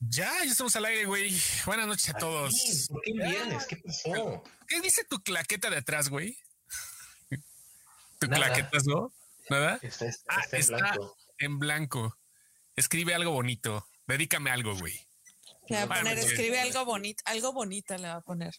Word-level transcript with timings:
Ya, 0.00 0.32
ya 0.44 0.50
estamos 0.50 0.74
al 0.76 0.84
aire, 0.84 1.06
güey. 1.06 1.36
Buenas 1.66 1.86
noches 1.86 2.08
a 2.10 2.14
todos. 2.14 2.86
¿Por 2.88 3.02
qué 3.02 3.12
vienes? 3.12 3.66
¿Qué 3.66 3.76
pasó? 3.76 4.44
¿Qué 4.68 4.80
dice 4.80 5.04
tu 5.04 5.20
claqueta 5.22 5.70
de 5.70 5.78
atrás, 5.78 6.08
güey? 6.08 6.38
¿Tu 8.20 8.28
claqueta, 8.28 8.78
no? 8.86 9.12
¿Nada? 9.50 9.78
Está, 9.82 10.06
está, 10.06 10.40
está 10.40 10.56
en 10.56 10.66
blanco. 10.68 11.16
En 11.38 11.58
blanco. 11.58 12.18
Escribe 12.76 13.14
algo 13.14 13.32
bonito. 13.32 13.88
Dedícame 14.06 14.50
algo, 14.50 14.76
güey. 14.76 15.06
Le 15.68 15.84
va 15.84 15.96
a 15.96 15.98
poner, 15.98 16.18
escribe 16.18 16.60
algo 16.60 16.84
bonito, 16.84 17.22
algo 17.26 17.52
bonito 17.52 17.96
le 17.96 18.08
va 18.08 18.16
a 18.16 18.20
poner. 18.20 18.54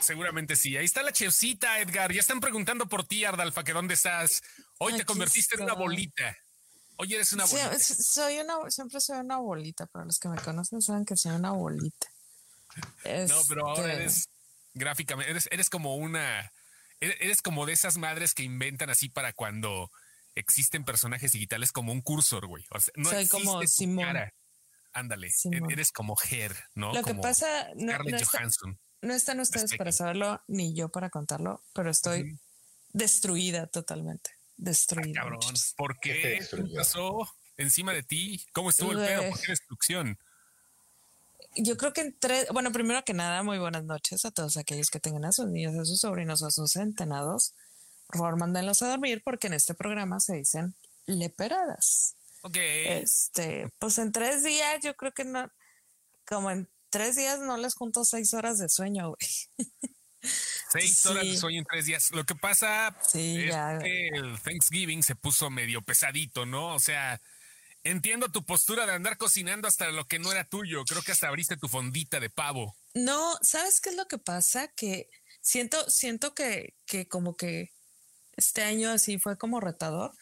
Seguramente 0.00 0.54
sí. 0.54 0.76
Ahí 0.76 0.84
está 0.84 1.02
la 1.02 1.12
chefcita, 1.12 1.80
Edgar. 1.80 2.12
Ya 2.12 2.20
están 2.20 2.40
preguntando 2.40 2.88
por 2.88 3.04
ti, 3.04 3.24
Ardalfa, 3.24 3.64
que 3.64 3.72
dónde 3.72 3.94
estás. 3.94 4.42
Hoy 4.78 4.96
te 4.96 5.04
convertiste 5.04 5.56
en 5.56 5.62
una 5.62 5.72
bolita. 5.72 6.36
Hoy 7.00 7.14
eres 7.14 7.32
una 7.32 7.44
bolita. 7.44 7.78
soy 7.78 8.38
una, 8.38 8.70
siempre 8.70 9.00
soy 9.00 9.18
una 9.18 9.38
bolita. 9.38 9.86
Para 9.86 10.04
los 10.04 10.18
que 10.18 10.28
me 10.28 10.36
conocen 10.38 10.82
saben 10.82 11.04
que 11.04 11.16
soy 11.16 11.32
una 11.32 11.52
bolita. 11.52 12.08
No, 13.28 13.40
pero 13.48 13.68
ahora 13.68 13.92
este 13.92 14.02
eres 14.02 14.28
gráficamente, 14.74 15.30
eres, 15.30 15.48
eres 15.50 15.70
como 15.70 15.96
una, 15.96 16.52
eres 17.00 17.40
como 17.40 17.66
de 17.66 17.72
esas 17.72 17.96
madres 17.96 18.34
que 18.34 18.42
inventan 18.42 18.90
así 18.90 19.08
para 19.08 19.32
cuando 19.32 19.90
existen 20.34 20.84
personajes 20.84 21.32
digitales 21.32 21.72
como 21.72 21.92
un 21.92 22.00
cursor, 22.00 22.46
güey. 22.46 22.64
O 22.70 22.80
sea, 22.80 22.92
no 22.96 23.10
soy 23.10 23.28
como 23.28 23.62
Simón. 23.66 24.16
Ándale, 24.92 25.30
eres 25.70 25.92
como 25.92 26.16
Her, 26.28 26.56
¿no? 26.74 26.92
Lo 26.92 27.04
que 27.04 27.14
pasa, 27.14 27.68
no, 27.76 27.96
no 27.96 28.18
Johansson. 28.18 28.78
no 29.02 29.14
están 29.14 29.38
ustedes 29.38 29.76
para 29.76 29.92
saberlo, 29.92 30.42
ni 30.48 30.74
yo 30.74 30.88
para 30.88 31.10
contarlo, 31.10 31.62
pero 31.72 31.90
estoy 31.90 32.38
destruida 32.92 33.68
totalmente. 33.68 34.37
Destruida. 34.58 35.20
Ah, 35.20 35.22
cabrón, 35.22 35.54
¿por 35.76 35.98
qué? 36.00 36.40
¿Qué 36.50 36.62
pasó 36.76 37.28
encima 37.56 37.92
de 37.92 38.02
ti? 38.02 38.44
¿Cómo 38.52 38.70
estuvo 38.70 38.92
el 38.92 38.98
pedo? 38.98 39.30
¿Por 39.30 39.40
qué 39.40 39.52
destrucción? 39.52 40.18
Yo 41.56 41.76
creo 41.76 41.92
que 41.92 42.02
en 42.02 42.18
tres, 42.18 42.48
bueno, 42.52 42.72
primero 42.72 43.04
que 43.04 43.14
nada, 43.14 43.42
muy 43.44 43.58
buenas 43.58 43.84
noches 43.84 44.24
a 44.24 44.32
todos 44.32 44.56
aquellos 44.56 44.90
que 44.90 45.00
tengan 45.00 45.24
a 45.24 45.32
sus 45.32 45.46
niños, 45.46 45.76
a 45.76 45.84
sus 45.84 46.00
sobrinos, 46.00 46.42
a 46.42 46.50
sus 46.50 46.72
centenados. 46.72 47.54
Por 48.08 48.18
favor, 48.18 48.36
mándenlos 48.36 48.82
a 48.82 48.88
dormir 48.88 49.22
porque 49.24 49.46
en 49.46 49.54
este 49.54 49.74
programa 49.74 50.18
se 50.18 50.34
dicen 50.34 50.74
leperadas. 51.06 52.16
Ok. 52.42 52.56
Este, 52.56 53.70
pues 53.78 53.98
en 53.98 54.10
tres 54.10 54.42
días, 54.42 54.80
yo 54.82 54.96
creo 54.96 55.12
que 55.12 55.24
no, 55.24 55.50
como 56.26 56.50
en 56.50 56.68
tres 56.90 57.14
días 57.14 57.40
no 57.40 57.56
les 57.56 57.74
junto 57.74 58.04
seis 58.04 58.34
horas 58.34 58.58
de 58.58 58.68
sueño, 58.68 59.10
güey. 59.10 59.58
Seis 60.70 61.06
horas 61.06 61.24
de 61.24 61.36
sueño 61.36 61.60
en 61.60 61.64
tres 61.64 61.86
días. 61.86 62.10
Lo 62.10 62.24
que 62.24 62.34
pasa 62.34 62.94
es 63.14 63.54
que 63.82 64.08
el 64.08 64.40
Thanksgiving 64.40 65.02
se 65.02 65.14
puso 65.14 65.50
medio 65.50 65.82
pesadito, 65.82 66.44
¿no? 66.44 66.74
O 66.74 66.80
sea, 66.80 67.20
entiendo 67.84 68.30
tu 68.30 68.44
postura 68.44 68.86
de 68.86 68.92
andar 68.92 69.16
cocinando 69.16 69.68
hasta 69.68 69.90
lo 69.90 70.06
que 70.06 70.18
no 70.18 70.30
era 70.30 70.44
tuyo. 70.44 70.84
Creo 70.84 71.02
que 71.02 71.12
hasta 71.12 71.28
abriste 71.28 71.56
tu 71.56 71.68
fondita 71.68 72.20
de 72.20 72.30
pavo. 72.30 72.76
No, 72.94 73.38
¿sabes 73.42 73.80
qué 73.80 73.90
es 73.90 73.96
lo 73.96 74.06
que 74.06 74.18
pasa? 74.18 74.68
Que 74.68 75.08
siento, 75.40 75.88
siento 75.88 76.34
que, 76.34 76.74
que 76.86 77.08
como 77.08 77.36
que 77.36 77.70
este 78.36 78.62
año 78.62 78.90
así 78.90 79.18
fue 79.18 79.38
como 79.38 79.60
retador. 79.60 80.12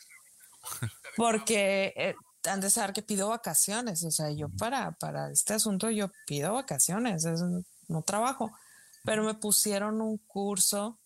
Porque 1.17 1.93
eh, 1.97 2.15
han 2.49 2.61
de 2.61 2.71
saber 2.71 2.93
que 2.93 3.03
pido 3.03 3.29
vacaciones. 3.29 4.05
O 4.05 4.11
sea, 4.11 4.31
yo 4.31 4.49
para, 4.59 4.93
para 4.93 5.31
este 5.31 5.55
asunto 5.55 5.91
yo 5.91 6.11
pido 6.27 6.55
vacaciones, 6.55 7.25
no 7.89 8.03
trabajo. 8.03 8.53
Pero 9.07 9.23
me 9.23 9.35
pusieron 9.35 10.03
un 10.03 10.19
curso 10.19 11.01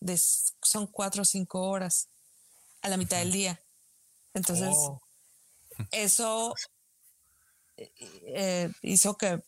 de 0.00 0.18
son 0.18 0.86
cuatro 0.86 1.22
o 1.22 1.24
cinco 1.24 1.62
horas 1.62 2.08
a 2.82 2.88
la 2.88 2.96
mitad 2.96 3.18
del 3.18 3.32
día. 3.32 3.60
Entonces, 4.34 4.74
oh. 4.76 5.00
eso 5.92 6.54
eh, 7.76 7.92
eh, 8.26 8.70
hizo 8.82 9.16
que 9.16 9.42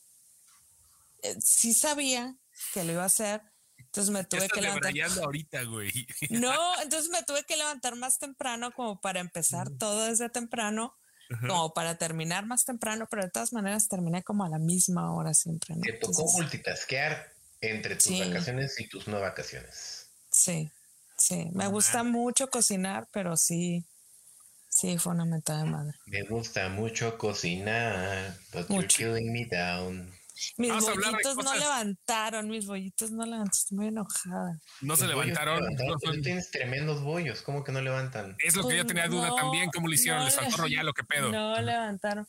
sí 1.43 1.75
sabía 1.75 2.37
que 2.73 2.85
lo 2.85 2.93
iba 2.93 3.03
a 3.03 3.07
hacer, 3.07 3.43
entonces 3.77 4.13
me 4.13 4.25
tuve 4.25 4.49
que 4.49 4.61
levantar. 4.61 4.93
ahorita, 5.23 5.65
güey. 5.65 5.91
No, 6.31 6.81
entonces 6.81 7.11
me 7.11 7.23
tuve 7.25 7.45
que 7.45 7.57
levantar 7.57 7.97
más 7.97 8.19
temprano 8.19 8.73
como 8.73 9.01
para 9.01 9.21
empezar 9.21 9.69
todo 9.79 10.07
desde 10.07 10.29
temprano, 10.29 10.97
como 11.41 11.75
para 11.75 11.97
terminar 11.97 12.47
más 12.47 12.65
temprano, 12.65 13.07
pero 13.11 13.25
de 13.25 13.31
todas 13.31 13.53
maneras 13.53 13.89
terminé 13.89 14.23
como 14.23 14.45
a 14.45 14.49
la 14.49 14.59
misma 14.59 15.15
hora 15.15 15.35
siempre. 15.35 15.75
Te 15.83 15.93
tocó 15.95 16.25
multitasquear 16.33 17.40
entre 17.61 17.97
tus 17.97 18.19
vacaciones 18.19 18.81
y 18.81 18.89
tus 18.89 19.09
no 19.09 19.21
vacaciones. 19.21 20.11
Sí, 20.31 20.71
sí. 21.19 21.51
Me 21.53 21.67
gusta 21.67 22.03
mucho 22.03 22.49
cocinar, 22.49 23.09
pero 23.13 23.37
sí, 23.37 23.85
sí, 24.69 24.99
fue 24.99 25.13
una 25.13 25.25
meta 25.25 25.59
de 25.59 25.65
madre. 25.65 25.95
Me 26.07 26.23
gusta 26.23 26.69
mucho 26.69 27.19
cocinar, 27.19 28.37
but 28.53 28.69
you're 28.69 28.87
killing 28.87 29.33
me 29.33 29.45
down. 29.47 30.13
Mis 30.57 30.73
bollitos 30.73 31.37
no 31.37 31.55
levantaron, 31.55 32.49
mis 32.49 32.67
bollitos 32.67 33.11
no 33.11 33.25
levantaron, 33.25 33.51
estoy 33.53 33.77
muy 33.77 33.89
enojada. 33.89 34.59
No 34.81 34.97
se 34.97 35.07
levantaron. 35.07 35.63
No 35.63 36.13
Tienes 36.23 36.51
tremendos 36.51 37.03
bollos, 37.03 37.43
¿cómo 37.43 37.63
que 37.63 37.73
no 37.73 37.83
levantan? 37.83 38.37
Es 38.39 38.57
lo 38.57 38.67
que 38.67 38.79
yo 38.79 38.87
tenía 38.87 39.07
duda 39.09 39.35
también, 39.37 39.69
¿cómo 39.71 39.87
lo 39.87 39.93
hicieron? 39.93 40.25
¿Les 40.25 40.35
faltó 40.35 40.67
ya 40.67 40.83
lo 40.83 40.95
que 40.95 41.05
pedo? 41.05 41.31
No 41.31 41.61
levantaron. 41.61 42.27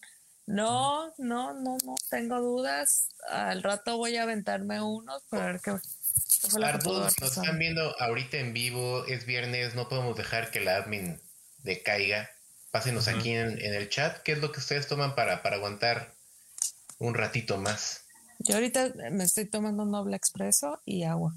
No, 0.52 1.14
no, 1.18 1.54
no, 1.54 1.78
no, 1.86 1.96
tengo 2.10 2.40
dudas. 2.40 3.10
Al 3.30 3.64
rato 3.64 3.98
voy 3.98 4.18
a 4.18 4.24
aventarme 4.24 4.82
unos 4.82 5.24
para 5.30 5.46
ver 5.48 5.62
qué. 5.62 5.72
Todos 6.84 7.20
nos 7.22 7.38
están 7.38 7.60
viendo 7.60 7.96
ahorita 8.00 8.38
en 8.38 8.54
vivo, 8.54 9.06
es 9.06 9.26
viernes, 9.26 9.76
no 9.76 9.88
podemos 9.88 10.18
dejar 10.18 10.52
que 10.52 10.60
la 10.60 10.78
admin 10.78 11.22
decaiga. 11.60 12.30
Pásenos 12.72 13.08
aquí 13.08 13.32
en, 13.32 13.62
en, 13.62 13.74
el 13.74 13.90
chat, 13.90 14.18
¿qué 14.24 14.32
es 14.32 14.40
lo 14.40 14.52
que 14.52 14.60
ustedes 14.60 14.88
toman 14.88 15.14
para, 15.14 15.44
para 15.44 15.58
aguantar 15.58 16.16
un 17.02 17.16
ratito 17.16 17.58
más. 17.58 18.06
Yo 18.40 18.56
ahorita 18.56 18.94
me 19.12 19.24
estoy 19.24 19.46
tomando 19.46 19.84
un 19.84 19.92
doble 19.92 20.16
expreso 20.16 20.82
y 20.86 21.04
agua. 21.04 21.34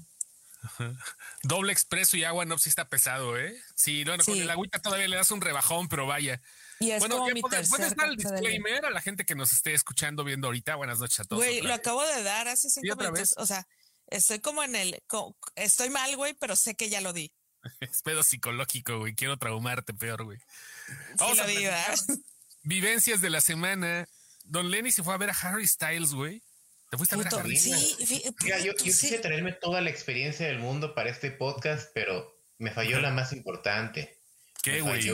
Doble 1.43 1.73
expreso 1.73 2.17
y 2.17 2.23
agua 2.23 2.45
no 2.45 2.57
si 2.57 2.69
está 2.69 2.87
pesado, 2.87 3.37
¿eh? 3.37 3.55
Sí, 3.75 4.03
bueno, 4.03 4.23
con 4.23 4.37
el 4.37 4.49
agüita 4.49 4.79
todavía 4.79 5.07
le 5.07 5.15
das 5.15 5.31
un 5.31 5.41
rebajón, 5.41 5.87
pero 5.87 6.07
vaya. 6.07 6.41
Y 6.79 6.91
es 6.91 6.99
bueno, 6.99 7.17
como 7.17 7.29
mi 7.31 7.41
puedes, 7.41 7.69
puedes 7.69 7.95
dar 7.95 8.09
el 8.09 8.17
disclaimer 8.17 8.85
a 8.85 8.89
la 8.89 9.01
gente 9.01 9.25
que 9.25 9.35
nos 9.35 9.53
esté 9.53 9.73
escuchando, 9.73 10.23
viendo 10.23 10.47
ahorita. 10.47 10.75
Buenas 10.75 10.99
noches 10.99 11.19
a 11.21 11.23
todos. 11.23 11.43
Güey, 11.43 11.61
lo 11.61 11.73
acabo 11.73 12.03
de 12.05 12.23
dar 12.23 12.47
hace 12.47 12.69
cinco 12.69 12.95
minutos. 12.95 13.33
O 13.37 13.45
sea, 13.45 13.65
estoy 14.07 14.39
como 14.39 14.63
en 14.63 14.75
el. 14.75 15.03
estoy 15.55 15.89
mal, 15.89 16.15
güey, 16.15 16.33
pero 16.33 16.55
sé 16.55 16.75
que 16.75 16.89
ya 16.89 17.01
lo 17.01 17.13
di. 17.13 17.31
es 17.79 18.01
pedo 18.01 18.23
psicológico, 18.23 18.99
güey. 18.99 19.15
Quiero 19.15 19.37
traumarte 19.37 19.93
peor, 19.93 20.23
güey. 20.23 20.39
Vamos 21.17 21.39
a 21.39 21.47
di, 21.47 21.65
Vivencias 22.63 23.21
de 23.21 23.29
la 23.29 23.41
semana. 23.41 24.07
Don 24.43 24.69
Lenny 24.69 24.91
se 24.91 25.03
fue 25.03 25.13
a 25.13 25.17
ver 25.17 25.29
a 25.29 25.33
Harry 25.33 25.67
Styles, 25.67 26.13
güey. 26.13 26.41
¿Te 26.91 26.97
fuiste 26.97 27.15
a 27.15 27.17
ver 27.17 27.27
a 27.27 27.37
Harry 27.37 27.57
Sí, 27.57 27.97
yo, 28.63 28.73
quise 28.75 29.17
traerme 29.19 29.53
toda 29.53 29.81
la 29.81 29.89
experiencia 29.89 30.47
del 30.47 30.59
mundo 30.59 30.93
para 30.93 31.09
este 31.09 31.31
podcast, 31.31 31.89
pero 31.93 32.39
me 32.57 32.71
falló 32.71 32.99
la 32.99 33.11
más 33.11 33.33
importante. 33.33 34.19
¿Qué, 34.63 34.81
güey? 34.81 35.11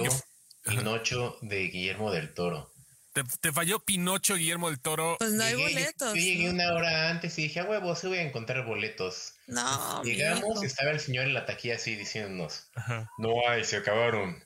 Pinocho 0.63 1.37
de 1.41 1.67
Guillermo 1.67 2.11
del 2.11 2.33
Toro. 2.33 2.71
¿Te, 3.13 3.51
falló 3.51 3.79
Pinocho 3.83 4.35
Guillermo 4.35 4.69
del 4.69 4.79
Toro? 4.79 5.17
Pues 5.19 5.33
no 5.33 5.43
hay 5.43 5.55
boletos. 5.55 6.13
Yo, 6.13 6.21
llegué 6.21 6.49
una 6.49 6.73
hora 6.73 7.09
antes 7.09 7.37
y 7.37 7.43
dije, 7.43 7.59
a 7.59 7.65
huevo, 7.65 7.93
se 7.95 8.07
voy 8.07 8.19
a 8.19 8.21
encontrar 8.21 8.65
boletos. 8.65 9.33
No. 9.47 10.01
Llegamos 10.03 10.63
y 10.63 10.65
estaba 10.65 10.91
el 10.91 10.99
señor 11.01 11.25
en 11.25 11.33
la 11.33 11.45
taquilla 11.45 11.75
así 11.75 11.95
diciéndonos, 11.95 12.69
no 13.17 13.47
hay, 13.49 13.65
se 13.65 13.77
acabaron. 13.77 14.41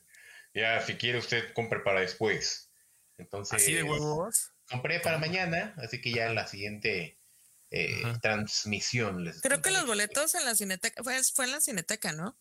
Ya, 0.55 0.81
si 0.81 0.95
quiere 0.95 1.19
usted, 1.19 1.53
compre 1.53 1.81
para 1.81 1.99
después. 1.99 2.71
Entonces, 3.17 3.61
¿Así 3.61 3.73
de 3.73 3.83
huevos? 3.83 4.51
compré 4.67 4.99
para 4.99 5.19
mañana, 5.19 5.75
así 5.77 6.01
que 6.01 6.11
ya 6.11 6.33
la 6.33 6.47
siguiente 6.47 7.19
eh, 7.69 8.03
transmisión. 8.21 9.23
Les 9.23 9.41
Creo 9.41 9.61
que 9.61 9.71
los 9.71 9.85
boletos 9.85 10.33
en 10.33 10.45
la 10.45 10.55
cineteca, 10.55 11.03
fue, 11.03 11.21
fue 11.23 11.45
en 11.45 11.51
la 11.51 11.61
cineteca, 11.61 12.13
¿no? 12.13 12.37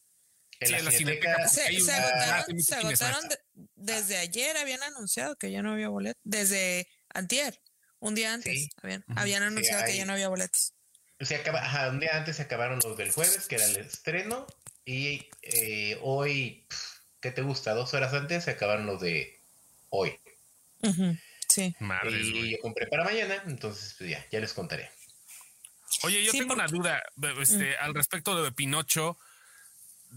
En 0.60 0.84
la, 0.84 0.90
cineteca. 0.90 1.48
Se, 1.48 1.62
agotaron, 1.62 2.62
se 2.62 2.74
agotaron 2.74 3.28
desde 3.74 4.16
ayer, 4.16 4.56
habían 4.56 4.82
anunciado 4.82 5.36
que 5.36 5.50
ya 5.50 5.62
no 5.62 5.72
había 5.72 5.88
boletos, 5.88 6.20
desde 6.24 6.88
antier, 7.12 7.60
un 8.00 8.14
día 8.14 8.32
antes, 8.32 8.68
habían, 9.16 9.42
anunciado 9.42 9.84
que 9.84 9.96
ya 9.96 10.04
no 10.04 10.12
había 10.12 10.28
boletos. 10.28 10.72
Se 11.20 11.36
acaba, 11.36 11.88
un 11.88 12.00
día 12.00 12.16
antes 12.16 12.36
se 12.36 12.42
acabaron 12.42 12.80
los 12.82 12.96
del 12.96 13.10
jueves, 13.10 13.46
que 13.46 13.56
era 13.56 13.64
el 13.66 13.76
estreno, 13.76 14.46
y 14.84 15.28
eh, 15.42 15.98
hoy, 16.02 16.66
¿qué 17.20 17.30
te 17.30 17.42
gusta? 17.42 17.74
Dos 17.74 17.94
horas 17.94 18.12
antes 18.12 18.44
se 18.44 18.50
acabaron 18.50 18.86
los 18.86 19.00
de 19.00 19.40
hoy. 19.90 20.18
Sí. 21.48 21.74
y 22.10 22.50
yo 22.50 22.58
compré 22.60 22.86
para 22.88 23.04
mañana, 23.04 23.42
entonces 23.46 23.94
pues 23.96 24.10
ya, 24.10 24.26
ya 24.30 24.40
les 24.40 24.52
contaré. 24.52 24.90
Oye, 26.02 26.24
yo 26.24 26.32
tengo 26.32 26.54
una 26.54 26.66
duda 26.66 27.02
este, 27.40 27.76
al 27.76 27.94
respecto 27.94 28.42
de 28.42 28.52
Pinocho. 28.52 29.16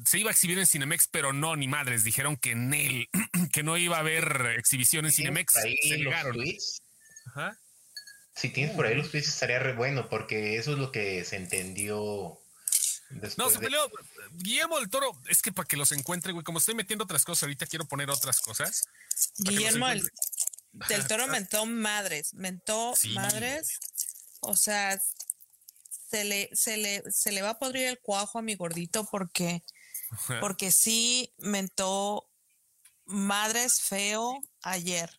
Se 0.05 0.19
iba 0.19 0.29
a 0.29 0.33
exhibir 0.33 0.59
en 0.59 0.67
Cinemex, 0.67 1.07
pero 1.07 1.33
no, 1.33 1.55
ni 1.55 1.67
madres. 1.67 2.03
Dijeron 2.03 2.37
que 2.37 2.51
en 2.51 2.73
él, 2.73 3.09
que 3.51 3.63
no 3.63 3.77
iba 3.77 3.97
a 3.97 4.01
haber 4.01 4.55
exhibición 4.57 5.05
en 5.05 5.11
Cinemex. 5.11 5.53
se 5.53 5.97
negaron. 5.97 6.33
Tweets? 6.33 6.81
Ajá. 7.27 7.57
Si 8.35 8.49
tienes 8.49 8.75
por 8.75 8.85
ahí 8.85 8.93
los 8.93 9.09
tweets 9.09 9.29
estaría 9.29 9.57
re 9.57 9.73
bueno, 9.73 10.09
porque 10.09 10.57
eso 10.57 10.73
es 10.73 10.77
lo 10.77 10.91
que 10.91 11.25
se 11.25 11.37
entendió. 11.37 12.39
No, 13.37 13.49
se 13.49 13.59
peleó. 13.59 13.89
Guillermo 14.33 14.79
del 14.79 14.89
Toro, 14.89 15.19
es 15.27 15.41
que 15.41 15.51
para 15.51 15.67
que 15.67 15.77
los 15.77 15.91
encuentre, 15.91 16.33
güey, 16.33 16.43
como 16.43 16.59
estoy 16.59 16.75
metiendo 16.75 17.05
otras 17.05 17.23
cosas, 17.23 17.43
ahorita 17.43 17.65
quiero 17.65 17.85
poner 17.85 18.09
otras 18.09 18.39
cosas. 18.41 18.83
Guillermo, 19.37 19.87
Del 19.87 21.07
Toro 21.07 21.27
mentó 21.27 21.65
madres, 21.65 22.33
mentó 22.33 22.93
madres. 23.13 23.79
O 24.41 24.55
sea, 24.55 25.01
se 26.09 26.23
le, 26.23 26.49
se 26.53 26.77
le, 26.77 27.03
se 27.11 27.31
le 27.31 27.41
va 27.41 27.51
a 27.51 27.59
podrir 27.59 27.87
el 27.87 27.99
cuajo 27.99 28.39
a 28.39 28.41
mi 28.41 28.55
gordito 28.55 29.05
porque, 29.05 29.63
porque 30.39 30.71
sí 30.71 31.33
mentó 31.37 32.29
madres 33.05 33.81
feo 33.81 34.39
ayer. 34.61 35.09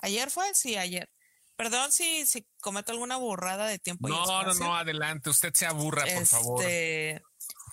¿Ayer 0.00 0.30
fue? 0.30 0.54
Sí, 0.54 0.76
ayer. 0.76 1.10
Perdón 1.56 1.92
si, 1.92 2.26
si 2.26 2.46
cometo 2.60 2.92
alguna 2.92 3.16
burrada 3.16 3.66
de 3.66 3.78
tiempo. 3.78 4.08
No, 4.08 4.42
no, 4.42 4.54
no, 4.54 4.76
adelante. 4.76 5.30
Usted 5.30 5.52
se 5.54 5.66
aburra, 5.66 6.04
por 6.04 6.26
favor. 6.26 6.60
Este, 6.60 7.22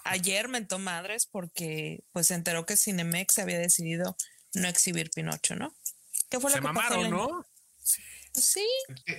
ayer 0.04 0.48
mentó 0.48 0.80
madres 0.80 1.26
porque 1.26 2.04
pues 2.12 2.28
se 2.28 2.36
enteró 2.36 2.66
que 2.66 2.78
Cinemex 2.78 3.40
había 3.40 3.58
decidido 3.58 4.16
no 4.54 4.68
exhibir 4.68 5.10
Pinocho, 5.10 5.56
¿no? 5.56 5.76
¿Qué 6.30 6.40
fue 6.40 6.52
lo 6.52 6.56
se 6.56 6.62
que 6.62 6.68
mamaron, 6.68 7.10
¿no? 7.10 7.46
Sí. 7.84 8.04
sí. 8.34 8.68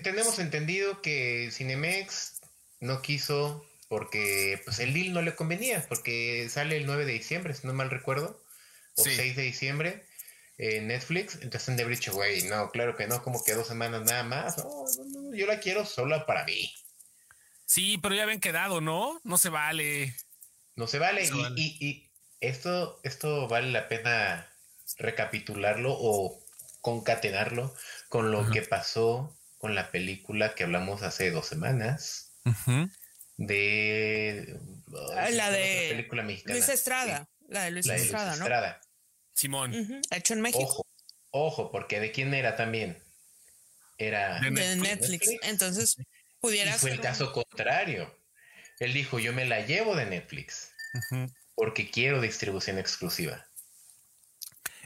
Tenemos 0.03 0.39
entendido 0.39 1.03
que 1.03 1.51
Cinemex 1.53 2.41
no 2.81 3.03
quiso 3.03 3.65
porque 3.91 4.63
pues 4.65 4.79
el 4.79 4.95
deal 4.95 5.13
no 5.13 5.21
le 5.21 5.35
convenía, 5.35 5.85
porque 5.89 6.49
sale 6.49 6.77
el 6.77 6.87
9 6.87 7.05
de 7.07 7.13
diciembre, 7.13 7.55
si 7.55 7.67
no 7.67 7.75
mal 7.75 7.91
recuerdo, 7.91 8.41
o 8.95 9.03
6 9.03 9.35
de 9.35 9.43
diciembre 9.43 10.07
en 10.59 10.87
Netflix, 10.87 11.41
entonces 11.43 11.71
haber 11.71 11.97
dicho, 11.97 12.13
güey, 12.13 12.45
no, 12.45 12.71
claro 12.71 12.97
que 12.97 13.09
no, 13.09 13.21
como 13.21 13.43
que 13.43 13.55
dos 13.55 13.67
semanas 13.67 14.03
nada 14.03 14.23
más, 14.23 14.59
no, 14.59 14.85
no, 15.07 15.35
yo 15.35 15.45
la 15.49 15.59
quiero 15.59 15.85
solo 15.85 16.25
para 16.25 16.45
mí. 16.45 16.73
Sí, 17.67 17.99
pero 17.99 18.15
ya 18.15 18.23
habían 18.23 18.39
quedado, 18.39 18.81
¿no? 18.81 19.21
No 19.25 19.39
se 19.39 19.49
vale. 19.49 20.15
No 20.77 20.87
se 20.87 21.01
vale. 21.01 21.29
y, 21.57 21.85
y, 21.85 22.11
esto, 22.39 23.01
esto 23.03 23.49
vale 23.49 23.73
la 23.73 23.89
pena 23.89 24.49
recapitularlo 24.99 25.93
o 25.99 26.41
concatenarlo 26.81 27.75
con 28.09 28.31
lo 28.31 28.49
que 28.53 28.63
pasó 28.63 29.37
con 29.59 29.75
la 29.75 29.91
película 29.91 30.55
que 30.55 30.63
hablamos 30.63 31.03
hace 31.03 31.33
dos 31.33 31.47
semanas 31.47 32.31
de 33.41 34.61
la 35.33 35.51
de 35.51 35.89
película 35.91 36.23
mexicana. 36.23 36.55
Luis 36.55 36.69
Estrada, 36.69 37.29
la 37.49 37.65
de 37.65 37.71
Luis 37.71 37.87
Estrada, 37.89 38.37
¿no? 38.37 38.47
Simón. 39.35 40.03
Hecho 40.11 40.35
en 40.35 40.43
México. 40.43 40.63
Ojo, 40.63 40.87
ojo, 41.31 41.71
porque 41.73 42.01
de 42.01 42.13
quién 42.13 42.35
era 42.35 42.55
también. 42.55 43.03
Era 43.97 44.41
de 44.41 44.51
Netflix. 44.77 45.31
Entonces 45.43 45.97
pudiera 46.39 46.79
fue 46.79 46.93
el 46.93 47.01
caso 47.01 47.33
contrario. 47.33 48.15
Él 48.79 48.93
dijo, 48.93 49.19
yo 49.19 49.33
me 49.33 49.47
la 49.47 49.65
llevo 49.65 49.97
de 49.97 50.07
Netflix 50.07 50.73
porque 51.55 51.91
quiero 51.91 52.21
distribución 52.21 52.79
exclusiva. 52.79 53.47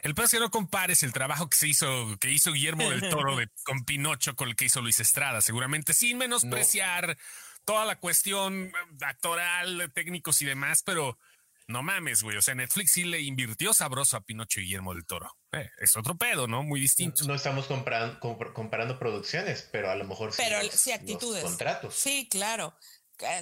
El 0.03 0.15
peor 0.15 0.27
es 0.27 0.33
que 0.33 0.39
no 0.39 0.51
compares 0.51 1.03
el 1.03 1.13
trabajo 1.13 1.49
que 1.49 1.57
se 1.57 1.67
hizo, 1.67 2.19
que 2.21 2.31
hizo 2.31 2.53
Guillermo 2.53 2.91
del 2.91 3.09
Toro 3.09 3.37
con 3.65 3.85
Pinocho 3.85 4.37
con 4.37 4.49
el 4.49 4.55
que 4.55 4.67
hizo 4.67 4.81
Luis 4.81 5.01
Estrada, 5.01 5.41
seguramente, 5.41 5.95
sin 5.95 6.19
menospreciar 6.19 7.17
toda 7.65 7.85
la 7.85 7.99
cuestión 7.99 8.73
actoral, 9.01 9.91
técnicos 9.95 10.43
y 10.43 10.47
demás, 10.47 10.83
pero 10.85 11.19
no 11.67 11.83
mames, 11.83 12.23
güey. 12.23 12.37
O 12.37 12.43
sea, 12.43 12.55
Netflix 12.55 12.93
sí 12.93 13.05
le 13.05 13.21
invirtió 13.21 13.73
sabroso 13.73 14.17
a 14.17 14.21
Pinocho 14.21 14.61
y 14.61 14.65
Guillermo 14.65 14.95
del 14.95 15.07
Toro. 15.07 15.31
Eh, 15.53 15.71
es 15.79 15.97
otro 15.97 16.17
pedo, 16.17 16.47
¿no? 16.47 16.63
Muy 16.63 16.81
distinto. 16.81 17.25
No, 17.25 17.35
estamos 17.35 17.67
comparando, 17.67 18.19
comparando 18.53 18.99
producciones, 18.99 19.69
pero 19.73 19.91
a 19.91 19.97
lo 19.97 20.05
mejor 20.05 20.33
pero 20.37 20.59
sí, 20.71 20.93
actitudes. 20.93 21.43
contratos. 21.43 21.95
Sí, 21.95 22.29
claro. 22.31 22.77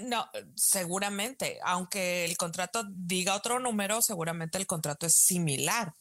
No, 0.02 0.30
seguramente, 0.54 1.58
aunque 1.64 2.26
el 2.26 2.36
contrato 2.36 2.84
diga 2.90 3.34
otro 3.34 3.58
número, 3.58 4.02
seguramente 4.02 4.58
el 4.58 4.66
contrato 4.66 5.06
es 5.06 5.14
similar. 5.14 5.94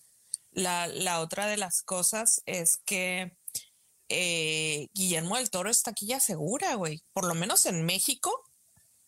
La, 0.52 0.88
la 0.88 1.22
otra 1.22 1.48
de 1.48 1.56
las 1.56 1.82
cosas 1.82 2.42
es 2.46 2.78
que 2.86 3.38
eh, 4.14 4.90
Guillermo 4.94 5.38
del 5.38 5.50
Toro 5.50 5.70
está 5.70 5.92
aquí 5.92 6.06
ya 6.06 6.20
segura, 6.20 6.76
güey. 6.76 7.02
Por 7.14 7.26
lo 7.26 7.34
menos 7.34 7.66
en 7.66 7.86
México, 7.86 8.44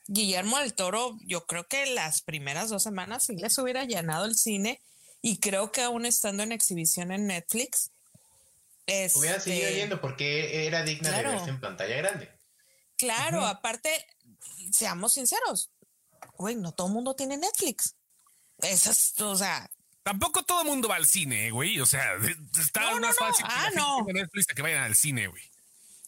Guillermo 0.08 0.60
del 0.60 0.74
Toro, 0.74 1.18
yo 1.26 1.46
creo 1.46 1.68
que 1.68 1.86
las 1.88 2.22
primeras 2.22 2.70
dos 2.70 2.84
semanas 2.84 3.26
sí 3.26 3.36
les 3.36 3.58
hubiera 3.58 3.84
llenado 3.84 4.24
el 4.24 4.36
cine 4.36 4.82
y 5.22 5.40
creo 5.40 5.74
que 5.74 5.82
aún 5.82 6.06
estando 6.06 6.44
en 6.44 6.54
exhibición 6.54 7.12
en 7.12 7.28
Netflix. 7.28 7.92
hubiera 9.16 9.42
seguido 9.42 9.68
este, 9.68 9.76
yendo 9.76 10.00
porque 10.00 10.68
era 10.68 10.84
digna 10.84 11.12
de 11.12 11.24
verse 11.24 11.50
en 11.50 11.60
pantalla 11.60 11.98
grande. 11.98 12.30
Claro, 12.98 13.46
aparte, 13.46 14.06
seamos 14.72 15.14
sinceros, 15.14 15.70
güey, 16.38 16.56
no 16.56 16.72
todo 16.72 16.88
el 16.88 16.94
mundo 16.94 17.14
tiene 17.14 17.36
Netflix. 17.36 17.96
Esas, 18.60 19.20
o 19.20 19.36
sea. 19.36 19.70
Tampoco 20.04 20.44
todo 20.44 20.62
el 20.62 20.68
mundo 20.68 20.90
va 20.90 20.98
al 20.98 21.08
cine, 21.08 21.50
güey. 21.52 21.80
O 21.80 21.86
sea, 21.86 22.16
está 22.60 23.00
más 23.00 23.18
fácil 23.18 23.46
ah, 23.50 23.70
no. 23.74 24.06
Netflix 24.06 24.48
que 24.48 24.62
vayan 24.62 24.84
al 24.84 24.96
cine, 24.96 25.28
güey. 25.28 25.44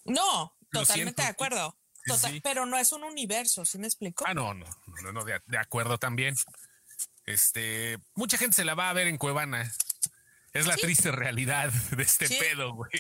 No, 0.04 0.56
totalmente 0.72 1.22
de 1.22 1.30
acuerdo. 1.30 1.76
Pero 2.44 2.66
no 2.66 2.78
es 2.78 2.92
un 2.92 3.04
universo, 3.04 3.66
¿sí 3.66 3.80
me 3.80 3.88
explico? 3.88 4.26
Ah, 4.28 4.34
no, 4.34 4.54
no, 4.54 4.66
no, 5.02 5.12
no 5.12 5.24
de, 5.24 5.58
acuerdo 5.58 5.98
también. 5.98 6.36
Este, 7.26 7.98
mucha 8.14 8.38
gente 8.38 8.56
se 8.58 8.66
la 8.66 8.76
va 8.76 8.90
a 8.90 8.94
ver 8.94 9.08
en 9.08 9.18
Cuevana. 9.18 9.72
Es 10.54 10.68
la 10.68 10.78
triste 10.78 11.12
realidad 11.12 11.72
de 11.92 12.04
este 12.04 12.30
pedo, 12.30 12.74
güey. 12.74 12.92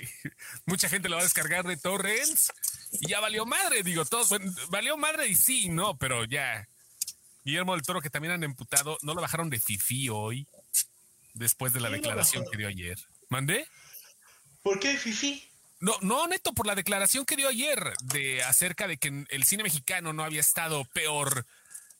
Mucha 0.65 0.89
gente 0.89 1.07
lo 1.07 1.17
va 1.17 1.21
a 1.21 1.25
descargar 1.25 1.65
de 1.65 1.77
torrents 1.77 2.51
y 2.91 3.09
ya 3.09 3.19
valió 3.19 3.45
madre, 3.45 3.83
digo, 3.83 4.05
todos, 4.05 4.29
valió 4.69 4.97
madre 4.97 5.27
y 5.27 5.35
sí, 5.35 5.69
no, 5.69 5.97
pero 5.97 6.25
ya. 6.25 6.67
Guillermo 7.45 7.73
del 7.73 7.83
Toro, 7.83 8.01
que 8.01 8.09
también 8.09 8.33
han 8.33 8.43
emputado, 8.43 8.97
no 9.03 9.13
lo 9.13 9.21
bajaron 9.21 9.49
de 9.49 9.59
Fifi 9.59 10.09
hoy, 10.09 10.47
después 11.33 11.71
de 11.73 11.79
la 11.79 11.89
declaración 11.89 12.43
que 12.51 12.57
dio 12.57 12.67
ayer. 12.67 12.97
¿Mandé? 13.29 13.67
¿Por 14.63 14.79
qué 14.79 14.97
Fifi? 14.97 15.47
No, 15.79 15.93
no, 16.01 16.25
neto, 16.27 16.53
por 16.53 16.65
la 16.65 16.73
declaración 16.73 17.25
que 17.25 17.35
dio 17.35 17.47
ayer 17.47 17.93
de 18.03 18.43
acerca 18.43 18.87
de 18.87 18.97
que 18.97 19.25
el 19.29 19.43
cine 19.43 19.63
mexicano 19.63 20.11
no 20.11 20.23
había 20.23 20.39
estado 20.39 20.85
peor 20.85 21.45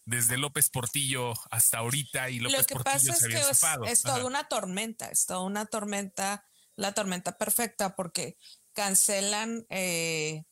desde 0.06 0.38
López 0.38 0.70
Portillo 0.70 1.34
hasta 1.52 1.80
ahorita 1.80 2.30
y 2.30 2.40
López 2.40 2.60
Lo 2.60 2.66
que 2.66 2.84
pasa 2.84 3.12
es 3.12 3.28
que 3.28 3.92
es, 3.92 4.02
toda 4.02 4.26
una 4.26 4.48
tormenta, 4.48 5.10
es 5.10 5.26
toda 5.26 5.42
una 5.42 5.66
tormenta, 5.66 6.46
la 6.76 6.94
tormenta 6.94 7.38
perfecta 7.38 7.96
porque 7.96 8.38
cancelan 8.74 9.66
eh, 9.70 10.44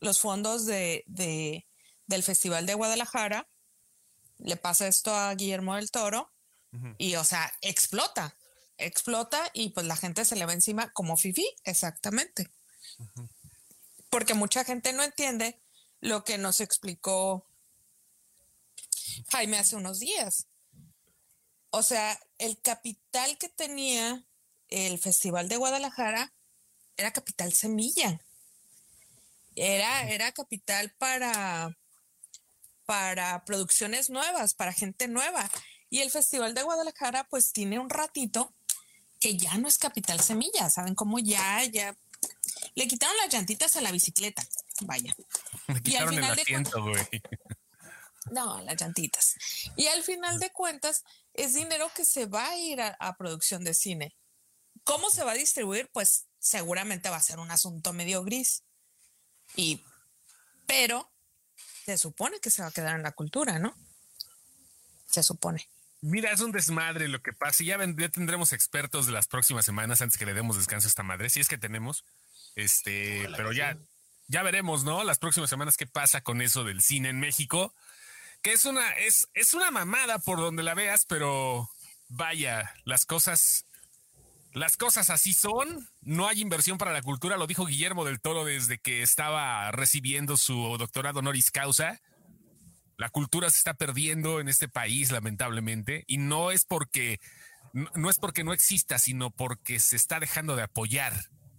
los 0.00 0.20
fondos 0.20 0.66
de, 0.66 1.04
del 1.06 2.22
Festival 2.22 2.66
de 2.66 2.74
Guadalajara, 2.74 3.48
le 4.42 4.56
pasa 4.56 4.86
esto 4.86 5.14
a 5.14 5.34
Guillermo 5.34 5.76
del 5.76 5.90
Toro 5.90 6.30
y, 6.98 7.16
o 7.16 7.24
sea, 7.24 7.52
explota 7.60 8.34
explota 8.84 9.50
y 9.52 9.70
pues 9.70 9.86
la 9.86 9.96
gente 9.96 10.24
se 10.24 10.36
le 10.36 10.46
va 10.46 10.52
encima 10.52 10.92
como 10.92 11.16
Fifi, 11.16 11.46
exactamente. 11.64 12.50
Porque 14.10 14.34
mucha 14.34 14.64
gente 14.64 14.92
no 14.92 15.02
entiende 15.02 15.60
lo 16.00 16.24
que 16.24 16.38
nos 16.38 16.60
explicó 16.60 17.46
Jaime 19.28 19.58
hace 19.58 19.76
unos 19.76 20.00
días. 20.00 20.46
O 21.70 21.82
sea, 21.82 22.18
el 22.38 22.60
capital 22.60 23.38
que 23.38 23.48
tenía 23.48 24.24
el 24.68 24.98
Festival 24.98 25.48
de 25.48 25.56
Guadalajara 25.56 26.32
era 26.96 27.12
capital 27.12 27.52
semilla. 27.52 28.20
Era, 29.54 30.08
era 30.08 30.32
capital 30.32 30.92
para, 30.98 31.76
para 32.92 33.42
producciones 33.46 34.10
nuevas, 34.10 34.52
para 34.52 34.70
gente 34.70 35.08
nueva. 35.08 35.50
Y 35.88 36.00
el 36.00 36.10
Festival 36.10 36.52
de 36.52 36.62
Guadalajara 36.62 37.24
pues 37.24 37.50
tiene 37.54 37.78
un 37.78 37.88
ratito 37.88 38.54
que 39.18 39.38
ya 39.38 39.56
no 39.56 39.66
es 39.66 39.78
Capital 39.78 40.20
Semilla, 40.20 40.68
¿saben 40.68 40.94
cómo 40.94 41.18
ya, 41.18 41.64
ya 41.64 41.96
le 42.74 42.86
quitaron 42.86 43.16
las 43.16 43.32
llantitas 43.32 43.76
a 43.76 43.80
la 43.80 43.92
bicicleta? 43.92 44.46
Vaya. 44.82 45.16
Le 45.68 45.80
quitaron 45.80 46.18
el 46.18 46.24
asiento, 46.24 46.82
güey. 46.82 47.08
No, 48.30 48.60
las 48.60 48.78
llantitas. 48.78 49.36
Y 49.74 49.86
al 49.86 50.02
final 50.02 50.38
de 50.38 50.52
cuentas, 50.52 51.02
es 51.32 51.54
dinero 51.54 51.90
que 51.96 52.04
se 52.04 52.26
va 52.26 52.50
a 52.50 52.58
ir 52.58 52.80
a, 52.82 52.88
a, 53.00 53.16
producción 53.16 53.64
de 53.64 53.72
cine. 53.72 54.14
¿Cómo 54.84 55.08
se 55.08 55.24
va 55.24 55.32
a 55.32 55.34
distribuir? 55.34 55.88
Pues 55.92 56.26
seguramente 56.38 57.08
va 57.08 57.16
a 57.16 57.22
ser 57.22 57.38
un 57.38 57.50
asunto 57.50 57.94
medio 57.94 58.22
gris. 58.22 58.64
Y, 59.56 59.82
pero 60.66 61.11
se 61.84 61.98
supone 61.98 62.40
que 62.40 62.50
se 62.50 62.62
va 62.62 62.68
a 62.68 62.72
quedar 62.72 62.96
en 62.96 63.02
la 63.02 63.12
cultura, 63.12 63.58
¿no? 63.58 63.76
Se 65.06 65.22
supone. 65.22 65.68
Mira, 66.00 66.32
es 66.32 66.40
un 66.40 66.52
desmadre 66.52 67.08
lo 67.08 67.22
que 67.22 67.32
pasa. 67.32 67.62
Y 67.62 67.66
ya, 67.66 67.78
tendremos 68.10 68.52
expertos 68.52 69.06
de 69.06 69.12
las 69.12 69.28
próximas 69.28 69.64
semanas 69.64 70.02
antes 70.02 70.18
que 70.18 70.26
le 70.26 70.34
demos 70.34 70.56
descanso 70.56 70.86
a 70.86 70.90
esta 70.90 71.02
madre. 71.04 71.30
Si 71.30 71.40
es 71.40 71.48
que 71.48 71.58
tenemos. 71.58 72.04
Este, 72.56 73.28
pero 73.36 73.52
ya, 73.52 73.78
ya 74.26 74.42
veremos, 74.42 74.84
¿no? 74.84 75.04
Las 75.04 75.18
próximas 75.18 75.48
semanas 75.48 75.76
qué 75.76 75.86
pasa 75.86 76.22
con 76.22 76.42
eso 76.42 76.64
del 76.64 76.82
cine 76.82 77.08
en 77.08 77.20
México. 77.20 77.72
Que 78.42 78.52
es 78.52 78.64
una, 78.64 78.90
es, 78.92 79.28
es 79.34 79.54
una 79.54 79.70
mamada 79.70 80.18
por 80.18 80.38
donde 80.38 80.64
la 80.64 80.74
veas, 80.74 81.04
pero 81.06 81.70
vaya, 82.08 82.74
las 82.84 83.06
cosas, 83.06 83.66
las 84.52 84.76
cosas 84.76 85.10
así 85.10 85.32
son. 85.32 85.88
No 86.00 86.28
hay 86.28 86.40
inversión 86.40 86.78
para 86.78 86.92
la 86.92 87.02
cultura, 87.02 87.36
lo 87.36 87.46
dijo 87.46 87.66
Guillermo 87.66 88.04
del 88.04 88.20
Toro 88.20 88.44
desde 88.44 88.78
que 88.78 89.02
estaba 89.02 89.70
recibiendo 89.72 90.36
su 90.36 90.76
doctorado 90.78 91.20
honoris 91.20 91.50
causa 91.50 92.00
la 93.02 93.08
cultura 93.08 93.50
se 93.50 93.58
está 93.58 93.74
perdiendo 93.74 94.38
en 94.38 94.48
este 94.48 94.68
país, 94.68 95.10
lamentablemente, 95.10 96.04
y 96.06 96.18
no 96.18 96.52
es 96.52 96.64
porque 96.64 97.18
no, 97.72 98.08
es 98.10 98.18
porque 98.18 98.44
no 98.44 98.52
exista, 98.52 98.96
sino 98.96 99.30
porque 99.30 99.80
se 99.80 99.96
está 99.96 100.20
dejando 100.20 100.54
de 100.54 100.62
apoyar 100.62 101.12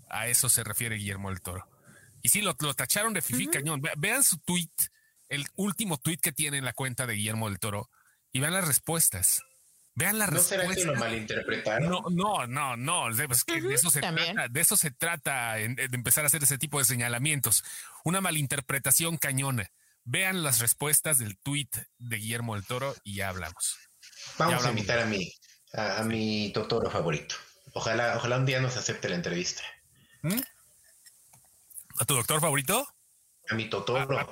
a 0.09 0.27
eso 0.27 0.47
se 0.47 0.63
refiere 0.63 0.95
Guillermo 0.95 1.29
del 1.29 1.41
Toro. 1.41 1.67
Y 2.21 2.29
sí, 2.29 2.41
lo, 2.41 2.55
tacharon 2.55 3.13
de 3.13 3.21
fifi 3.21 3.47
cañón. 3.47 3.81
vean 3.97 4.23
su 4.23 4.37
tweet, 4.37 4.69
el 5.27 5.45
último 5.57 5.97
tweet 5.97 6.19
que 6.19 6.31
tiene 6.31 6.59
en 6.59 6.65
la 6.65 6.71
cuenta 6.71 7.07
de 7.07 7.15
Guillermo 7.15 7.49
del 7.49 7.59
Toro 7.59 7.89
y 8.31 8.39
vean 8.39 8.53
las 8.53 8.65
respuestas. 8.65 9.43
Vean 9.95 10.17
la 10.17 10.27
¿No 10.27 10.39
será 10.39 10.67
que 10.67 10.85
lo 10.85 10.95
malinterpretaron? 10.95 11.87
No, 11.87 12.01
no, 12.09 12.47
no, 12.47 12.75
no. 12.75 13.15
de 13.15 13.25
eso 13.73 13.91
se 13.91 14.01
trata, 14.01 14.47
de 14.49 14.61
eso 14.61 14.75
se 14.75 14.89
trata 14.89 15.53
de 15.53 15.89
empezar 15.91 16.23
a 16.23 16.27
hacer 16.27 16.41
ese 16.41 16.57
tipo 16.57 16.79
de 16.79 16.85
señalamientos. 16.85 17.63
Una 18.03 18.19
malinterpretación 18.19 19.17
cañona. 19.17 19.69
Vean 20.03 20.43
las 20.43 20.59
respuestas 20.59 21.19
del 21.19 21.37
tweet 21.37 21.69
de 21.99 22.17
Guillermo 22.17 22.55
del 22.55 22.65
Toro 22.65 22.95
y 23.03 23.15
ya 23.15 23.29
hablamos. 23.29 23.77
Vamos 24.37 24.65
a 24.65 24.69
invitar 24.69 24.99
a 24.99 25.05
mi, 25.05 25.31
a, 25.73 26.03
mi 26.03 26.51
Totoro 26.53 26.89
favorito. 26.89 27.35
Ojalá, 27.73 28.17
ojalá 28.17 28.37
un 28.37 28.45
día 28.45 28.59
nos 28.59 28.75
acepte 28.75 29.09
la 29.09 29.15
entrevista. 29.15 29.63
¿Mm? 30.23 30.41
¿A 31.99 32.05
tu 32.05 32.15
doctor 32.15 32.41
favorito? 32.41 32.87
A 33.49 33.55
mi 33.55 33.69
Totoro. 33.69 34.19
Ah, 34.19 34.27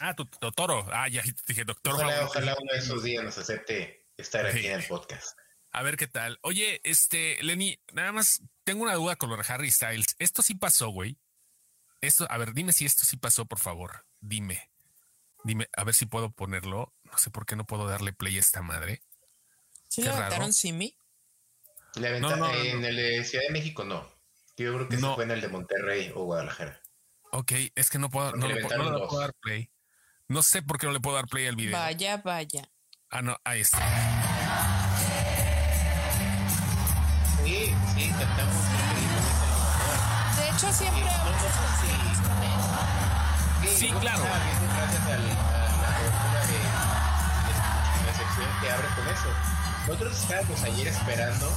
ah 0.00 0.14
tu 0.14 0.26
Totoro. 0.26 0.86
Ah, 0.92 1.08
ya 1.08 1.22
dije 1.48 1.64
doctor 1.64 1.94
ojalá, 1.94 2.24
Ojalá 2.24 2.56
uno 2.60 2.72
de 2.72 2.78
esos 2.78 3.02
días 3.02 3.24
nos 3.24 3.38
acepte 3.38 3.95
estar 4.16 4.46
aquí 4.46 4.66
en 4.66 4.80
el 4.80 4.86
podcast. 4.86 5.38
A 5.72 5.82
ver 5.82 5.96
qué 5.96 6.06
tal. 6.06 6.38
Oye, 6.42 6.80
este, 6.84 7.42
Lenny, 7.42 7.78
nada 7.92 8.12
más 8.12 8.42
tengo 8.64 8.82
una 8.82 8.94
duda 8.94 9.16
con 9.16 9.28
lo 9.28 9.36
de 9.36 9.44
Harry 9.48 9.70
Styles. 9.70 10.16
Esto 10.18 10.42
sí 10.42 10.54
pasó, 10.54 10.88
güey. 10.88 11.18
Esto, 12.00 12.26
a 12.30 12.38
ver, 12.38 12.54
dime 12.54 12.72
si 12.72 12.86
esto 12.86 13.04
sí 13.04 13.16
pasó, 13.16 13.46
por 13.46 13.58
favor. 13.58 14.06
Dime. 14.20 14.70
Dime, 15.44 15.68
a 15.76 15.84
ver 15.84 15.94
si 15.94 16.06
puedo 16.06 16.30
ponerlo. 16.30 16.94
No 17.04 17.18
sé 17.18 17.30
por 17.30 17.46
qué 17.46 17.56
no 17.56 17.66
puedo 17.66 17.86
darle 17.88 18.12
play 18.12 18.36
a 18.36 18.40
esta 18.40 18.62
madre. 18.62 19.02
¿Sí 19.88 20.02
le 20.02 20.10
aventaron 20.10 20.52
Simi? 20.52 20.98
Le 21.96 22.08
aventaron 22.08 22.50
en 22.54 22.84
el 22.84 22.96
de 22.96 23.24
Ciudad 23.24 23.44
de 23.44 23.50
México, 23.50 23.84
no. 23.84 24.00
Yo 24.56 24.74
creo 24.74 24.88
que 24.88 24.96
no. 24.96 25.14
fue 25.14 25.24
en 25.24 25.30
el 25.30 25.40
de 25.40 25.48
Monterrey 25.48 26.10
o 26.14 26.24
Guadalajara. 26.24 26.80
Ok, 27.32 27.52
es 27.74 27.90
que 27.90 27.98
no 27.98 28.08
puedo, 28.08 28.32
no 28.32 28.48
le, 28.48 28.62
puedo 28.62 29.20
dar 29.20 29.34
play. 29.34 29.70
No 30.28 30.42
sé 30.42 30.62
por 30.62 30.78
qué 30.78 30.86
no 30.86 30.92
le 30.92 31.00
puedo 31.00 31.16
dar 31.16 31.26
play 31.26 31.46
al 31.46 31.56
video. 31.56 31.78
Vaya, 31.78 32.16
vaya. 32.18 32.70
Ah, 33.10 33.22
no, 33.22 33.36
ahí 33.44 33.60
está. 33.60 34.05
Cantamos. 37.96 38.64
De 40.36 40.48
hecho, 40.50 40.70
siempre 40.70 41.02
sí, 43.62 43.68
sí, 43.74 43.88
claro. 43.88 44.22
Gracias 44.22 45.02
a 45.06 45.16
la 45.16 45.32
cobertura 45.96 46.46
de, 46.46 46.58
la 48.06 48.14
sección 48.14 48.48
que 48.60 48.70
abre 48.70 48.88
con 48.94 49.08
eso. 49.08 49.28
Nosotros 49.86 50.20
estábamos 50.20 50.62
ayer 50.62 50.88
esperando. 50.88 51.50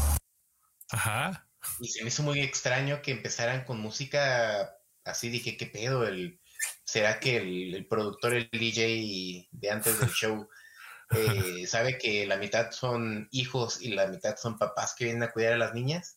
Ajá. 0.92 1.46
Y 1.82 1.90
se 1.90 2.04
me 2.04 2.08
hizo 2.08 2.24
muy 2.24 2.40
extraño 2.40 3.02
que 3.02 3.12
empezaran 3.12 3.66
con 3.66 3.82
música 3.82 4.78
así. 5.04 5.30
Dije, 5.30 5.58
¿qué 5.58 5.66
pedo? 5.66 6.08
El, 6.08 6.40
¿Será 6.86 7.20
que 7.20 7.36
el, 7.36 7.76
el 7.76 7.86
productor, 7.86 8.34
el 8.34 8.50
DJ 8.50 9.50
de 9.52 9.72
antes 9.72 10.00
del 10.00 10.10
show 10.12 10.48
eh, 11.12 11.68
sabe 11.68 11.98
que 11.98 12.26
la 12.26 12.38
mitad 12.38 12.72
son 12.72 13.28
hijos 13.32 13.82
y 13.82 13.90
la 13.90 14.08
mitad 14.08 14.38
son 14.38 14.58
papás 14.58 14.96
que 14.98 15.04
vienen 15.04 15.24
a 15.24 15.32
cuidar 15.32 15.54
a 15.54 15.58
las 15.58 15.74
niñas. 15.74 16.16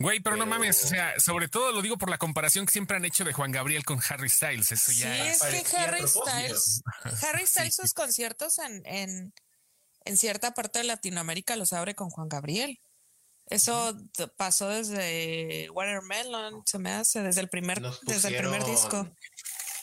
Güey, 0.00 0.20
pero, 0.20 0.36
no 0.36 0.44
mames, 0.44 0.82
o 0.84 0.88
sea, 0.88 1.18
sobre 1.20 1.48
todo 1.48 1.70
lo 1.70 1.80
digo 1.80 1.96
por 1.96 2.10
la 2.10 2.18
comparación 2.18 2.66
que 2.66 2.72
siempre 2.72 2.96
han 2.96 3.04
hecho 3.04 3.24
de 3.24 3.32
Juan 3.32 3.52
Gabriel 3.52 3.84
con 3.84 4.00
Harry 4.08 4.28
Styles. 4.28 4.72
Eso 4.72 4.90
ya 4.92 5.34
sí, 5.34 5.46
es 5.56 5.70
que 5.70 5.76
Harry 5.76 6.08
Styles, 6.08 6.82
Harry 7.22 7.46
Styles 7.46 7.76
sus 7.76 7.94
conciertos 7.94 8.58
en, 8.58 8.82
en, 8.86 9.32
en, 10.04 10.16
cierta 10.16 10.52
parte 10.52 10.80
de 10.80 10.86
Latinoamérica 10.86 11.54
los 11.54 11.72
abre 11.72 11.94
con 11.94 12.10
Juan 12.10 12.28
Gabriel. 12.28 12.80
Eso 13.46 13.96
pasó 14.36 14.68
desde 14.68 15.68
Watermelon, 15.70 16.62
se 16.66 16.78
me 16.78 16.92
hace, 16.92 17.20
desde 17.20 17.42
el 17.42 17.48
primer, 17.48 17.80
desde 18.02 18.28
el 18.28 18.36
primer 18.36 18.64
disco. 18.64 19.08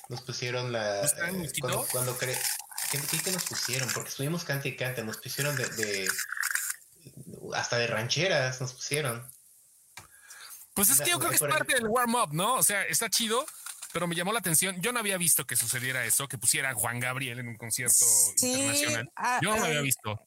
Nos 0.09 0.21
pusieron 0.21 0.73
la. 0.73 1.05
Eh, 1.05 1.51
cuando, 1.61 1.87
cuando, 1.89 2.17
¿Qué, 2.17 2.35
qué, 3.23 3.31
nos 3.31 3.45
pusieron? 3.45 3.87
Porque 3.93 4.09
estuvimos 4.09 4.43
cante 4.43 4.69
y 4.69 4.75
cante, 4.75 5.03
nos 5.03 5.17
pusieron 5.17 5.55
de, 5.55 6.07
hasta 7.53 7.77
de 7.77 7.87
rancheras 7.87 8.59
nos 8.59 8.73
pusieron. 8.73 9.25
Pues 10.73 10.89
es 10.89 11.01
que 11.01 11.09
yo 11.09 11.19
creo 11.19 11.29
que 11.29 11.35
es 11.35 11.41
parte 11.41 11.75
del 11.75 11.87
warm-up, 11.87 12.33
¿no? 12.33 12.55
O 12.55 12.63
sea, 12.63 12.83
está 12.83 13.09
chido, 13.09 13.45
pero 13.93 14.07
me 14.07 14.15
llamó 14.15 14.31
la 14.31 14.39
atención. 14.39 14.81
Yo 14.81 14.93
no 14.93 14.99
había 14.99 15.17
visto 15.17 15.45
que 15.45 15.55
sucediera 15.55 16.05
eso, 16.05 16.27
que 16.27 16.37
pusiera 16.37 16.73
Juan 16.73 16.99
Gabriel 16.99 17.39
en 17.39 17.49
un 17.49 17.57
concierto 17.57 18.05
internacional. 18.41 19.11
Ah, 19.15 19.39
yo 19.41 19.51
no 19.51 19.57
lo 19.57 19.65
había 19.65 19.81
visto. 19.81 20.19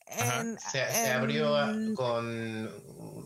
se, 0.70 1.12
abrió 1.12 1.56
con 1.94 2.70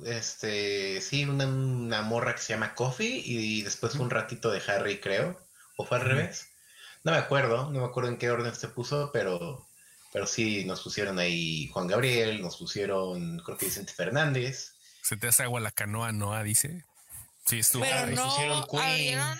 este 0.06 1.00
sí, 1.00 1.24
una, 1.24 2.02
morra 2.02 2.34
que 2.34 2.42
se 2.42 2.52
llama 2.52 2.74
Coffee 2.74 3.22
y 3.24 3.62
después 3.62 3.94
un 3.96 4.10
ratito 4.10 4.50
de 4.50 4.62
Harry, 4.66 5.00
creo. 5.00 5.38
¿O 5.76 5.84
fue 5.84 5.98
al 5.98 6.04
revés? 6.04 6.48
No 7.04 7.12
me 7.12 7.18
acuerdo, 7.18 7.70
no 7.70 7.80
me 7.80 7.86
acuerdo 7.86 8.10
en 8.10 8.18
qué 8.18 8.30
orden 8.30 8.54
se 8.54 8.68
puso, 8.68 9.10
pero, 9.12 9.66
pero 10.12 10.26
sí 10.26 10.64
nos 10.64 10.82
pusieron 10.82 11.18
ahí 11.18 11.68
Juan 11.68 11.86
Gabriel, 11.86 12.42
nos 12.42 12.56
pusieron, 12.56 13.38
creo 13.38 13.56
que 13.56 13.66
Vicente 13.66 13.92
Fernández. 13.92 14.74
Se 15.02 15.16
te 15.16 15.28
hace 15.28 15.44
agua 15.44 15.60
la 15.60 15.70
canoa, 15.70 16.12
Noah, 16.12 16.42
dice. 16.42 16.84
Sí, 17.48 17.60
estuvo. 17.60 17.82
Pero 17.82 18.06
no, 18.08 18.30
abrieron, 18.78 19.38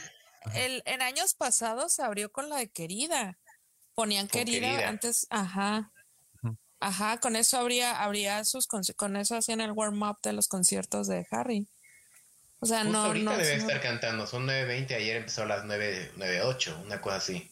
el, 0.54 0.82
en 0.86 1.02
años 1.02 1.34
pasados 1.34 1.92
se 1.92 2.02
abrió 2.02 2.32
con 2.32 2.48
la 2.48 2.56
de 2.56 2.70
Querida. 2.70 3.38
Ponían 3.94 4.28
querida, 4.28 4.88
antes, 4.88 5.26
ajá. 5.28 5.92
Ajá, 6.80 7.18
con 7.18 7.34
eso 7.34 7.58
habría, 7.58 8.00
habría 8.00 8.44
sus 8.44 8.68
con 8.68 9.16
eso 9.16 9.36
hacían 9.36 9.60
el 9.60 9.72
warm 9.72 10.00
up 10.02 10.18
de 10.22 10.32
los 10.32 10.46
conciertos 10.46 11.08
de 11.08 11.26
Harry. 11.32 11.66
O 12.60 12.66
sea, 12.66 12.84
no. 12.84 13.06
Ahorita 13.06 13.36
debe 13.36 13.54
estar 13.54 13.80
cantando, 13.80 14.26
son 14.28 14.46
9.20, 14.46 14.94
ayer 14.94 15.16
empezó 15.16 15.42
a 15.42 15.46
las 15.46 15.64
9.08, 15.64 16.84
una 16.84 17.00
cosa 17.00 17.16
así. 17.16 17.50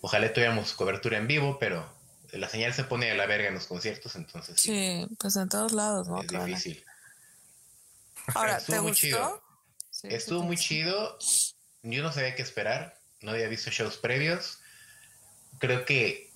Ojalá 0.00 0.32
tuviéramos 0.32 0.74
cobertura 0.74 1.16
en 1.16 1.28
vivo, 1.28 1.58
pero 1.60 1.88
la 2.32 2.48
señal 2.48 2.74
se 2.74 2.82
pone 2.82 3.10
a 3.12 3.14
la 3.14 3.26
verga 3.26 3.48
en 3.48 3.54
los 3.54 3.68
conciertos, 3.68 4.16
entonces. 4.16 4.60
Sí, 4.60 5.06
pues 5.18 5.36
en 5.36 5.48
todos 5.48 5.72
lados, 5.72 6.08
¿no? 6.08 6.20
Es 6.20 6.28
difícil. 6.28 6.84
Ahora, 8.34 8.58
¿te 8.58 8.80
muy 8.80 8.92
Chido. 8.92 9.42
Estuvo 10.02 10.42
muy 10.42 10.56
chido. 10.56 11.18
Yo 11.82 12.02
no 12.02 12.12
sabía 12.12 12.34
qué 12.34 12.42
esperar. 12.42 12.98
No 13.20 13.30
había 13.30 13.48
visto 13.48 13.70
shows 13.70 13.96
previos. 13.96 14.60
Creo 15.58 15.84
que 15.84 16.30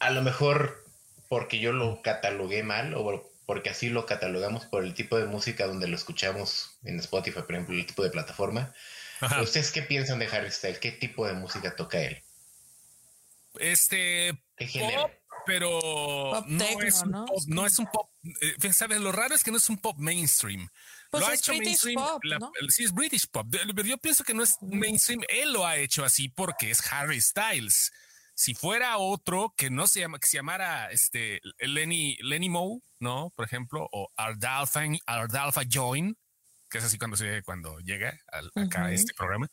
a 0.00 0.10
lo 0.10 0.22
mejor 0.22 0.84
porque 1.28 1.58
yo 1.58 1.72
lo 1.72 2.02
catalogué 2.02 2.62
mal 2.62 2.94
o 2.94 3.30
porque 3.46 3.70
así 3.70 3.88
lo 3.88 4.06
catalogamos 4.06 4.66
por 4.66 4.84
el 4.84 4.94
tipo 4.94 5.18
de 5.18 5.26
música 5.26 5.66
donde 5.66 5.88
lo 5.88 5.96
escuchamos 5.96 6.76
en 6.84 6.98
Spotify, 6.98 7.40
por 7.40 7.52
ejemplo, 7.52 7.74
el 7.74 7.86
tipo 7.86 8.02
de 8.02 8.10
plataforma. 8.10 8.74
¿Ustedes 9.42 9.70
qué 9.70 9.82
piensan 9.82 10.18
de 10.18 10.26
Harry 10.26 10.50
Styles? 10.50 10.78
¿Qué 10.78 10.92
tipo 10.92 11.26
de 11.26 11.34
música 11.34 11.74
toca 11.74 12.00
él? 12.00 12.22
Este 13.58 14.34
pop, 14.58 15.12
pero 15.46 16.44
no, 16.46 16.64
es 16.80 17.02
un 17.02 17.12
Pop, 17.12 17.42
no 17.46 17.66
es 17.66 17.78
un 17.78 17.86
pop. 17.86 18.10
Eh, 18.40 18.72
¿Sabes? 18.72 19.00
Lo 19.00 19.12
raro 19.12 19.34
es 19.34 19.44
que 19.44 19.50
no 19.50 19.56
es 19.56 19.68
un 19.68 19.78
pop 19.78 19.96
mainstream. 19.98 20.68
Pues 21.10 21.22
lo 21.22 21.28
ha 21.28 21.34
hecho 21.34 21.52
mainstream. 21.54 22.00
Pop, 22.00 22.22
Sí, 22.68 22.84
es 22.84 22.92
British 22.92 23.26
pop. 23.28 23.46
Yo 23.84 23.98
pienso 23.98 24.24
que 24.24 24.34
no 24.34 24.42
es 24.42 24.56
mainstream. 24.62 25.22
Él 25.28 25.52
lo 25.52 25.66
ha 25.66 25.76
hecho 25.76 26.04
así 26.04 26.28
porque 26.28 26.70
es 26.70 26.80
Harry 26.92 27.20
Styles. 27.20 27.92
Si 28.34 28.54
fuera 28.54 28.98
otro 28.98 29.54
que 29.56 29.70
no 29.70 29.86
se 29.86 30.00
llama, 30.00 30.18
que 30.18 30.26
se 30.26 30.38
llamara 30.38 30.90
este 30.90 31.40
Lenny, 31.58 32.16
Lenny 32.20 32.48
Moe, 32.48 32.80
¿no? 32.98 33.30
Por 33.36 33.44
ejemplo, 33.44 33.88
o 33.92 34.10
Ardalfa, 34.16 34.82
Ardalfa 35.06 35.62
Join, 35.70 36.16
que 36.68 36.78
es 36.78 36.84
así 36.84 36.98
cuando 36.98 37.16
se 37.16 37.42
cuando 37.44 37.78
llega 37.78 38.18
al, 38.32 38.50
acá 38.56 38.86
a 38.86 38.92
este 38.92 39.14
programa. 39.14 39.48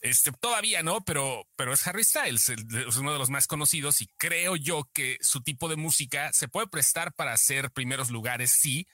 Este, 0.00 0.30
todavía 0.32 0.82
no, 0.82 1.04
pero, 1.04 1.48
pero 1.56 1.72
es 1.72 1.86
Harry 1.86 2.04
Styles, 2.04 2.48
es 2.50 2.96
uno 2.96 3.12
de 3.12 3.18
los 3.18 3.30
más 3.30 3.48
conocidos 3.48 4.00
y 4.00 4.08
creo 4.16 4.54
yo 4.54 4.88
que 4.92 5.18
su 5.20 5.42
tipo 5.42 5.68
de 5.68 5.76
música 5.76 6.30
se 6.32 6.46
puede 6.46 6.68
prestar 6.68 7.12
para 7.14 7.32
hacer 7.32 7.72
primeros 7.72 8.10
lugares, 8.10 8.52
sí, 8.52 8.86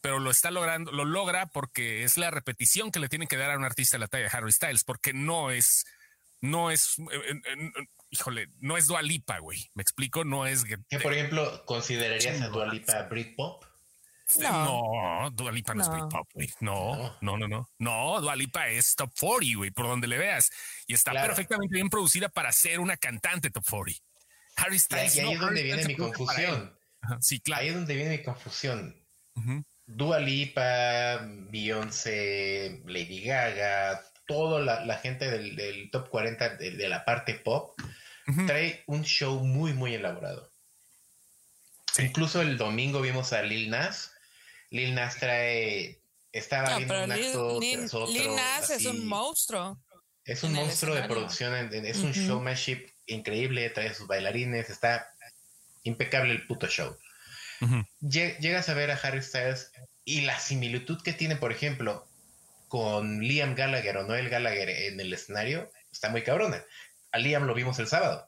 pero 0.00 0.20
lo 0.20 0.30
está 0.30 0.50
logrando, 0.50 0.92
lo 0.92 1.04
logra 1.04 1.46
porque 1.46 2.04
es 2.04 2.16
la 2.16 2.30
repetición 2.30 2.92
que 2.92 3.00
le 3.00 3.08
tienen 3.08 3.28
que 3.28 3.36
dar 3.36 3.50
a 3.50 3.56
un 3.56 3.64
artista 3.64 3.96
de 3.96 4.00
la 4.00 4.08
talla 4.08 4.24
de 4.24 4.36
Harry 4.36 4.52
Styles, 4.52 4.84
porque 4.84 5.12
no 5.12 5.50
es, 5.50 5.84
no 6.40 6.70
es, 6.70 6.96
híjole, 8.10 8.48
no 8.60 8.76
es 8.76 8.86
Dualipa, 8.86 9.38
güey. 9.38 9.70
Me 9.74 9.82
explico, 9.82 10.24
no 10.24 10.46
es 10.46 10.64
que. 10.64 10.76
por 10.98 11.12
ejemplo, 11.12 11.64
considerarías 11.66 12.40
a 12.40 12.48
Dualipa 12.48 13.02
Britpop? 13.04 13.64
No, 14.40 15.22
no 15.22 15.30
Dualipa 15.30 15.74
no, 15.74 15.82
es 15.82 15.88
Britpop, 15.88 16.28
güey. 16.34 16.50
No, 16.60 17.16
no, 17.20 17.36
no, 17.36 17.48
no. 17.48 17.68
No, 17.78 18.20
Dualipa 18.20 18.68
es 18.68 18.94
top 18.94 19.12
40, 19.18 19.56
güey, 19.56 19.70
por 19.70 19.86
donde 19.86 20.06
le 20.06 20.18
veas. 20.18 20.50
Y 20.86 20.94
está 20.94 21.12
perfectamente 21.12 21.74
bien 21.74 21.88
producida 21.90 22.28
para 22.28 22.52
ser 22.52 22.80
una 22.80 22.96
cantante 22.96 23.50
top 23.50 23.64
40. 23.68 24.00
Harry 24.56 24.78
Styles. 24.78 25.16
Y 25.16 25.20
ahí, 25.20 25.32
es 25.32 25.40
donde 25.40 25.62
viene 25.62 25.84
mi 25.84 25.96
confusión. 25.96 26.78
Sí, 27.20 27.40
claro. 27.40 27.62
Ahí 27.62 27.68
es 27.68 27.74
donde 27.74 27.94
viene 27.94 28.18
mi 28.18 28.22
confusión. 28.22 28.96
Dua 29.86 30.20
Lipa, 30.20 31.20
Beyoncé, 31.50 32.82
Lady 32.86 33.22
Gaga, 33.22 34.02
toda 34.26 34.60
la, 34.84 34.96
gente 34.98 35.30
del, 35.30 35.90
top 35.90 36.08
40 36.08 36.56
de, 36.56 36.88
la 36.88 37.04
parte 37.04 37.34
pop 37.34 37.78
trae 38.46 38.82
un 38.86 39.02
show 39.02 39.40
muy, 39.44 39.72
muy 39.72 39.94
elaborado. 39.94 40.50
Incluso 41.98 42.40
el 42.40 42.56
domingo 42.56 43.00
vimos 43.00 43.32
a 43.32 43.42
Lil 43.42 43.70
Nas. 43.70 44.11
Lil 44.72 44.94
Nas 44.94 45.16
trae 45.16 46.00
Estaba 46.32 46.78
viendo 46.78 47.04
un 47.04 47.12
acto 47.12 47.60
Lil, 47.60 48.34
Nas 48.34 48.70
es 48.70 48.86
un 48.86 49.06
monstruo. 49.06 49.78
Es 50.24 50.42
un 50.42 50.54
monstruo 50.54 50.94
de 50.94 51.02
producción, 51.02 51.54
es 51.72 51.98
un 51.98 52.12
showmanship 52.12 52.88
increíble, 53.06 53.68
trae 53.70 53.92
sus 53.92 54.06
bailarines, 54.06 54.70
está 54.70 55.06
impecable 55.82 56.32
el 56.32 56.46
puto 56.46 56.68
show. 56.68 56.96
Llegas 58.00 58.68
a 58.68 58.74
ver 58.74 58.90
a 58.90 58.94
Harry 58.94 59.22
Styles 59.22 59.72
y 60.04 60.22
la 60.22 60.38
similitud 60.38 61.02
que 61.02 61.12
tiene, 61.12 61.36
por 61.36 61.52
ejemplo, 61.52 62.06
con 62.68 63.20
Liam 63.20 63.54
Gallagher 63.54 63.98
o 63.98 64.04
Noel 64.04 64.30
Gallagher 64.30 64.70
en 64.70 65.00
el 65.00 65.12
escenario, 65.12 65.70
está 65.90 66.08
muy 66.08 66.22
cabrona. 66.22 66.64
A 67.10 67.18
Liam 67.18 67.44
lo 67.44 67.54
vimos 67.54 67.78
el 67.78 67.88
sábado. 67.88 68.26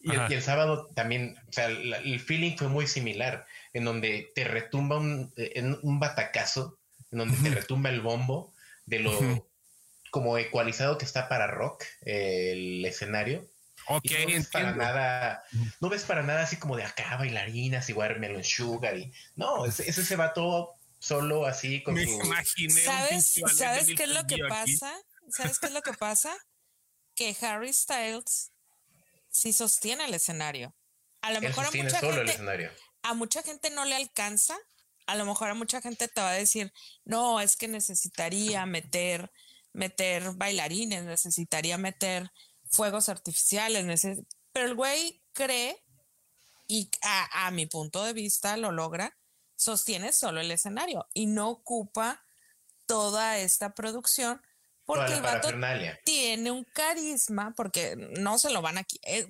Y 0.00 0.10
el, 0.10 0.42
sábado 0.42 0.88
también, 0.94 1.36
o 1.48 1.52
sea, 1.52 1.66
el 1.66 2.20
feeling 2.20 2.56
fue 2.56 2.68
muy 2.68 2.86
similar, 2.86 3.46
en 3.72 3.84
donde 3.84 4.32
te 4.34 4.44
retumba 4.44 4.98
un, 4.98 5.32
en 5.36 5.78
un 5.82 6.00
batacazo, 6.00 6.78
en 7.10 7.18
donde 7.18 7.36
te 7.36 7.54
retumba 7.54 7.90
el 7.90 8.00
bombo 8.00 8.52
de 8.86 8.98
lo 9.00 9.50
como 10.10 10.36
ecualizado 10.38 10.98
que 10.98 11.04
está 11.04 11.28
para 11.28 11.46
rock 11.46 11.84
el 12.02 12.84
escenario. 12.84 13.48
Ok, 13.86 14.04
no 14.20 14.26
ves 14.26 14.46
para 14.48 14.72
nada, 14.72 15.44
no 15.80 15.88
ves 15.88 16.02
para 16.02 16.22
nada 16.22 16.42
así 16.42 16.56
como 16.56 16.76
de 16.76 16.84
acá 16.84 17.16
bailarinas 17.16 17.88
y 17.88 17.92
Watermelon 17.92 18.44
Sugar 18.44 18.96
y 18.96 19.12
no, 19.36 19.66
ese, 19.66 19.88
ese 19.88 20.04
se 20.04 20.16
va 20.16 20.32
todo 20.32 20.74
solo 20.98 21.46
así 21.46 21.82
con 21.82 21.94
Me 21.94 22.02
imaginé 22.02 22.72
¿Sabes, 22.72 23.40
¿sabes 23.56 23.86
qué 23.96 24.04
es 24.04 24.10
lo 24.10 24.26
que 24.26 24.38
pasa? 24.48 24.92
¿Sabes 25.30 25.58
qué 25.58 25.66
es 25.66 25.72
lo 25.72 25.82
que 25.82 25.94
pasa? 25.94 26.36
Que 27.14 27.34
Harry 27.40 27.72
Styles 27.72 28.52
sí 29.30 29.52
sostiene 29.52 30.04
el 30.04 30.14
escenario. 30.14 30.74
A 31.22 31.32
lo 31.32 31.40
mejor 31.40 31.66
a 31.66 31.70
mucha 31.70 31.98
gente, 31.98 32.70
a 33.02 33.14
mucha 33.14 33.42
gente 33.42 33.70
no 33.70 33.84
le 33.84 33.94
alcanza. 33.94 34.56
A 35.06 35.16
lo 35.16 35.26
mejor 35.26 35.50
a 35.50 35.54
mucha 35.54 35.80
gente 35.80 36.08
te 36.08 36.20
va 36.20 36.30
a 36.30 36.34
decir, 36.34 36.72
no, 37.04 37.40
es 37.40 37.56
que 37.56 37.68
necesitaría 37.68 38.64
meter, 38.66 39.30
meter 39.72 40.32
bailarines, 40.34 41.04
necesitaría 41.04 41.78
meter 41.78 42.30
fuegos 42.70 43.08
artificiales, 43.08 44.02
pero 44.52 44.66
el 44.66 44.74
güey 44.74 45.22
cree 45.32 45.76
y 46.68 46.88
a, 47.02 47.50
mi 47.50 47.66
punto 47.66 48.04
de 48.04 48.12
vista 48.12 48.56
lo 48.56 48.70
logra, 48.70 49.18
sostiene 49.56 50.12
solo 50.12 50.40
el 50.40 50.50
escenario 50.52 51.08
y 51.12 51.26
no 51.26 51.50
ocupa 51.50 52.24
toda 52.86 53.38
esta 53.38 53.74
producción 53.74 54.40
porque 54.84 55.14
el 55.14 55.22
vato 55.22 55.48
tiene 56.04 56.50
un 56.50 56.64
carisma, 56.64 57.54
porque 57.56 57.96
no 57.96 58.38
se 58.38 58.50
lo 58.50 58.62
van 58.62 58.78
a... 58.78 58.86
Eh, 59.02 59.28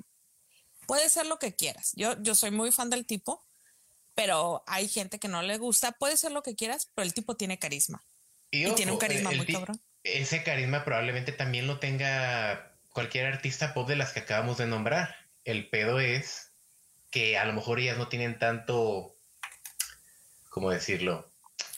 puede 0.87 1.09
ser 1.09 1.27
lo 1.27 1.39
que 1.39 1.55
quieras. 1.55 1.93
Yo, 1.95 2.21
yo 2.23 2.35
soy 2.35 2.51
muy 2.51 2.73
fan 2.73 2.89
del 2.89 3.07
tipo, 3.07 3.47
pero 4.21 4.63
hay 4.67 4.87
gente 4.87 5.19
que 5.19 5.29
no 5.29 5.41
le 5.41 5.57
gusta. 5.57 5.93
Puede 5.93 6.19
ser 6.19 6.31
lo 6.31 6.43
que 6.43 6.55
quieras, 6.55 6.91
pero 6.95 7.07
el 7.07 7.15
tipo 7.15 7.37
tiene 7.37 7.59
carisma. 7.59 8.03
Y, 8.51 8.71
tiene 8.73 8.93
un 8.93 8.99
carisma 8.99 9.31
muy 9.31 9.47
cabrón. 9.47 9.81
Ese 10.05 10.43
carisma 10.43 10.85
probablemente 10.85 11.33
también 11.33 11.67
lo 11.67 11.79
tenga 11.79 12.71
cualquier 12.93 13.25
artista 13.25 13.73
pop 13.73 13.89
de 13.89 13.97
las 13.97 14.13
que 14.13 14.21
acabamos 14.21 14.59
de 14.59 14.67
nombrar. 14.67 15.17
El 15.47 15.71
pedo 15.71 16.01
es 16.01 16.51
que 17.11 17.39
a 17.39 17.47
lo 17.47 17.55
mejor 17.55 17.81
ellas 17.81 17.97
no 17.97 18.09
tienen 18.09 18.39
tanto, 18.39 19.17
¿cómo 20.51 20.71
decirlo? 20.71 21.27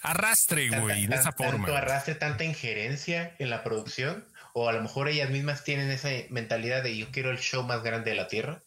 Arrastre, 0.01 0.69
güey, 0.81 1.07
de 1.07 1.15
esa 1.15 1.31
forma. 1.31 1.67
Tanto 1.67 1.77
arrastre, 1.77 2.17
tanta 2.17 2.43
injerencia 2.43 3.37
en 3.39 3.51
la 3.51 3.63
producción, 3.63 4.27
o 4.53 4.69
a 4.69 4.73
lo 4.73 4.83
mejor 4.83 5.09
ellas 5.09 5.31
mismas 5.31 5.63
tienen 5.63 5.93
esa 5.93 6.09
mentalidad 6.31 6.83
de 6.83 6.97
yo 6.97 7.07
quiero 7.13 7.31
el 7.31 7.39
show 7.39 7.63
más 7.63 7.85
grande 7.85 8.11
de 8.11 8.17
la 8.17 8.27
tierra. 8.27 8.65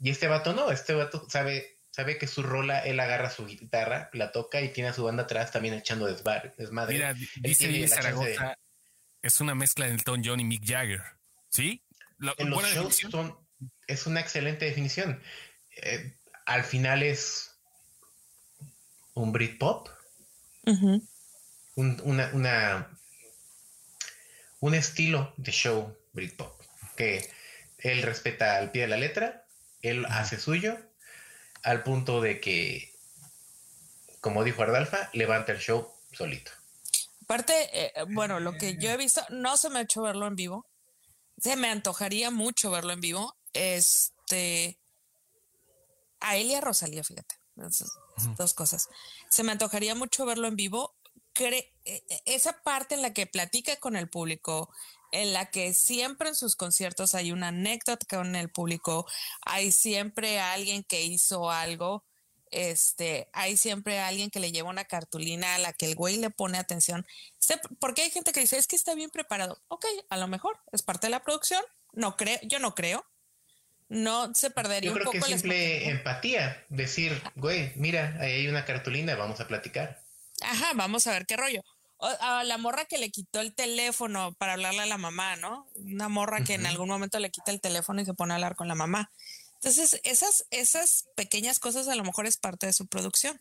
Y 0.00 0.08
este 0.08 0.28
vato 0.28 0.54
no, 0.54 0.70
este 0.70 0.94
vato 0.94 1.28
sabe, 1.28 1.76
sabe 1.92 2.18
que 2.18 2.26
su 2.26 2.42
rola, 2.42 2.80
él 2.80 2.98
agarra 2.98 3.30
su 3.30 3.46
guitarra, 3.46 4.10
la 4.14 4.32
toca 4.32 4.60
y 4.60 4.72
tiene 4.72 4.90
a 4.90 4.92
su 4.92 5.04
banda 5.04 5.24
atrás 5.24 5.52
también 5.52 5.74
echando 5.74 6.06
desmadre. 6.06 6.52
Mira, 6.88 7.14
dice 7.36 7.86
Zaragoza, 7.86 8.58
es 9.22 9.40
una 9.40 9.54
mezcla 9.54 9.86
de 9.86 9.92
Elton 9.92 10.22
John 10.24 10.40
y 10.40 10.44
Mick 10.44 10.64
Jagger. 10.66 11.02
¿Sí? 11.48 11.84
en 12.38 12.50
los 12.50 12.64
shows 12.64 13.00
es 13.86 14.06
una 14.06 14.20
excelente 14.20 14.64
definición. 14.64 15.22
Eh, 15.76 16.16
al 16.46 16.64
final 16.64 17.02
es 17.02 17.60
un 19.14 19.32
Britpop. 19.32 19.88
un, 20.64 22.00
una, 22.04 22.98
un 24.60 24.74
estilo 24.74 25.34
de 25.36 25.52
show 25.52 25.96
Britpop 26.12 26.60
que 26.96 27.28
él 27.78 28.02
respeta 28.02 28.56
al 28.56 28.70
pie 28.70 28.82
de 28.82 28.88
la 28.88 28.96
letra, 28.96 29.44
él 29.80 30.06
hace 30.06 30.38
suyo, 30.38 30.78
al 31.62 31.82
punto 31.82 32.20
de 32.20 32.40
que, 32.40 32.92
como 34.20 34.44
dijo 34.44 34.62
Ardalfa, 34.62 35.10
levanta 35.12 35.52
el 35.52 35.58
show 35.58 35.92
solito. 36.12 36.50
Aparte, 37.22 37.54
eh, 37.72 37.92
bueno, 38.10 38.40
lo 38.40 38.52
que 38.58 38.76
yo 38.76 38.90
he 38.90 38.96
visto, 38.96 39.22
no 39.30 39.56
se 39.56 39.70
me 39.70 39.78
ha 39.78 39.82
hecho 39.82 40.02
verlo 40.02 40.26
en 40.26 40.36
vivo. 40.36 40.66
Se 41.38 41.56
me 41.56 41.70
antojaría 41.70 42.30
mucho 42.30 42.70
verlo 42.70 42.92
en 42.92 43.00
vivo. 43.00 43.36
Este. 43.52 44.78
A 46.20 46.36
él 46.36 46.48
y 46.48 46.54
a 46.54 46.60
Rosalía, 46.60 47.02
fíjate. 47.04 47.36
Dos 48.36 48.54
cosas. 48.54 48.88
Se 49.30 49.42
me 49.42 49.52
antojaría 49.52 49.94
mucho 49.94 50.26
verlo 50.26 50.48
en 50.48 50.56
vivo. 50.56 50.94
E, 51.34 51.72
e, 51.84 52.22
esa 52.26 52.62
parte 52.62 52.94
en 52.94 53.02
la 53.02 53.14
que 53.14 53.26
platica 53.26 53.76
con 53.76 53.96
el 53.96 54.08
público, 54.08 54.70
en 55.12 55.32
la 55.32 55.46
que 55.46 55.72
siempre 55.74 56.30
en 56.30 56.34
sus 56.34 56.56
conciertos 56.56 57.14
hay 57.14 57.30
una 57.32 57.48
anécdota 57.48 58.04
con 58.08 58.34
el 58.34 58.48
público, 58.50 59.06
hay 59.42 59.70
siempre 59.70 60.40
alguien 60.40 60.82
que 60.82 61.02
hizo 61.02 61.50
algo 61.50 62.04
este, 62.52 63.28
hay 63.32 63.56
siempre 63.56 63.98
alguien 63.98 64.30
que 64.30 64.38
le 64.38 64.52
lleva 64.52 64.68
una 64.68 64.84
cartulina 64.84 65.54
a 65.54 65.58
la 65.58 65.72
que 65.72 65.86
el 65.86 65.94
güey 65.94 66.18
le 66.18 66.30
pone 66.30 66.58
atención. 66.58 67.06
Porque 67.80 68.02
hay 68.02 68.10
gente 68.10 68.32
que 68.32 68.40
dice, 68.40 68.58
es 68.58 68.66
que 68.66 68.76
está 68.76 68.94
bien 68.94 69.10
preparado. 69.10 69.58
Ok, 69.68 69.86
a 70.10 70.16
lo 70.18 70.28
mejor 70.28 70.60
es 70.70 70.82
parte 70.82 71.06
de 71.06 71.12
la 71.12 71.22
producción. 71.22 71.62
No 71.92 72.16
creo, 72.16 72.38
yo 72.42 72.58
no 72.58 72.74
creo. 72.74 73.04
No 73.88 74.34
se 74.34 74.50
perdería 74.50 74.90
yo 74.90 74.94
creo 74.94 75.10
que 75.10 75.18
es 75.18 75.24
simple 75.24 75.88
empatía. 75.88 76.64
Decir, 76.68 77.20
güey, 77.36 77.72
mira, 77.74 78.16
ahí 78.20 78.32
hay 78.32 78.48
una 78.48 78.64
cartulina, 78.64 79.14
vamos 79.16 79.40
a 79.40 79.48
platicar. 79.48 80.02
Ajá, 80.42 80.72
vamos 80.74 81.06
a 81.06 81.12
ver 81.12 81.26
qué 81.26 81.36
rollo. 81.36 81.62
A 82.02 82.42
la 82.44 82.58
morra 82.58 82.84
que 82.84 82.98
le 82.98 83.10
quitó 83.10 83.40
el 83.40 83.54
teléfono 83.54 84.34
para 84.34 84.54
hablarle 84.54 84.82
a 84.82 84.86
la 84.86 84.98
mamá, 84.98 85.36
¿no? 85.36 85.68
Una 85.76 86.08
morra 86.08 86.42
que 86.42 86.54
en 86.54 86.66
algún 86.66 86.88
momento 86.88 87.18
le 87.18 87.30
quita 87.30 87.52
el 87.52 87.60
teléfono 87.60 88.00
y 88.00 88.04
se 88.04 88.14
pone 88.14 88.32
a 88.32 88.36
hablar 88.36 88.56
con 88.56 88.68
la 88.68 88.74
mamá. 88.74 89.10
Entonces, 89.54 90.00
esas, 90.02 90.44
esas 90.50 91.06
pequeñas 91.14 91.60
cosas 91.60 91.86
a 91.86 91.94
lo 91.94 92.02
mejor 92.02 92.26
es 92.26 92.36
parte 92.36 92.66
de 92.66 92.72
su 92.72 92.88
producción. 92.88 93.40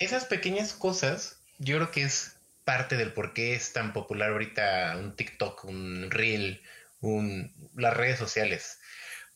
Esas 0.00 0.24
pequeñas 0.24 0.72
cosas, 0.72 1.36
yo 1.58 1.76
creo 1.76 1.90
que 1.92 2.02
es 2.02 2.32
parte 2.64 2.96
del 2.96 3.12
por 3.12 3.32
qué 3.32 3.54
es 3.54 3.72
tan 3.72 3.92
popular 3.92 4.30
ahorita 4.30 4.96
un 4.98 5.14
TikTok, 5.14 5.64
un 5.64 6.10
Reel, 6.10 6.60
un, 7.00 7.54
las 7.76 7.96
redes 7.96 8.18
sociales. 8.18 8.80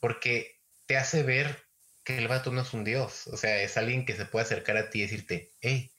Porque 0.00 0.58
te 0.86 0.96
hace 0.96 1.22
ver 1.22 1.64
que 2.02 2.18
el 2.18 2.26
vato 2.26 2.50
no 2.50 2.62
es 2.62 2.72
un 2.74 2.82
dios. 2.82 3.28
O 3.28 3.36
sea, 3.36 3.62
es 3.62 3.76
alguien 3.76 4.04
que 4.04 4.16
se 4.16 4.24
puede 4.24 4.46
acercar 4.46 4.76
a 4.76 4.90
ti 4.90 4.98
y 4.98 5.02
decirte, 5.02 5.52
hey, 5.60 5.93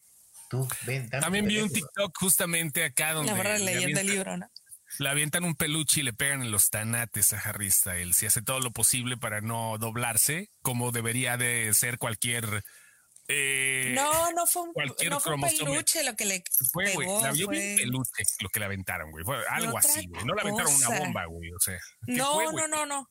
tú, 0.64 0.68
ven, 0.86 1.10
dame 1.10 1.22
También 1.22 1.48
vi 1.48 1.60
un 1.60 1.70
TikTok 1.70 2.18
justamente 2.18 2.84
acá 2.84 3.14
donde. 3.14 3.32
La 3.32 3.38
verdad, 3.38 3.60
leyendo 3.60 4.00
el 4.00 4.08
libro, 4.08 4.38
¿no? 4.38 4.50
Le 5.00 5.10
avientan 5.10 5.44
un 5.44 5.56
peluche 5.56 6.02
y 6.02 6.04
le 6.04 6.14
pegan 6.14 6.42
en 6.42 6.52
los 6.52 6.70
tanates 6.70 7.34
a 7.34 7.40
Harry 7.40 7.70
Styles 7.70 8.22
y 8.24 8.28
hace 8.28 8.42
todo 8.42 8.60
lo 8.60 8.72
posible 8.72 9.18
para 9.18 9.42
no 9.42 9.78
doblarse, 9.78 10.52
como 10.62 10.92
debería 10.92 11.38
de 11.38 11.74
ser 11.74 11.98
cualquier. 11.98 12.64
Eh, 13.28 13.94
no, 13.96 14.32
no 14.32 14.46
fue 14.46 14.62
un, 14.62 14.74
no 15.10 15.20
fue 15.20 15.34
un 15.34 15.42
peluche 15.42 16.04
lo 16.04 16.16
que 16.16 16.26
le 16.26 16.44
fue, 16.72 16.86
pegó, 16.86 17.18
un 17.18 17.34
peluche 17.34 18.24
lo 18.40 18.50
que 18.50 18.60
le 18.60 18.66
aventaron, 18.66 19.12
güey. 19.12 19.26
Fue 19.26 19.38
algo 19.50 19.78
así, 19.78 20.08
güey. 20.08 20.24
No 20.24 20.34
le 20.36 20.42
aventaron 20.42 20.74
una 20.74 21.00
bomba, 21.00 21.26
güey. 21.26 21.52
O 21.52 21.60
sea. 21.60 21.80
No, 22.08 22.52
no, 22.52 22.68
no, 22.68 22.86
no. 22.86 23.10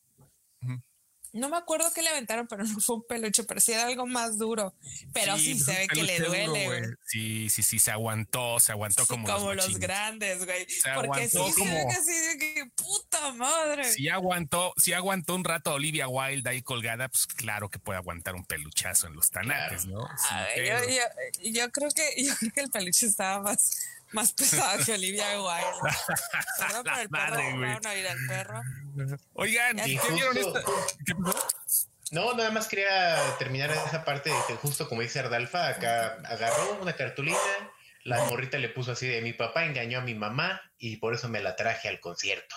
No 1.34 1.48
me 1.48 1.56
acuerdo 1.56 1.92
qué 1.92 2.00
le 2.00 2.10
aventaron, 2.10 2.46
pero 2.46 2.62
no 2.64 2.80
fue 2.80 2.96
un 2.96 3.06
peluche, 3.06 3.42
pero 3.42 3.60
sí 3.60 3.72
era 3.72 3.86
algo 3.86 4.06
más 4.06 4.38
duro. 4.38 4.72
Pero 5.12 5.36
sí, 5.36 5.58
se 5.58 5.72
ve 5.72 5.88
que 5.88 6.02
le 6.04 6.20
duele, 6.20 6.94
Sí, 7.04 7.50
sí, 7.50 7.62
sí, 7.62 7.78
se 7.80 7.90
aguantó, 7.90 8.60
se 8.60 8.70
aguantó 8.70 9.04
como, 9.06 9.26
como 9.26 9.52
los, 9.52 9.78
grandes, 9.78 10.44
güey. 10.46 10.66
Porque 10.94 11.28
sí, 11.28 11.36
como... 11.36 11.52
se 11.52 11.64
ve 11.64 11.86
así 11.90 12.12
de 12.12 12.38
que 12.38 12.70
puta 12.76 13.32
madre. 13.32 13.84
Si 13.84 14.08
aguantó, 14.08 14.72
si 14.76 14.92
aguantó 14.92 15.34
un 15.34 15.44
rato 15.44 15.74
Olivia 15.74 16.06
Wilde 16.08 16.48
ahí 16.48 16.62
colgada, 16.62 17.08
pues 17.08 17.26
claro 17.26 17.68
que 17.68 17.80
puede 17.80 17.98
aguantar 17.98 18.36
un 18.36 18.44
peluchazo 18.44 19.08
en 19.08 19.14
los 19.14 19.30
tanates, 19.30 19.86
¿no? 19.86 20.08
yo, 20.56 21.50
yo, 21.50 21.70
creo 21.72 21.90
que 21.90 22.14
yo 22.24 22.34
creo 22.36 22.52
que 22.52 22.60
el 22.60 22.70
peluche 22.70 23.06
estaba 23.06 23.42
más 23.42 23.76
más 24.14 24.32
pesado 24.32 24.82
que 24.84 24.92
Olivia 24.92 25.26
Wilde. 25.40 25.96
Perdón 26.58 26.84
por 26.84 26.98
el 26.98 27.08
perro, 27.08 27.58
güey. 27.58 28.06
Al 28.06 28.26
perro. 28.28 28.62
Oigan, 29.34 29.76
¿qué 29.76 30.00
vieron 30.12 30.36
esto? 30.36 30.62
No, 32.10 32.34
nada 32.34 32.50
más 32.50 32.68
quería 32.68 33.16
terminar 33.38 33.70
esa 33.70 34.04
parte 34.04 34.30
de 34.30 34.36
que 34.46 34.54
justo 34.54 34.88
como 34.88 35.00
dice 35.00 35.18
Ardalfa, 35.18 35.68
acá 35.68 36.18
agarró 36.26 36.78
una 36.80 36.94
cartulina, 36.94 37.38
la 38.04 38.22
morrita 38.24 38.58
le 38.58 38.68
puso 38.68 38.92
así 38.92 39.06
de 39.06 39.20
mi 39.20 39.32
papá 39.32 39.64
engañó 39.64 39.98
a 39.98 40.02
mi 40.02 40.14
mamá 40.14 40.62
y 40.78 40.96
por 40.98 41.14
eso 41.14 41.28
me 41.28 41.40
la 41.40 41.56
traje 41.56 41.88
al 41.88 42.00
concierto. 42.00 42.54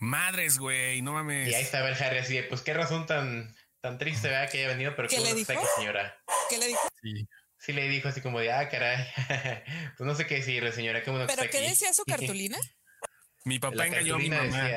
Madres, 0.00 0.58
güey, 0.58 1.02
no 1.02 1.12
mames. 1.12 1.48
Y 1.48 1.54
ahí 1.54 1.62
estaba 1.62 1.88
el 1.88 2.02
Harry 2.02 2.18
así 2.18 2.34
de, 2.34 2.42
pues 2.44 2.62
qué 2.62 2.74
razón 2.74 3.06
tan, 3.06 3.54
tan 3.80 3.98
triste, 3.98 4.28
¿verdad? 4.28 4.50
Que 4.50 4.58
haya 4.58 4.68
venido, 4.68 4.94
pero 4.96 5.08
¿Qué 5.08 5.20
le 5.20 5.34
dijo? 5.34 5.52
señora. 5.76 6.16
¿Qué 6.48 6.58
le 6.58 6.66
dijo? 6.68 6.80
Sí. 7.02 7.28
Sí 7.60 7.72
le 7.72 7.88
dijo 7.88 8.08
así 8.08 8.20
como 8.20 8.40
de, 8.40 8.50
ah, 8.52 8.68
caray, 8.68 9.06
pues 9.96 10.06
no 10.06 10.14
sé 10.14 10.26
qué 10.26 10.36
decirle, 10.36 10.72
señora, 10.72 11.02
qué 11.02 11.12
¿Pero 11.12 11.50
qué 11.50 11.60
decía 11.60 11.92
su 11.92 12.04
cartulina? 12.04 12.58
mi 13.44 13.58
papá 13.58 13.86
engañó 13.86 14.16
a 14.16 14.18
mi 14.18 14.30
mamá. 14.30 14.70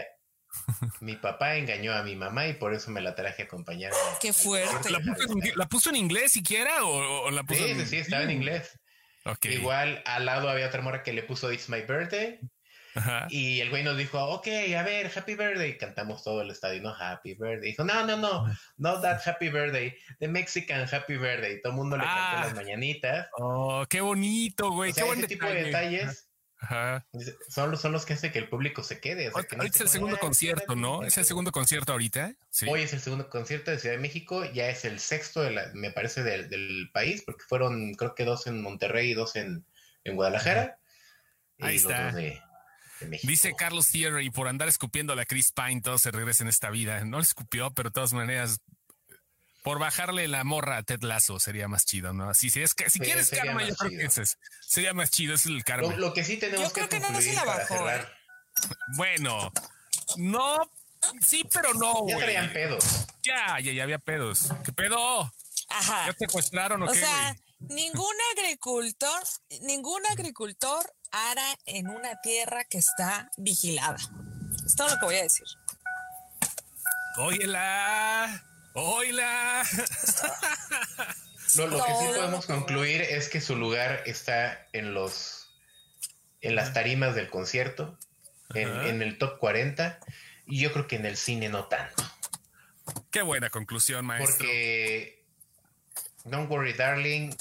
mi 1.00 1.16
papá 1.16 1.56
engañó 1.56 1.94
a 1.94 2.04
mi 2.04 2.16
mamá 2.16 2.48
y 2.48 2.54
por 2.54 2.74
eso 2.74 2.92
me 2.92 3.02
la 3.02 3.16
traje 3.16 3.44
a 3.44 3.46
acompañar. 3.46 3.92
Qué 4.22 4.34
fuerte. 4.34 4.90
¿La 4.92 5.68
puso, 5.68 5.90
en, 5.90 5.96
inglés 5.96 6.34
siquiera 6.34 6.84
o, 6.84 7.32
la 7.32 7.44
puso 7.44 7.66
sí, 7.66 7.86
Sí, 7.86 7.98
estaba 7.98 8.24
en 8.24 8.32
inglés. 8.32 8.80
Igual 9.44 10.04
al 10.06 10.26
lado 10.26 10.50
había 10.50 10.68
otra 10.68 10.82
mora 10.82 11.02
que 11.02 11.14
le 11.14 11.24
puso 11.24 11.52
It's 11.52 11.70
My 11.70 11.82
Birthday. 11.82 12.40
Y 13.30 13.60
el 13.60 13.70
güey 13.70 13.84
nos 13.84 13.98
dijo, 13.98 14.24
ok, 14.24 14.48
a 14.78 14.84
ver, 14.84 15.12
Happy 15.16 15.36
Birthday. 15.36 15.78
Cantamos 15.78 16.24
todo 16.24 16.42
el 16.42 16.52
estadio, 16.52 16.82
no 16.82 16.94
Happy 16.94 17.34
Birthday. 17.34 17.72
Dijo, 17.72 17.84
no, 17.84 18.06
no, 18.06 18.18
no, 18.18 18.46
no 18.78 19.02
that 19.02 19.22
Happy 19.26 19.50
Birthday, 19.50 19.96
the 20.20 20.28
Mexican 20.28 20.88
Happy 20.92 21.18
Birthday. 21.18 21.62
Todo 21.62 21.74
el 21.74 21.78
mundo 21.78 21.98
le 21.98 22.04
cantó 22.04 22.42
las 22.42 22.52
ah. 22.52 22.56
mañanitas. 22.56 23.28
Oh, 23.38 23.86
qué 23.90 24.02
bonito, 24.02 24.72
güey. 24.72 24.94
qué 24.94 25.02
ese 25.02 25.28
tipo 25.28 25.46
de 25.46 25.64
detalles 25.64 26.28
son, 27.50 27.78
son 27.78 27.92
los 27.92 28.06
que 28.06 28.14
hacen 28.14 28.32
que 28.32 28.40
el 28.40 28.50
público 28.50 28.84
se 28.84 29.00
quede. 29.00 29.32
ahorita 29.34 29.68
es 29.68 29.82
el 29.82 29.90
segundo 29.90 30.18
concierto, 30.18 30.76
¿no? 30.76 31.04
Es 31.04 31.18
el 31.18 31.26
segundo 31.26 31.52
concierto 31.52 31.92
ahorita. 31.92 32.34
Hoy 32.68 32.82
es 32.82 32.94
el 32.94 33.00
segundo 33.00 33.30
concierto 33.30 33.72
de 33.72 33.80
Ciudad 33.80 33.96
de 33.96 34.02
México, 34.02 34.46
ya 34.46 34.70
es 34.70 34.86
el 34.86 35.00
sexto, 35.00 35.42
de 35.42 35.52
la, 35.52 35.72
me 35.74 35.92
parece, 35.92 36.24
del, 36.24 36.90
país, 36.94 37.24
porque 37.26 37.44
fueron 37.48 37.94
creo 37.96 38.16
que 38.16 38.26
dos 38.26 38.48
en 38.48 38.62
Monterrey 38.62 39.12
y 39.12 39.14
dos 39.14 39.36
en, 39.36 39.66
Guadalajara. 40.06 40.78
Ahí 41.60 41.78
está. 41.78 42.14
Dice 43.24 43.54
Carlos 43.56 43.88
Thierry, 43.88 44.30
por 44.30 44.48
andar 44.48 44.68
escupiendo 44.68 45.14
a 45.14 45.16
la 45.16 45.26
Chris 45.26 45.52
Pine, 45.52 45.82
todo 45.82 45.98
se 45.98 46.12
regresa 46.12 46.44
en 46.44 46.50
esta 46.50 46.70
vida. 46.70 47.04
No 47.06 47.18
le 47.18 47.24
escupió, 47.24 47.72
pero 47.72 47.90
de 47.90 47.94
todas 47.94 48.14
maneras, 48.14 48.60
por 49.64 49.80
bajarle 49.80 50.28
la 50.28 50.44
morra 50.44 50.78
a 50.78 50.84
Ted 50.84 51.02
Lasso 51.02 51.40
sería 51.40 51.68
más 51.68 51.86
chido, 51.86 52.14
¿no? 52.14 52.30
Así 52.30 52.50
si 52.50 52.62
es 52.62 52.74
que 52.74 52.90
si 52.90 53.00
quieres 53.00 53.30
karma, 53.30 53.64
yo 53.64 53.76
creo 53.76 53.92
que 53.92 54.06
es, 54.06 54.38
sería 54.62 54.94
más 54.94 55.10
chido, 55.10 55.36
es 55.36 55.46
el 55.46 55.64
karma. 55.64 55.96
Lo, 55.96 56.14
que 56.14 56.24
sí 56.24 56.38
tenemos 56.38 56.68
yo 56.68 56.74
que, 56.74 56.88
creo 56.88 57.02
que 57.02 57.12
no, 57.12 57.22
se 57.22 57.34
la 57.34 57.46
bajó. 57.46 57.86
Bueno, 58.98 59.52
no, 60.18 60.70
sí, 61.26 61.44
pero 61.52 61.74
no. 61.74 62.08
Ya 62.08 62.18
traían 62.18 62.54
pedos. 62.54 63.08
Ya, 63.24 63.60
ya, 63.60 63.72
ya 63.72 63.84
había 63.84 63.98
pedos. 63.98 64.50
¿Qué 64.64 64.72
pedo? 64.72 65.34
Ajá. 65.70 66.08
¿Ya 66.08 66.14
secuestraron 66.14 66.84
o, 66.84 66.86
o 66.86 66.94
sea, 66.94 67.36
ningún 67.62 68.16
agricultor, 68.38 69.24
ningún 69.62 70.06
agricultor 70.06 70.94
hará 71.14 71.58
en 71.68 71.88
una 71.88 72.20
tierra 72.22 72.66
que 72.66 72.80
está 72.80 73.32
vigilada. 73.38 73.96
Es 74.66 74.76
todo 74.76 74.90
lo 74.90 75.00
que 75.00 75.06
voy 75.06 75.16
a 75.16 75.24
decir. 75.24 75.46
Óyela. 77.18 78.44
Lo, 78.74 78.98
lo 81.68 81.86
que 81.86 81.94
sí 82.00 82.06
podemos 82.16 82.48
concluir 82.48 83.02
es 83.02 83.30
que 83.30 83.40
su 83.40 83.56
lugar 83.56 84.02
está 84.08 84.68
en 84.74 84.96
los 84.96 85.54
en 86.42 86.56
las 86.56 86.74
tarimas 86.74 87.14
del 87.16 87.30
concierto, 87.30 87.98
en, 88.54 89.02
el 89.02 89.18
top 89.18 89.40
40, 89.40 89.98
y 90.46 90.60
yo 90.60 90.74
creo 90.74 90.88
que 90.88 90.98
en 90.98 91.06
el 91.06 91.16
cine 91.16 91.48
no 91.48 91.68
tanto. 91.68 92.04
Qué 93.12 93.22
buena 93.22 93.50
conclusión, 93.50 94.06
maestro. 94.06 94.40
Porque 94.40 95.24
Don't 96.26 96.52
Worry 96.52 96.74
Darling, 96.74 97.34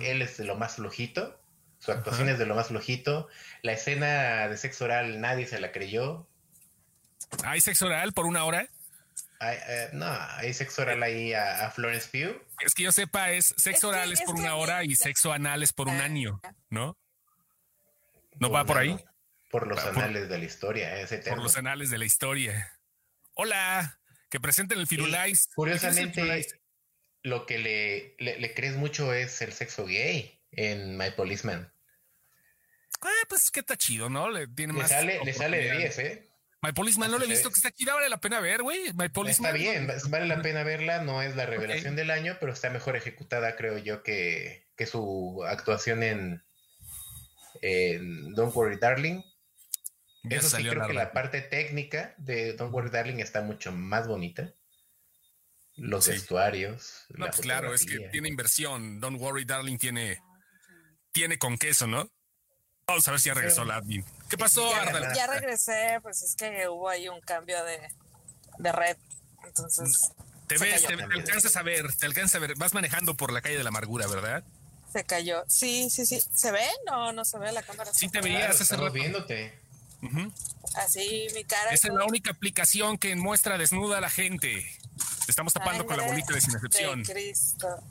él 0.00 0.22
es 0.22 0.36
de 0.36 0.44
lo 0.44 0.54
más 0.54 0.76
flojito, 0.76 1.43
su 1.84 1.92
actuación 1.92 2.30
es 2.30 2.38
de 2.38 2.46
lo 2.46 2.54
más 2.54 2.68
flojito, 2.68 3.28
la 3.60 3.72
escena 3.72 4.48
de 4.48 4.56
sexo 4.56 4.86
oral 4.86 5.20
nadie 5.20 5.46
se 5.46 5.60
la 5.60 5.70
creyó. 5.70 6.26
¿Hay 7.44 7.60
sexo 7.60 7.86
oral 7.86 8.14
por 8.14 8.24
una 8.24 8.44
hora? 8.44 8.66
Eh, 9.42 9.90
no, 9.92 10.06
hay 10.06 10.54
sexo 10.54 10.80
oral 10.80 11.02
ahí 11.02 11.34
a, 11.34 11.70
Florence 11.70 12.08
Pugh. 12.08 12.40
Es 12.64 12.72
que 12.72 12.84
yo 12.84 12.92
sepa, 12.92 13.32
es 13.32 13.54
sexo 13.58 13.88
oral 13.88 14.12
es, 14.12 14.22
por 14.22 14.36
una 14.36 14.56
hora 14.56 14.82
y 14.82 14.96
sexo 14.96 15.30
anal 15.30 15.62
es 15.62 15.74
por 15.74 15.88
un 15.88 16.00
ah. 16.00 16.04
año, 16.04 16.40
¿no? 16.70 16.96
¿No 18.38 18.50
va 18.50 18.64
por 18.64 18.78
ahí? 18.78 18.96
Por 19.50 19.66
los 19.66 19.84
anales 19.84 20.30
de 20.30 20.38
la 20.38 20.44
historia, 20.44 20.98
ese 20.98 21.18
Por 21.18 21.42
los 21.42 21.58
anales 21.58 21.90
de 21.90 21.98
la 21.98 22.06
historia. 22.06 22.72
Hola, 23.34 24.00
que 24.30 24.40
presenten 24.40 24.78
el 24.78 24.86
Firulais. 24.86 25.50
curiosamente, 25.54 26.46
lo 27.22 27.44
que 27.44 27.58
le, 27.58 28.14
le, 28.18 28.54
crees 28.54 28.74
mucho 28.74 29.12
es 29.12 29.42
el 29.42 29.52
sexo 29.52 29.84
gay 29.84 30.40
en 30.52 30.96
My 30.96 31.10
Policeman. 31.10 31.73
Eh, 33.04 33.26
pues 33.28 33.50
que 33.50 33.60
está 33.60 33.76
chido, 33.76 34.08
¿no? 34.08 34.30
Le, 34.30 34.46
tiene 34.48 34.72
le 34.72 34.80
más 34.80 34.90
sale, 34.90 35.20
le 35.24 35.32
sale 35.32 35.58
de 35.58 35.76
10, 35.78 35.98
¿eh? 35.98 36.28
My 36.64 36.72
Policeman 36.72 37.10
no 37.10 37.18
lo 37.18 37.26
he 37.26 37.28
visto 37.28 37.50
que 37.50 37.56
está 37.56 37.68
aquí, 37.68 37.84
vale 37.84 38.08
la 38.08 38.20
pena 38.20 38.40
ver, 38.40 38.62
güey. 38.62 38.90
My 38.94 39.10
Policeman. 39.10 39.54
Está 39.54 39.72
bien, 39.72 39.86
vale 40.08 40.26
la 40.26 40.40
pena 40.40 40.62
verla, 40.62 41.02
no 41.02 41.20
es 41.20 41.36
la 41.36 41.44
revelación 41.44 41.94
del 41.94 42.10
año, 42.10 42.38
pero 42.40 42.54
está 42.54 42.70
mejor 42.70 42.96
ejecutada, 42.96 43.54
creo 43.54 43.76
yo, 43.76 44.02
que, 44.02 44.66
que 44.74 44.86
su 44.86 45.44
actuación 45.46 46.02
en, 46.02 46.42
Don't 48.34 48.56
Worry 48.56 48.78
Darling. 48.78 49.22
Eso 50.30 50.56
sí, 50.56 50.64
creo 50.66 50.86
que 50.86 50.94
la 50.94 51.12
parte 51.12 51.42
técnica 51.42 52.14
de 52.16 52.54
Don't 52.54 52.72
Worry 52.72 52.88
Darling 52.88 53.18
está 53.18 53.42
mucho 53.42 53.70
más 53.70 54.08
bonita. 54.08 54.54
Los 55.76 56.08
vestuarios. 56.08 57.04
No, 57.10 57.26
pues 57.26 57.40
claro, 57.40 57.74
es 57.74 57.84
que 57.84 58.08
tiene 58.10 58.28
inversión. 58.28 59.00
Don't 59.00 59.20
Worry 59.20 59.44
Darling 59.44 59.76
tiene, 59.76 60.18
tiene 61.12 61.36
con 61.36 61.58
queso, 61.58 61.86
¿no? 61.86 62.10
Vamos 62.86 63.08
a 63.08 63.12
ver 63.12 63.20
si 63.20 63.28
ya 63.28 63.34
regresó 63.34 63.64
la 63.64 63.76
admin. 63.76 64.04
¿Qué 64.28 64.36
pasó, 64.36 64.70
ya, 64.70 65.14
Ya 65.14 65.26
regresé, 65.26 65.98
pues 66.02 66.22
es 66.22 66.34
que 66.34 66.68
hubo 66.68 66.88
ahí 66.88 67.08
un 67.08 67.20
cambio 67.20 67.64
de, 67.64 67.80
de 68.58 68.72
red. 68.72 68.96
Entonces. 69.44 70.12
Te 70.46 70.58
ves, 70.58 70.86
te, 70.86 70.92
alcanzas 70.92 71.56
a 71.56 71.62
ver, 71.62 71.94
te 71.94 72.04
alcanzas 72.04 72.34
a 72.34 72.38
ver. 72.40 72.54
Vas 72.56 72.74
manejando 72.74 73.16
por 73.16 73.32
la 73.32 73.40
calle 73.40 73.56
de 73.56 73.62
la 73.62 73.70
amargura, 73.70 74.06
¿verdad? 74.06 74.44
Se 74.92 75.02
cayó. 75.04 75.44
Sí, 75.48 75.88
sí, 75.88 76.04
sí. 76.04 76.22
¿Se 76.34 76.52
ve? 76.52 76.66
No, 76.86 77.12
no 77.12 77.24
se 77.24 77.38
ve 77.38 77.52
la 77.52 77.62
cámara. 77.62 77.92
Sí, 77.94 78.08
te 78.08 78.20
veías 78.20 78.60
hace 78.60 78.76
rato. 78.76 78.92
viéndote. 78.92 79.58
Así, 80.76 81.26
mi 81.34 81.44
cara. 81.44 81.70
Esa 81.70 81.88
es 81.88 81.94
la 81.94 82.04
única 82.04 82.32
aplicación 82.32 82.98
que 82.98 83.16
muestra 83.16 83.56
desnuda 83.56 83.98
a 83.98 84.00
la 84.02 84.10
gente. 84.10 84.66
Te 85.24 85.30
estamos 85.30 85.54
tapando 85.54 85.86
con 85.86 85.96
la 85.96 86.06
bolita 86.06 86.34
de 86.34 86.40
sin 86.42 86.54
excepción. 86.54 87.02
Cristo. 87.02 87.82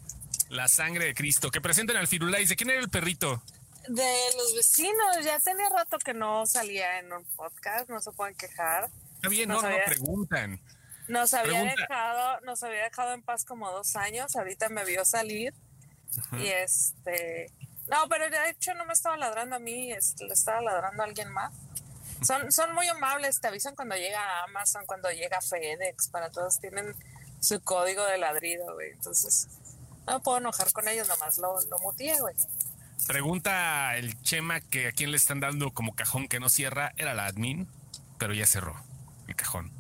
La 0.49 0.67
sangre 0.67 1.05
de 1.05 1.13
Cristo. 1.15 1.49
Que 1.49 1.61
presenten 1.61 1.97
al 1.97 2.07
Firulais. 2.07 2.49
¿De 2.49 2.55
quién 2.55 2.69
era 2.69 2.79
el 2.79 2.89
perrito? 2.89 3.41
De 3.87 4.15
los 4.37 4.55
vecinos. 4.55 5.23
Ya 5.23 5.39
tenía 5.39 5.69
rato 5.69 5.97
que 5.99 6.13
no 6.13 6.45
salía 6.45 6.99
en 6.99 7.11
un 7.11 7.23
podcast, 7.35 7.89
no 7.89 8.01
se 8.01 8.11
pueden 8.11 8.35
quejar. 8.35 8.89
Está 9.15 9.29
bien, 9.29 9.49
no, 9.49 9.61
no 9.61 9.69
preguntan. 9.85 10.59
Nos 11.07 11.33
había 11.33 11.63
dejado, 11.63 12.39
nos 12.41 12.63
había 12.63 12.83
dejado 12.83 13.13
en 13.13 13.21
paz 13.21 13.43
como 13.43 13.69
dos 13.71 13.95
años, 13.95 14.35
ahorita 14.35 14.69
me 14.69 14.85
vio 14.85 15.03
salir 15.03 15.53
y 16.33 16.47
este, 16.47 17.51
no, 17.87 18.07
pero 18.09 18.29
de 18.29 18.49
hecho 18.49 18.73
no 18.75 18.85
me 18.85 18.93
estaba 18.93 19.17
ladrando 19.17 19.55
a 19.57 19.59
mí, 19.59 19.89
le 19.89 20.33
estaba 20.33 20.61
ladrando 20.61 21.03
a 21.03 21.05
alguien 21.05 21.29
más. 21.29 21.53
Son, 22.21 22.51
son 22.51 22.73
muy 22.73 22.87
amables, 22.87 23.41
te 23.41 23.47
avisan 23.47 23.75
cuando 23.75 23.95
llega 23.95 24.43
Amazon, 24.43 24.85
cuando 24.85 25.11
llega 25.11 25.41
FedEx, 25.41 26.07
para 26.07 26.29
todos 26.29 26.59
tienen 26.59 26.95
su 27.41 27.61
código 27.61 28.05
de 28.05 28.17
ladrido, 28.17 28.73
güey. 28.75 28.91
Entonces, 28.91 29.49
no 30.07 30.13
me 30.13 30.19
puedo 30.21 30.37
enojar 30.37 30.71
con 30.71 30.87
ellos, 30.87 31.09
nomás 31.09 31.37
lo, 31.37 31.59
lo 31.69 31.79
mutié, 31.79 32.17
güey. 32.19 32.35
Pregunta 33.07 33.97
el 33.97 34.21
Chema 34.21 34.61
que 34.61 34.87
a 34.87 34.91
quién 34.91 35.11
le 35.11 35.17
están 35.17 35.39
dando 35.39 35.71
como 35.71 35.95
cajón 35.95 36.27
que 36.27 36.39
no 36.39 36.49
cierra. 36.49 36.93
Era 36.97 37.13
la 37.13 37.25
admin, 37.25 37.67
pero 38.17 38.33
ya 38.33 38.45
cerró 38.45 38.75
el 39.27 39.35
cajón. 39.35 39.71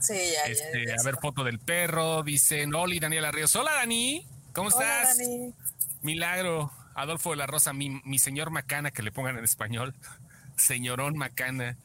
Sí, 0.00 0.14
ya, 0.14 0.44
este, 0.44 0.92
A 0.92 1.02
ver, 1.02 1.16
foto 1.20 1.42
del 1.42 1.58
perro. 1.58 2.22
Dicen, 2.22 2.74
Oli, 2.74 3.00
Daniela 3.00 3.32
Ríos. 3.32 3.54
Hola, 3.56 3.72
Dani. 3.74 4.24
¿Cómo 4.52 4.68
Hola, 4.68 5.02
estás? 5.02 5.18
Dani. 5.18 5.54
Milagro. 6.02 6.72
Adolfo 6.94 7.30
de 7.30 7.36
la 7.36 7.46
Rosa, 7.46 7.72
mi, 7.72 8.00
mi 8.04 8.18
señor 8.18 8.50
Macana, 8.50 8.90
que 8.90 9.02
le 9.02 9.10
pongan 9.10 9.36
en 9.38 9.44
español. 9.44 9.94
Señorón 10.56 11.16
Macana. 11.16 11.76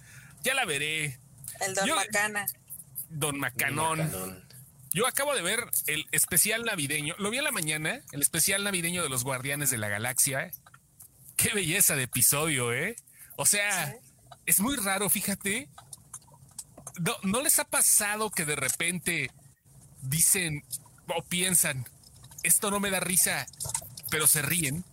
Ya 0.43 0.53
la 0.53 0.65
veré. 0.65 1.17
El 1.59 1.73
Don 1.75 1.89
Macana. 1.95 2.45
Don 3.09 3.39
Macanón. 3.39 4.43
Yo 4.93 5.07
acabo 5.07 5.33
de 5.33 5.41
ver 5.41 5.65
el 5.87 6.07
especial 6.11 6.65
navideño. 6.65 7.15
Lo 7.17 7.31
vi 7.31 7.39
en 7.39 7.43
la 7.43 7.51
mañana, 7.51 8.01
el 8.11 8.21
especial 8.21 8.63
navideño 8.63 9.01
de 9.01 9.09
los 9.09 9.23
Guardianes 9.23 9.71
de 9.71 9.77
la 9.77 9.89
Galaxia 9.89 10.51
qué 11.35 11.53
belleza 11.53 11.95
de 11.95 12.03
episodio, 12.03 12.73
¿eh? 12.73 12.95
O 13.35 13.45
sea, 13.45 13.95
es 14.45 14.59
muy 14.59 14.75
raro, 14.75 15.09
fíjate. 15.09 15.69
No, 17.23 17.41
les 17.41 17.57
ha 17.59 17.65
pasado 17.65 18.29
que 18.29 18.45
de 18.45 18.55
repente 18.55 19.31
dicen 20.01 20.63
o 21.07 21.23
piensan, 21.23 21.85
esto 22.43 22.69
no 22.69 22.79
me 22.79 22.89
da 22.89 22.99
risa, 22.99 23.47
pero 24.09 24.27
se 24.27 24.41
ríen? 24.41 24.85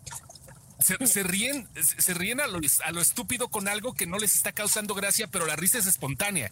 Se, 0.80 1.22
ríen, 1.22 1.68
se 1.76 2.14
ríen 2.14 2.40
a 2.40 2.46
lo, 2.46 2.58
a 2.84 2.92
lo, 2.92 3.02
estúpido 3.02 3.48
con 3.48 3.68
algo 3.68 3.92
que 3.92 4.06
no 4.06 4.18
les 4.18 4.34
está 4.34 4.52
causando 4.52 4.94
gracia, 4.94 5.26
pero 5.26 5.44
la 5.46 5.56
risa 5.56 5.78
es 5.78 5.86
espontánea. 5.86 6.50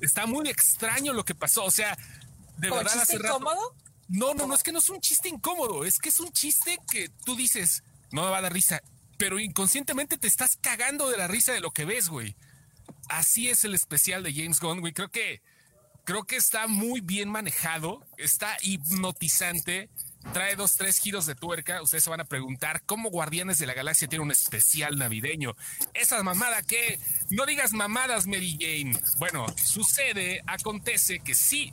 Está 0.00 0.26
muy 0.26 0.48
extraño 0.50 1.14
lo 1.14 1.24
que 1.24 1.34
pasó. 1.34 1.64
O 1.64 1.70
sea, 1.70 1.96
de 2.58 2.70
verdad 2.70 3.00
hace 3.00 3.16
incómodo? 3.16 3.74
No, 4.08 4.34
no, 4.34 4.46
no, 4.46 4.54
es 4.54 4.62
que 4.62 4.72
no 4.72 4.80
es 4.80 4.88
un 4.90 5.00
chiste 5.00 5.30
incómodo, 5.30 5.84
es 5.84 5.98
que 5.98 6.10
es 6.10 6.20
un 6.20 6.30
chiste 6.30 6.78
que 6.90 7.08
tú 7.24 7.36
dices, 7.36 7.82
no 8.14 8.22
me 8.22 8.30
va 8.30 8.38
a 8.38 8.42
dar 8.42 8.52
risa, 8.52 8.80
pero 9.18 9.40
inconscientemente 9.40 10.16
te 10.18 10.28
estás 10.28 10.56
cagando 10.56 11.10
de 11.10 11.16
la 11.16 11.26
risa 11.26 11.52
de 11.52 11.60
lo 11.60 11.72
que 11.72 11.84
ves, 11.84 12.08
güey. 12.08 12.36
Así 13.08 13.48
es 13.48 13.64
el 13.64 13.74
especial 13.74 14.22
de 14.22 14.32
James 14.32 14.60
Gunn, 14.60 14.78
güey. 14.78 14.92
Creo 14.92 15.10
que, 15.10 15.42
creo 16.04 16.22
que 16.22 16.36
está 16.36 16.68
muy 16.68 17.00
bien 17.00 17.28
manejado, 17.28 18.06
está 18.16 18.56
hipnotizante. 18.62 19.90
trae 20.32 20.54
dos, 20.54 20.76
tres 20.76 20.98
giros 21.00 21.26
de 21.26 21.34
tuerca. 21.34 21.82
Ustedes 21.82 22.04
se 22.04 22.10
van 22.10 22.20
a 22.20 22.24
preguntar 22.24 22.82
cómo 22.86 23.10
Guardianes 23.10 23.58
de 23.58 23.66
la 23.66 23.74
Galaxia 23.74 24.06
tiene 24.06 24.24
un 24.24 24.30
especial 24.30 24.96
navideño. 24.96 25.56
Esa 25.92 26.22
mamada 26.22 26.62
que 26.62 27.00
no 27.30 27.46
digas 27.46 27.72
mamadas, 27.72 28.28
Mary 28.28 28.56
Jane. 28.60 28.96
Bueno, 29.18 29.46
sucede, 29.56 30.40
acontece 30.46 31.18
que 31.18 31.34
sí. 31.34 31.72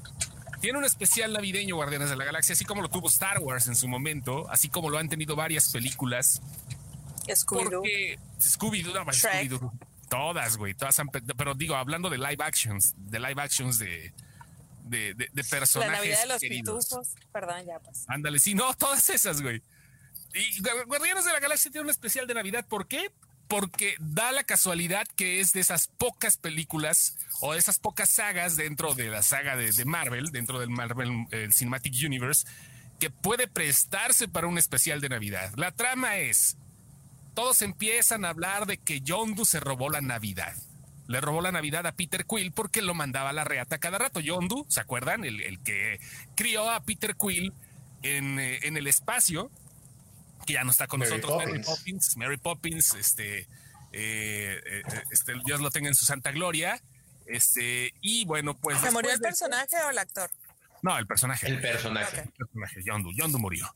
Tiene 0.61 0.77
un 0.77 0.85
especial 0.85 1.33
navideño 1.33 1.75
Guardianes 1.75 2.11
de 2.11 2.15
la 2.15 2.23
Galaxia, 2.23 2.53
así 2.53 2.65
como 2.65 2.83
lo 2.83 2.89
tuvo 2.89 3.07
Star 3.09 3.39
Wars 3.39 3.67
en 3.67 3.75
su 3.75 3.87
momento, 3.87 4.47
así 4.49 4.69
como 4.69 4.91
lo 4.91 4.99
han 4.99 5.09
tenido 5.09 5.35
varias 5.35 5.69
películas. 5.69 6.39
Scooby-Doo. 7.27 7.83
Scooby-Doo, 8.39 9.13
Scooby 9.13 9.59
Todas, 10.07 10.57
güey, 10.57 10.73
todas 10.73 11.01
pero 11.37 11.55
digo, 11.55 11.75
hablando 11.75 12.09
de 12.09 12.17
live 12.17 12.43
actions, 12.43 12.93
de 12.97 13.19
live 13.19 13.41
actions 13.41 13.79
de, 13.79 14.13
de, 14.83 15.13
de, 15.15 15.43
personajes. 15.45 15.91
La 15.91 15.97
Navidad 15.97 16.21
de 16.21 16.27
los 16.27 16.41
pitufos. 16.41 17.07
Perdón, 17.31 17.65
ya 17.65 17.79
pues. 17.79 18.05
Ándale, 18.07 18.37
sí, 18.39 18.53
no, 18.53 18.73
todas 18.77 19.09
esas, 19.09 19.41
güey. 19.41 19.63
Y 20.33 20.61
Guardianes 20.85 21.25
de 21.25 21.33
la 21.33 21.39
Galaxia 21.39 21.71
tiene 21.71 21.85
un 21.85 21.89
especial 21.89 22.27
de 22.27 22.33
Navidad. 22.33 22.65
¿Por 22.67 22.87
qué? 22.87 23.11
Porque 23.51 23.95
da 23.99 24.31
la 24.31 24.43
casualidad 24.43 25.05
que 25.15 25.39
es 25.39 25.53
de 25.53 25.59
esas 25.59 25.87
pocas 25.87 26.37
películas 26.37 27.17
o 27.41 27.53
de 27.53 27.59
esas 27.59 27.77
pocas 27.77 28.09
sagas 28.09 28.55
dentro 28.55 28.95
de 28.95 29.09
la 29.09 29.21
saga 29.21 29.55
de, 29.55 29.85
Marvel, 29.85 30.31
dentro 30.31 30.59
del 30.59 30.69
Marvel 30.69 31.27
Cinematic 31.51 31.93
Universe, 32.03 32.47
que 32.99 33.09
puede 33.09 33.47
prestarse 33.47 34.27
para 34.27 34.47
un 34.47 34.57
especial 34.57 35.01
de 35.01 35.09
Navidad. 35.09 35.51
La 35.57 35.71
trama 35.71 36.17
es, 36.17 36.57
todos 37.33 37.61
empiezan 37.61 38.25
a 38.25 38.29
hablar 38.29 38.65
de 38.65 38.77
que 38.77 39.01
Yondu 39.01 39.45
se 39.45 39.59
robó 39.59 39.89
la 39.89 40.01
Navidad 40.01 40.55
le 41.11 41.19
robó 41.19 41.41
la 41.41 41.51
Navidad 41.51 41.85
a 41.85 41.91
Peter 41.91 42.25
Quill 42.25 42.53
porque 42.53 42.81
lo 42.81 42.93
mandaba 42.93 43.31
a 43.31 43.33
la 43.33 43.43
reata 43.43 43.79
cada 43.79 43.97
rato. 43.97 44.21
Yondu, 44.21 44.65
¿se 44.69 44.79
acuerdan? 44.79 45.25
El, 45.25 45.59
que 45.59 45.99
crió 46.35 46.69
a 46.69 46.83
Peter 46.83 47.15
Quill 47.15 47.53
en, 48.01 48.39
eh, 48.39 48.59
en, 48.63 48.77
el 48.77 48.87
espacio, 48.87 49.51
que 50.45 50.53
ya 50.53 50.63
no 50.63 50.71
está 50.71 50.87
con 50.87 50.99
nosotros, 50.99 51.37
Mary 51.37 51.61
Poppins, 51.63 52.17
Mary 52.17 52.37
Poppins, 52.37 52.93
este, 52.95 53.47
eh, 53.91 54.61
eh, 54.65 54.83
este, 55.11 55.33
Dios 55.45 55.61
lo 55.61 55.71
tenga 55.71 55.87
en 55.87 55.95
su 55.95 56.05
santa 56.05 56.31
gloria. 56.31 56.81
Este, 57.25 57.93
y 58.01 58.25
bueno, 58.25 58.57
pues. 58.57 58.79
¿Se 58.79 58.91
murió 58.91 59.11
el 59.11 59.19
personaje 59.19 59.75
o 59.85 59.89
el 59.89 59.97
actor? 59.97 60.29
No, 60.81 60.97
el 60.97 61.07
personaje. 61.07 61.47
El 61.47 61.61
personaje. 61.61 62.21
El 62.21 62.31
personaje, 62.31 62.83
Yondu. 62.83 63.11
Yondu 63.13 63.39
murió. 63.39 63.73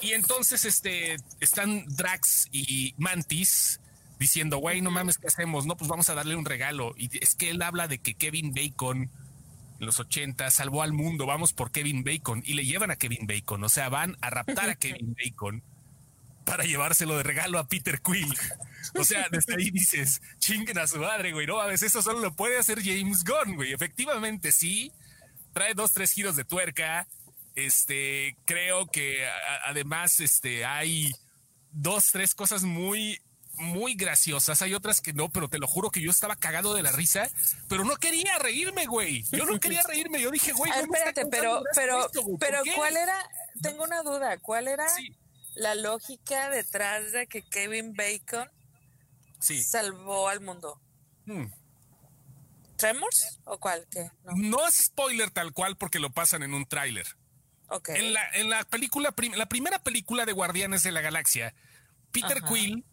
Y 0.00 0.12
entonces 0.12 0.64
este, 0.64 1.16
están 1.40 1.84
Drax 1.86 2.48
y 2.50 2.94
Mantis 2.98 3.80
diciendo, 4.18 4.58
güey, 4.58 4.80
no 4.80 4.90
mames, 4.90 5.18
¿qué 5.18 5.26
hacemos? 5.26 5.66
No, 5.66 5.76
pues 5.76 5.88
vamos 5.88 6.08
a 6.08 6.14
darle 6.14 6.36
un 6.36 6.44
regalo. 6.44 6.94
Y 6.96 7.10
es 7.22 7.34
que 7.34 7.50
él 7.50 7.60
habla 7.62 7.88
de 7.88 7.98
que 7.98 8.14
Kevin 8.14 8.54
Bacon 8.54 9.10
los 9.78 10.00
80 10.00 10.50
salvó 10.50 10.82
al 10.82 10.92
mundo, 10.92 11.26
vamos 11.26 11.52
por 11.52 11.70
Kevin 11.70 12.04
Bacon. 12.04 12.42
Y 12.44 12.54
le 12.54 12.64
llevan 12.64 12.90
a 12.90 12.96
Kevin 12.96 13.26
Bacon, 13.26 13.62
o 13.64 13.68
sea, 13.68 13.88
van 13.88 14.16
a 14.20 14.30
raptar 14.30 14.70
a 14.70 14.74
Kevin 14.76 15.14
Bacon 15.14 15.62
para 16.44 16.64
llevárselo 16.64 17.16
de 17.16 17.24
regalo 17.24 17.58
a 17.58 17.68
Peter 17.68 18.00
Quill. 18.00 18.32
O 18.94 19.04
sea, 19.04 19.28
desde 19.30 19.56
ahí 19.56 19.70
dices, 19.70 20.22
chinguen 20.38 20.78
a 20.78 20.86
su 20.86 20.98
madre, 20.98 21.32
güey, 21.32 21.46
no 21.46 21.60
a 21.60 21.66
veces 21.66 21.90
eso 21.90 22.02
solo 22.02 22.20
lo 22.20 22.34
puede 22.34 22.58
hacer 22.58 22.82
James 22.82 23.24
Gunn, 23.24 23.56
güey. 23.56 23.72
Efectivamente, 23.72 24.52
sí, 24.52 24.92
trae 25.52 25.74
dos, 25.74 25.92
tres 25.92 26.12
giros 26.12 26.36
de 26.36 26.44
tuerca. 26.44 27.06
Este, 27.56 28.36
creo 28.44 28.86
que 28.86 29.26
además, 29.64 30.20
este, 30.20 30.64
hay 30.64 31.10
dos, 31.72 32.10
tres 32.12 32.34
cosas 32.34 32.62
muy 32.62 33.20
muy 33.56 33.94
graciosas, 33.94 34.62
hay 34.62 34.74
otras 34.74 35.00
que 35.00 35.12
no, 35.12 35.30
pero 35.30 35.48
te 35.48 35.58
lo 35.58 35.66
juro 35.66 35.90
que 35.90 36.00
yo 36.00 36.10
estaba 36.10 36.36
cagado 36.36 36.74
de 36.74 36.82
la 36.82 36.92
risa, 36.92 37.30
pero 37.68 37.84
no 37.84 37.96
quería 37.96 38.38
reírme, 38.38 38.86
güey. 38.86 39.24
Yo 39.32 39.44
no 39.46 39.58
quería 39.58 39.82
reírme, 39.88 40.20
yo 40.20 40.30
dije, 40.30 40.52
güey, 40.52 40.70
no 40.70 40.78
espérate, 40.78 41.26
pero, 41.26 41.62
pero, 41.74 42.10
pero, 42.38 42.62
¿cuál 42.74 42.96
era? 42.96 43.18
Tengo 43.62 43.84
una 43.84 44.02
duda, 44.02 44.38
¿cuál 44.38 44.68
era 44.68 44.86
la 45.54 45.74
lógica 45.74 46.50
detrás 46.50 47.12
de 47.12 47.26
que 47.26 47.42
Kevin 47.42 47.94
Bacon 47.94 48.48
salvó 49.40 50.28
al 50.28 50.40
mundo? 50.40 50.80
Hmm. 51.24 51.46
¿Tremors 52.76 53.40
o 53.44 53.58
cuál? 53.58 53.86
No. 54.36 54.66
es 54.66 54.74
spoiler 54.74 55.30
tal 55.30 55.52
cual 55.52 55.76
porque 55.76 55.98
lo 55.98 56.10
pasan 56.10 56.42
en 56.42 56.52
un 56.52 56.66
tráiler. 56.66 57.06
Okay. 57.68 57.96
En 57.96 58.12
la, 58.12 58.30
en 58.34 58.50
la 58.50 58.64
película, 58.64 59.14
la 59.34 59.46
primera 59.46 59.78
película 59.80 60.24
de 60.24 60.32
Guardianes 60.32 60.82
de 60.82 60.92
la 60.92 61.00
Galaxia, 61.00 61.54
Peter 62.12 62.42
Quill 62.42 62.84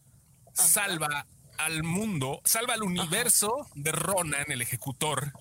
salva 0.54 1.28
al 1.58 1.84
mundo, 1.84 2.42
salva 2.46 2.74
al 2.74 2.84
universo 2.84 3.68
de 3.76 3.92
Ronan, 3.92 4.46
el 4.48 4.62
ejecutor, 4.62 5.34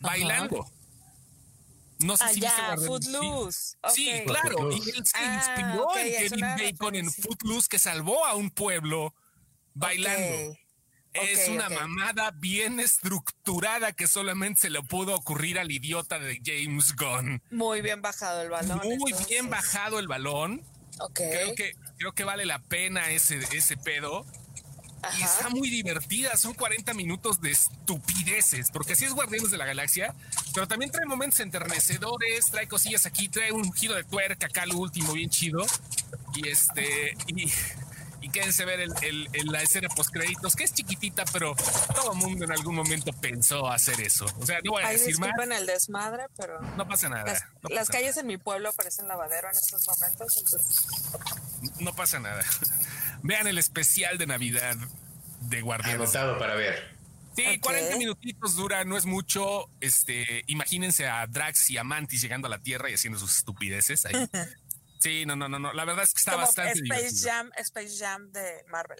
bailando. 0.00 0.70
No 2.00 2.16
sé 2.16 2.28
si 2.34 2.40
viste 2.40 2.86
Footloose. 2.86 3.76
Sí, 3.94 4.10
claro. 4.26 4.70
Y 4.70 4.90
él 4.90 5.06
se 5.06 5.16
ah, 5.16 5.34
inspiró 5.34 5.96
en 5.96 6.28
Kevin 6.28 6.40
Bacon 6.40 6.94
en 6.94 7.10
Footloose 7.10 7.68
que 7.68 7.78
salvó 7.78 8.26
a 8.26 8.34
un 8.34 8.50
pueblo 8.50 9.14
bailando. 9.74 10.56
es 11.14 11.48
una 11.48 11.70
mamada 11.70 12.32
bien 12.32 12.80
estructurada 12.80 13.92
que 13.92 14.06
solamente 14.06 14.62
se 14.62 14.70
le 14.70 14.82
pudo 14.82 15.14
ocurrir 15.14 15.58
al 15.58 15.70
idiota 15.70 16.18
de 16.18 16.38
James 16.44 16.94
Gunn. 16.94 17.42
Muy 17.50 17.80
bien 17.80 18.02
bajado 18.02 18.42
el 18.42 18.50
balón. 18.50 18.80
Muy 18.98 19.14
bien 19.26 19.48
bajado 19.48 19.98
el 19.98 20.08
balón. 20.08 20.62
Creo 21.14 21.54
que 21.54 21.76
creo 21.98 22.12
que 22.12 22.24
vale 22.24 22.44
la 22.44 22.58
pena 22.58 23.10
ese, 23.10 23.38
ese 23.52 23.76
pedo. 23.78 24.26
Y 25.18 25.22
está 25.22 25.48
muy 25.48 25.70
divertida, 25.70 26.36
son 26.36 26.54
40 26.54 26.94
minutos 26.94 27.40
de 27.40 27.50
estupideces, 27.52 28.70
porque 28.70 28.94
así 28.94 29.04
es 29.04 29.12
Guardianes 29.12 29.50
de 29.50 29.58
la 29.58 29.66
Galaxia, 29.66 30.14
pero 30.54 30.66
también 30.66 30.90
trae 30.90 31.06
momentos 31.06 31.40
enternecedores, 31.40 32.46
trae 32.50 32.68
cosillas 32.68 33.06
aquí, 33.06 33.28
trae 33.28 33.52
un 33.52 33.72
giro 33.72 33.94
de 33.94 34.04
tuerca 34.04 34.46
acá, 34.46 34.66
lo 34.66 34.78
último, 34.78 35.12
bien 35.12 35.30
chido. 35.30 35.64
Y 36.34 36.48
este, 36.48 37.16
y, 37.28 37.50
y 38.26 38.28
quédense 38.30 38.64
ver 38.64 38.80
el, 38.80 38.92
el, 39.02 39.46
la 39.46 39.62
escena 39.62 39.88
post 39.88 40.10
créditos, 40.10 40.56
que 40.56 40.64
es 40.64 40.74
chiquitita, 40.74 41.24
pero 41.32 41.54
todo 41.94 42.12
el 42.12 42.18
mundo 42.18 42.44
en 42.44 42.52
algún 42.52 42.74
momento 42.74 43.12
pensó 43.12 43.70
hacer 43.70 44.00
eso. 44.00 44.26
O 44.40 44.46
sea, 44.46 44.58
no 44.64 44.72
voy 44.72 44.82
a 44.82 44.88
decir 44.88 45.18
más. 45.18 45.30
el 45.38 45.66
desmadre, 45.66 46.24
pero. 46.36 46.60
No 46.76 46.88
pasa 46.88 47.08
nada. 47.08 47.38
Las, 47.70 47.88
calles 47.88 48.16
en 48.16 48.26
mi 48.26 48.36
pueblo 48.36 48.72
parecen 48.72 49.06
lavadero 49.06 49.48
en 49.48 49.56
estos 49.56 49.86
momentos, 49.86 50.36
entonces. 50.36 50.86
No 51.78 51.94
pasa 51.94 52.18
nada. 52.18 52.42
Vean 53.22 53.46
el 53.46 53.58
especial 53.58 54.18
de 54.18 54.26
Navidad 54.26 54.76
de 55.40 55.60
Guardianes. 55.60 56.14
Anotado 56.14 56.38
para 56.38 56.54
ver. 56.54 56.96
Sí, 57.36 57.58
40 57.60 57.98
minutitos 57.98 58.56
dura, 58.56 58.84
no 58.84 58.96
es 58.96 59.04
mucho. 59.04 59.70
Este, 59.80 60.42
imagínense 60.46 61.06
a 61.06 61.26
Drax 61.26 61.70
y 61.70 61.76
a 61.76 61.84
Mantis 61.84 62.22
llegando 62.22 62.46
a 62.46 62.50
la 62.50 62.62
Tierra 62.62 62.90
y 62.90 62.94
haciendo 62.94 63.18
sus 63.18 63.36
estupideces 63.36 64.06
ahí. 64.06 64.14
sí, 65.00 65.26
no, 65.26 65.36
no, 65.36 65.48
no, 65.48 65.58
no. 65.58 65.72
La 65.74 65.84
verdad 65.84 66.04
es 66.04 66.14
que 66.14 66.18
está 66.18 66.36
bastante 66.36 66.80
Space 66.80 67.28
Jam, 67.28 67.50
Space 67.56 67.98
Jam 67.98 68.32
de 68.32 68.64
Marvel. 68.68 68.98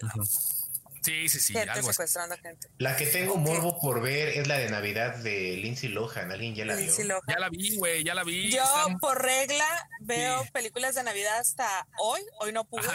Sí, 1.07 1.29
sí, 1.29 1.39
sí. 1.39 1.53
Gente 1.53 1.83
secuestrando 1.83 2.37
gente. 2.37 2.69
La 2.79 2.97
que 2.97 3.07
tengo 3.07 3.37
morbo 3.37 3.79
por 3.79 4.03
ver 4.03 4.29
es 4.31 4.49
la 4.49 4.59
de 4.59 4.69
Navidad 4.69 5.15
de 5.17 5.57
Lindsay 5.57 5.89
Lohan. 5.89 6.33
¿Alguien 6.33 6.55
ya 6.55 6.65
la 6.65 6.75
vio? 6.75 6.93
Ya 7.29 7.39
la 7.39 7.49
vi, 7.49 7.77
güey, 7.77 8.03
ya 8.03 8.13
la 8.13 8.25
vi. 8.25 8.51
Yo, 8.51 8.65
por 9.01 9.23
regla, 9.23 9.89
veo 10.01 10.45
películas 10.53 10.97
de 10.97 11.05
Navidad 11.05 11.39
hasta 11.39 11.87
hoy. 11.99 12.21
Hoy 12.41 12.53
no 12.53 12.65
pude 12.65 12.89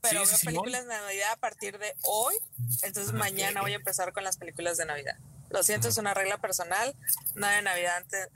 pero 0.00 0.24
veo 0.24 0.38
películas 0.44 0.82
de 0.82 0.94
Navidad 0.94 1.32
a 1.32 1.36
partir 1.36 1.78
de 1.78 1.94
hoy, 2.02 2.34
entonces 2.82 3.12
mañana 3.12 3.60
voy 3.60 3.72
a 3.72 3.76
empezar 3.76 4.12
con 4.12 4.24
las 4.24 4.36
películas 4.36 4.76
de 4.76 4.86
Navidad. 4.86 5.16
Lo 5.50 5.62
siento, 5.62 5.88
es 5.88 5.96
una 5.96 6.12
regla 6.12 6.38
personal, 6.38 6.94
nada 7.34 7.56
de 7.56 7.62
Navidad 7.62 7.96
antes, 7.98 8.28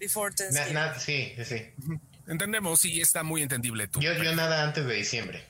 before 0.00 0.34
Thanksgiving. 0.34 0.76
sí, 0.98 1.34
sí, 1.44 1.72
Entendemos, 2.26 2.80
sí, 2.80 3.00
está 3.00 3.22
muy 3.22 3.42
entendible 3.42 3.88
tú. 3.88 4.00
Yo, 4.00 4.12
yo 4.12 4.34
nada 4.34 4.64
antes 4.64 4.84
de 4.86 4.94
diciembre. 4.94 5.46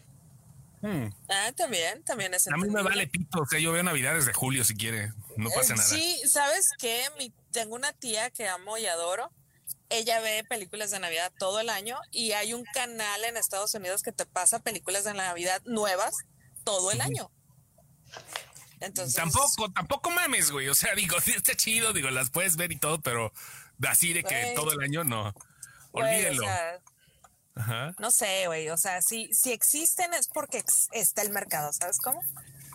Hmm. 0.81 1.09
Ah, 1.29 1.51
también, 1.57 2.05
también 2.05 2.33
es 2.35 2.47
entendible. 2.47 2.79
A 2.79 2.83
mí 2.83 2.85
me 2.85 2.88
vale 2.88 3.09
pito, 3.09 3.40
o 3.40 3.47
sea, 3.47 3.59
yo 3.59 3.73
veo 3.73 3.83
Navidad 3.83 4.14
desde 4.14 4.33
julio 4.33 4.64
si 4.64 4.77
quiere, 4.77 5.12
no 5.37 5.51
pasa 5.51 5.75
eh, 5.75 5.77
nada. 5.77 5.88
Sí, 5.88 6.21
¿sabes 6.29 6.71
qué? 6.79 7.03
tengo 7.51 7.75
una 7.75 7.92
tía 7.92 8.31
que 8.31 8.47
amo 8.47 8.79
y 8.79 8.87
adoro, 8.87 9.33
ella 9.90 10.20
ve 10.20 10.44
películas 10.48 10.90
de 10.90 10.98
Navidad 10.98 11.33
todo 11.38 11.61
el 11.61 11.70
año 11.70 11.98
y 12.11 12.33
hay 12.33 12.55
un 12.55 12.64
canal 12.64 13.24
en 13.24 13.37
Estados 13.37 13.74
Unidos 13.74 14.03
que 14.03 14.12
te 14.12 14.27
pasa 14.27 14.59
películas 14.61 15.05
de 15.05 15.14
Navidad 15.14 15.62
nuevas 15.64 16.14
todo 16.64 16.90
el 16.90 17.01
año. 17.01 17.31
Entonces, 18.81 19.14
tampoco, 19.14 19.70
tampoco 19.72 20.11
mames, 20.11 20.51
güey. 20.51 20.68
O 20.68 20.74
sea, 20.74 20.94
digo, 20.96 21.20
sí 21.20 21.33
está 21.33 21.55
chido, 21.55 21.92
digo, 21.92 22.11
las 22.11 22.31
puedes 22.31 22.57
ver 22.57 22.72
y 22.72 22.77
todo, 22.77 23.01
pero 23.01 23.33
así 23.87 24.12
de 24.12 24.24
que 24.24 24.53
todo 24.55 24.72
el 24.72 24.81
año 24.81 25.05
no. 25.05 25.35
Olvídelo. 25.92 26.44
No 27.98 28.11
sé, 28.11 28.46
güey. 28.46 28.68
O 28.68 28.77
sea, 28.77 29.03
si, 29.03 29.33
si 29.35 29.53
existen 29.53 30.14
es 30.14 30.29
porque 30.29 30.62
está 30.92 31.22
el 31.22 31.31
mercado, 31.31 31.72
¿sabes 31.72 31.98
cómo? 31.98 32.22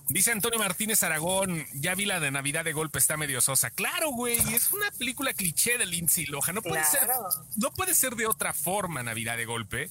Dice 0.10 0.32
Antonio 0.32 0.60
Martínez 0.60 1.02
Aragón, 1.04 1.66
ya 1.74 1.96
vi 1.96 2.06
la 2.06 2.20
de 2.20 2.30
Navidad 2.30 2.66
de 2.66 2.74
golpe, 2.74 3.00
está 3.00 3.16
medio 3.16 3.40
sosa. 3.42 3.70
Claro, 3.70 4.12
güey, 4.12 4.38
es 4.54 4.72
una 4.72 4.92
película 4.92 5.34
cliché 5.34 5.78
de 5.78 5.86
Lindsay 5.86 6.26
Lohan. 6.26 6.56
No 6.56 6.62
puede 6.62 6.84
ser, 6.84 7.08
no 7.56 7.72
puede 7.72 7.96
ser 7.96 8.16
de 8.16 8.28
otra 8.28 8.54
forma 8.54 9.02
Navidad 9.02 9.38
de 9.38 9.46
golpe. 9.46 9.90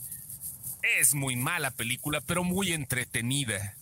Es 0.99 1.15
muy 1.15 1.37
mala 1.37 1.71
película, 1.71 2.21
pero 2.21 2.45
muy 2.45 2.73
entretenida. 2.73 3.77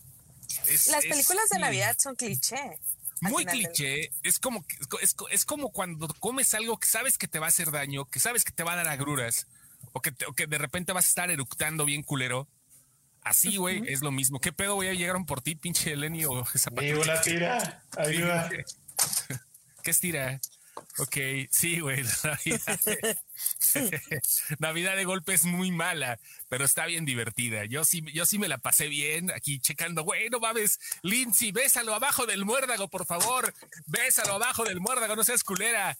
Las 0.67 1.05
películas 1.05 1.49
de 1.49 1.59
Navidad 1.59 1.97
son 1.99 2.15
cliché. 2.15 2.79
Muy 3.21 3.45
cliché. 3.45 4.11
Es 4.23 4.39
como, 4.39 4.65
es, 5.01 5.15
es 5.29 5.45
como 5.45 5.71
cuando 5.71 6.07
comes 6.19 6.53
algo 6.53 6.77
que 6.77 6.87
sabes 6.87 7.17
que 7.17 7.27
te 7.27 7.39
va 7.39 7.47
a 7.47 7.49
hacer 7.49 7.71
daño, 7.71 8.05
que 8.05 8.19
sabes 8.19 8.43
que 8.43 8.51
te 8.51 8.63
va 8.63 8.73
a 8.73 8.77
dar 8.77 8.87
agruras 8.87 9.47
o 9.93 10.01
que, 10.01 10.13
o 10.27 10.33
que 10.33 10.47
de 10.47 10.57
repente 10.57 10.93
vas 10.93 11.05
a 11.05 11.09
estar 11.09 11.31
eructando 11.31 11.85
bien 11.85 12.03
culero. 12.03 12.47
Así, 13.23 13.57
güey, 13.57 13.83
es 13.87 14.01
lo 14.01 14.11
mismo. 14.11 14.39
¿Qué 14.39 14.51
pedo, 14.51 14.75
güey? 14.75 14.97
Llegaron 14.97 15.25
por 15.25 15.41
ti, 15.41 15.55
pinche 15.55 15.95
Lenny 15.95 16.25
o 16.25 16.43
esa 16.53 16.71
una 16.71 17.21
tira, 17.21 17.83
ayuda. 17.97 18.49
¿Qué 19.83 19.91
es 19.91 19.99
tira? 19.99 20.39
Ok, 20.97 21.17
sí, 21.49 21.79
güey. 21.79 22.03
Navidad, 24.59 24.95
de 24.95 25.05
golpe 25.05 25.33
es 25.33 25.45
muy 25.45 25.71
mala, 25.71 26.19
pero 26.49 26.65
está 26.65 26.85
bien 26.85 27.05
divertida. 27.05 27.65
Yo 27.65 27.85
sí, 27.85 28.03
yo 28.13 28.25
sí 28.25 28.37
me 28.37 28.47
la 28.47 28.57
pasé 28.57 28.87
bien 28.87 29.31
aquí 29.31 29.59
checando. 29.59 30.03
Güey, 30.03 30.29
no 30.29 30.39
mames, 30.39 30.79
Lindsay, 31.01 31.51
bésalo 31.51 31.95
abajo 31.95 32.25
del 32.25 32.45
muérdago, 32.45 32.87
por 32.87 33.05
favor. 33.05 33.53
Bésalo 33.85 34.33
abajo 34.33 34.63
del 34.63 34.79
muérdago, 34.79 35.15
no 35.15 35.23
seas 35.23 35.43
culera. 35.43 35.97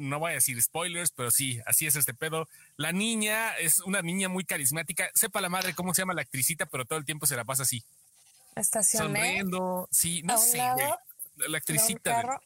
No 0.00 0.18
voy 0.18 0.32
a 0.32 0.34
decir 0.34 0.60
spoilers, 0.62 1.10
pero 1.10 1.30
sí, 1.30 1.60
así 1.66 1.86
es 1.86 1.96
este 1.96 2.14
pedo. 2.14 2.48
La 2.76 2.92
niña 2.92 3.56
es 3.56 3.80
una 3.80 4.02
niña 4.02 4.28
muy 4.28 4.44
carismática. 4.44 5.10
Sepa 5.14 5.40
la 5.40 5.48
madre 5.48 5.74
cómo 5.74 5.94
se 5.94 6.02
llama 6.02 6.14
la 6.14 6.22
actricita, 6.22 6.66
pero 6.66 6.84
todo 6.84 6.98
el 6.98 7.04
tiempo 7.04 7.26
se 7.26 7.36
la 7.36 7.44
pasa 7.44 7.62
así. 7.62 7.84
Estacioné. 8.56 9.06
Sonriendo. 9.06 9.88
Sí, 9.90 10.22
no 10.22 10.38
sé. 10.38 10.58
La 10.58 11.58
actricita. 11.58 12.40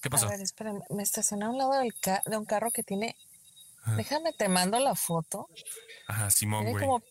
¿Qué 0.00 0.10
pasó? 0.10 0.26
A 0.26 0.30
ver, 0.30 0.40
espérame, 0.40 0.82
me 0.90 1.02
estacioné 1.02 1.44
a 1.44 1.50
un 1.50 1.58
lado 1.58 1.72
del 1.74 1.94
de 2.26 2.36
un 2.36 2.44
carro 2.44 2.70
que 2.70 2.82
tiene. 2.82 3.16
Déjame, 3.96 4.32
te 4.32 4.48
mando 4.48 4.80
la 4.80 4.96
foto. 4.96 5.48
Ajá, 6.08 6.30
Simón, 6.30 6.70
güey. 6.70 6.84
Como... 6.84 7.02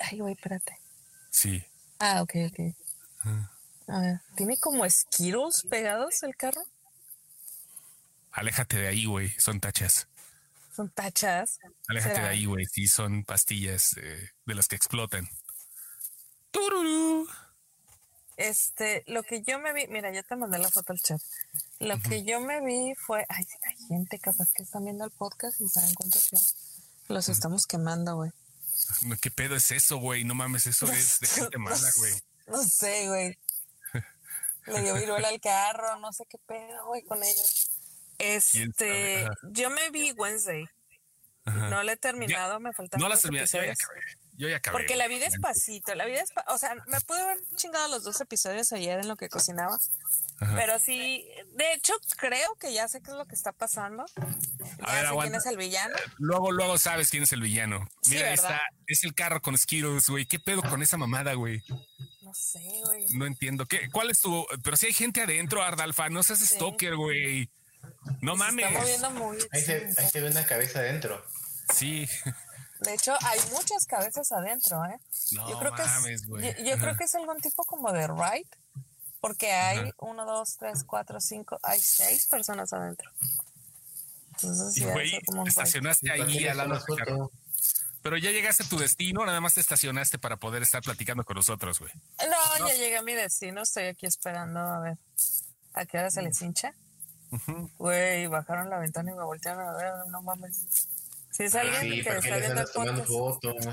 Ay, 0.00 0.18
güey, 0.18 0.32
espérate. 0.34 0.78
Sí. 1.30 1.62
Ah, 1.98 2.22
ok, 2.22 2.34
ok. 2.50 2.60
A 3.88 4.00
ver, 4.00 4.20
¿tiene 4.34 4.56
como 4.56 4.86
esquiros 4.86 5.62
pegados 5.68 6.22
el 6.22 6.36
carro? 6.36 6.62
Aléjate 8.34 8.78
de 8.78 8.88
ahí, 8.88 9.04
güey. 9.04 9.30
Son 9.38 9.60
tachas. 9.60 10.08
Son 10.74 10.90
tachas. 10.90 11.60
Aléjate 11.88 12.20
de 12.20 12.26
ahí, 12.26 12.44
güey. 12.46 12.66
Sí, 12.66 12.88
son 12.88 13.24
pastillas 13.24 13.96
eh, 13.96 14.30
de 14.44 14.54
las 14.54 14.66
que 14.66 14.74
explotan. 14.74 15.28
¡Tururú! 16.50 17.28
Este, 18.36 19.04
lo 19.06 19.22
que 19.22 19.42
yo 19.42 19.60
me 19.60 19.72
vi, 19.72 19.86
mira, 19.86 20.12
ya 20.12 20.24
te 20.24 20.34
mandé 20.34 20.58
la 20.58 20.68
foto 20.68 20.92
al 20.92 21.00
chat. 21.00 21.20
Lo 21.78 22.00
que 22.00 22.24
yo 22.24 22.40
me 22.40 22.60
vi 22.64 22.94
fue, 22.96 23.24
ay, 23.28 23.46
hay 23.62 23.76
gente 23.86 24.18
capaz 24.18 24.52
que 24.52 24.64
están 24.64 24.84
viendo 24.84 25.04
el 25.04 25.12
podcast 25.12 25.60
y 25.60 25.68
saben 25.68 25.94
cuántos 25.94 26.30
ya 26.30 26.38
los 27.06 27.28
estamos 27.28 27.66
quemando, 27.66 28.16
güey. 28.16 28.32
¿Qué 29.20 29.30
pedo 29.30 29.54
es 29.54 29.70
eso, 29.70 29.98
güey? 29.98 30.24
No 30.24 30.34
mames, 30.34 30.66
eso 30.66 30.90
es 30.90 31.20
de 31.20 31.26
gente 31.28 31.58
mala, 31.58 31.90
güey. 31.98 32.12
No, 32.48 32.62
sé, 32.64 33.06
güey. 33.06 33.38
Le 34.66 34.82
dio 34.82 34.94
viruela 34.94 35.28
al 35.28 35.40
carro, 35.40 36.00
no 36.00 36.12
sé 36.12 36.24
qué 36.28 36.38
pedo, 36.38 36.86
güey, 36.86 37.04
con 37.04 37.22
ellos. 37.22 37.70
Este, 38.32 39.28
yo 39.50 39.70
me 39.70 39.90
vi 39.90 40.12
Wednesday. 40.12 40.66
No 41.44 41.82
la 41.82 41.92
he 41.92 41.96
terminado, 41.96 42.58
me 42.60 42.72
faltan. 42.72 43.00
No 43.00 43.08
la 43.08 43.16
terminé, 43.16 43.44
yo 44.36 44.48
ya 44.48 44.56
acabé. 44.56 44.78
Porque 44.78 44.96
la 44.96 45.06
vi 45.06 45.18
despacito, 45.18 45.94
la 45.94 46.06
vi 46.06 46.12
despacito. 46.12 46.52
O 46.52 46.58
sea, 46.58 46.74
me 46.86 47.00
pude 47.02 47.20
haber 47.20 47.38
chingado 47.54 47.88
los 47.88 48.02
dos 48.02 48.20
episodios 48.20 48.72
ayer 48.72 48.98
en 48.98 49.08
lo 49.08 49.16
que 49.16 49.28
cocinaba. 49.28 49.78
Pero 50.56 50.78
sí, 50.80 51.28
de 51.52 51.72
hecho, 51.74 51.94
creo 52.16 52.54
que 52.56 52.72
ya 52.72 52.88
sé 52.88 53.00
qué 53.00 53.10
es 53.10 53.16
lo 53.16 53.26
que 53.26 53.36
está 53.36 53.52
pasando. 53.52 54.04
Ya 54.86 55.08
sé 55.08 55.16
quién 55.20 55.34
es 55.36 55.46
el 55.46 55.56
villano. 55.56 55.96
Eh, 55.96 56.02
luego, 56.18 56.50
luego 56.50 56.78
sabes 56.78 57.10
quién 57.10 57.22
es 57.22 57.32
el 57.32 57.42
villano. 57.42 57.86
Mira, 58.10 58.32
está, 58.32 58.60
es 58.86 59.04
el 59.04 59.14
carro 59.14 59.40
con 59.40 59.56
Skittles, 59.56 60.08
güey. 60.08 60.26
¿Qué 60.26 60.40
pedo 60.40 60.62
con 60.62 60.82
esa 60.82 60.96
mamada, 60.96 61.34
güey? 61.34 61.62
No 62.22 62.34
sé, 62.34 62.58
güey. 62.84 63.06
No 63.10 63.26
entiendo. 63.26 63.66
¿Qué, 63.66 63.88
¿Cuál 63.90 64.10
es 64.10 64.20
tu...? 64.20 64.46
Pero 64.64 64.76
si 64.76 64.86
hay 64.86 64.92
gente 64.92 65.22
adentro, 65.22 65.62
Ardalfa, 65.62 66.08
no 66.08 66.22
seas 66.24 66.40
stalker, 66.40 66.96
güey. 66.96 67.48
No 68.20 68.36
mames. 68.36 68.66
ahí, 69.52 69.62
se, 69.62 69.92
ahí 69.96 70.08
se 70.10 70.20
ve 70.20 70.30
una 70.30 70.44
cabeza 70.44 70.78
adentro. 70.80 71.24
Sí. 71.72 72.08
De 72.80 72.94
hecho, 72.94 73.14
hay 73.22 73.40
muchas 73.52 73.86
cabezas 73.86 74.30
adentro, 74.32 74.84
¿eh? 74.84 74.98
No 75.32 75.48
yo 75.48 75.58
creo 75.58 75.72
mames, 75.72 76.22
que 76.22 76.48
es, 76.48 76.56
yo, 76.64 76.76
creo 76.76 76.96
que 76.96 77.04
es 77.04 77.14
algún 77.14 77.40
tipo 77.40 77.64
como 77.64 77.92
de 77.92 78.06
ride, 78.06 78.48
porque 79.20 79.52
hay 79.52 79.90
uno, 79.98 80.26
dos, 80.26 80.56
tres, 80.58 80.84
cuatro, 80.84 81.20
cinco, 81.20 81.58
hay 81.62 81.80
seis 81.80 82.26
personas 82.26 82.72
adentro. 82.72 83.10
Entonces, 84.32 84.76
y 84.76 84.84
güey, 84.84 85.18
estacionaste 85.46 86.10
ahí 86.10 86.46
al 86.46 86.56
lado 86.56 87.30
Pero 88.02 88.18
ya 88.18 88.32
llegaste 88.32 88.64
a 88.64 88.68
tu 88.68 88.78
destino, 88.78 89.24
nada 89.24 89.40
más 89.40 89.54
te 89.54 89.60
estacionaste 89.60 90.18
para 90.18 90.36
poder 90.36 90.62
estar 90.62 90.82
platicando 90.82 91.24
con 91.24 91.36
nosotros, 91.36 91.78
güey. 91.78 91.92
No, 92.18 92.68
ya 92.68 92.74
llegué 92.74 92.98
a 92.98 93.02
mi 93.02 93.14
destino, 93.14 93.62
estoy 93.62 93.84
aquí 93.84 94.06
esperando 94.06 94.60
a 94.60 94.80
ver 94.80 94.98
a 95.74 95.86
qué 95.86 95.98
hora 95.98 96.10
se 96.10 96.22
les 96.22 96.40
hincha. 96.42 96.74
Güey, 97.78 98.26
bajaron 98.26 98.70
la 98.70 98.78
ventana 98.78 99.10
y 99.10 99.14
me 99.14 99.24
voltearon 99.24 99.68
a 99.68 99.72
ver, 99.74 99.92
no 100.08 100.22
mames. 100.22 100.88
Si 101.30 101.42
es 101.42 101.54
alguien 101.54 102.04
que 102.04 102.10
está 102.10 102.36
viendo 102.38 103.04
fotos. 103.04 103.66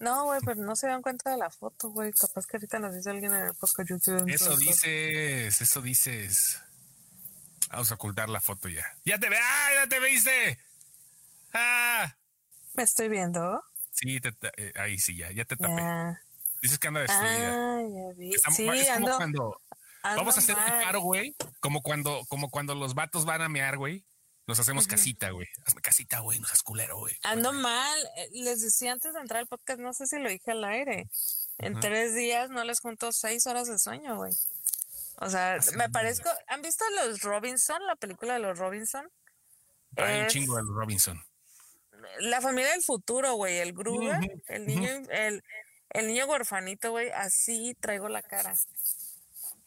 No, 0.00 0.24
güey, 0.24 0.40
pero 0.44 0.60
no 0.60 0.74
se 0.76 0.86
dan 0.86 1.02
cuenta 1.02 1.30
de 1.30 1.36
la 1.36 1.50
foto, 1.50 1.90
güey. 1.90 2.12
Capaz 2.12 2.46
que 2.46 2.56
ahorita 2.56 2.78
nos 2.78 2.94
dice 2.94 3.10
alguien 3.10 3.32
en 3.34 3.46
el 3.46 3.54
podcast. 3.54 3.90
eso 4.28 4.56
dices, 4.56 5.60
eso 5.60 5.82
dices. 5.82 6.60
Vamos 7.70 7.90
a 7.90 7.94
ocultar 7.94 8.28
la 8.28 8.40
foto 8.40 8.68
ya. 8.68 8.84
¡Ya 9.04 9.18
te 9.18 9.28
ve! 9.28 9.36
¡Ah! 9.40 9.68
¡Ya 9.74 9.88
te 9.88 10.00
viste! 10.00 10.58
¡Ah! 11.52 12.14
¿Me 12.74 12.82
estoy 12.82 13.08
viendo? 13.08 13.62
Sí, 13.90 14.20
eh, 14.56 14.72
ahí 14.76 14.98
sí, 14.98 15.16
ya, 15.16 15.30
ya 15.32 15.44
te 15.44 15.56
tapé. 15.56 15.82
Dices 16.60 16.78
que 16.78 16.88
anda 16.88 17.00
destruida. 17.00 17.52
Ah, 17.52 17.82
ya 17.82 18.14
vi. 18.16 18.32
sí, 18.54 18.88
ando, 18.88 19.16
cuando, 19.16 19.60
vamos 20.04 20.36
a 20.36 20.40
hacer 20.40 20.56
un 20.56 20.64
paro, 20.64 21.00
güey. 21.00 21.34
Como 21.60 21.82
cuando, 21.82 22.24
como 22.28 22.50
cuando 22.50 22.74
los 22.74 22.94
vatos 22.94 23.24
van 23.24 23.42
a 23.42 23.48
mear, 23.48 23.76
güey. 23.76 24.04
Nos 24.46 24.58
hacemos 24.58 24.86
casita, 24.86 25.30
güey. 25.30 25.48
Hazme 25.64 25.80
casita, 25.80 26.18
güey. 26.20 26.38
No 26.38 26.46
seas 26.46 26.62
culero, 26.62 26.98
güey. 26.98 27.16
Ando 27.22 27.52
mal. 27.52 27.98
Eh, 28.16 28.28
les 28.32 28.60
decía 28.60 28.92
antes 28.92 29.14
de 29.14 29.20
entrar 29.20 29.40
al 29.40 29.46
podcast, 29.46 29.80
no 29.80 29.94
sé 29.94 30.06
si 30.06 30.18
lo 30.18 30.28
dije 30.28 30.50
al 30.50 30.64
aire. 30.64 31.08
En 31.58 31.80
tres 31.80 32.14
días 32.14 32.50
no 32.50 32.62
les 32.64 32.80
junto 32.80 33.10
seis 33.12 33.46
horas 33.46 33.68
de 33.68 33.78
sueño, 33.78 34.16
güey. 34.16 34.32
O 35.20 35.30
sea, 35.30 35.58
me 35.76 35.88
parezco. 35.88 36.28
¿Han 36.48 36.60
visto 36.60 36.84
los 36.96 37.22
Robinson, 37.22 37.86
la 37.86 37.96
película 37.96 38.34
de 38.34 38.40
los 38.40 38.58
Robinson? 38.58 39.10
Hay 39.96 40.22
un 40.22 40.26
chingo 40.26 40.56
de 40.56 40.62
los 40.64 40.74
Robinson. 40.74 41.24
La 42.18 42.42
familia 42.42 42.72
del 42.72 42.82
futuro, 42.82 43.34
güey. 43.34 43.58
El 43.58 43.72
Gruber, 43.72 44.18
el 44.48 44.66
niño, 44.66 44.90
el, 45.08 45.42
el 45.90 46.06
niño 46.06 46.26
huerfanito, 46.26 46.90
güey. 46.90 47.10
Así 47.10 47.74
traigo 47.80 48.08
la 48.08 48.20
cara. 48.20 48.54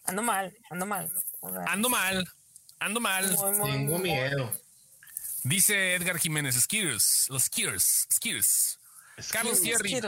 Ando 0.07 0.23
mal, 0.23 0.57
ando 0.69 0.85
mal. 0.85 1.11
ando 1.67 1.89
mal, 1.89 2.33
ando 2.79 2.99
mal. 3.01 3.37
Tengo 3.63 3.99
miedo. 3.99 4.51
Dice 5.43 5.95
Edgar 5.95 6.17
Jiménez, 6.17 6.55
Skittles, 6.55 7.27
los 7.29 7.43
Skittles, 7.43 8.07
Skittles. 8.11 8.79
Carlos 9.31 9.61
Thierry. 9.61 9.99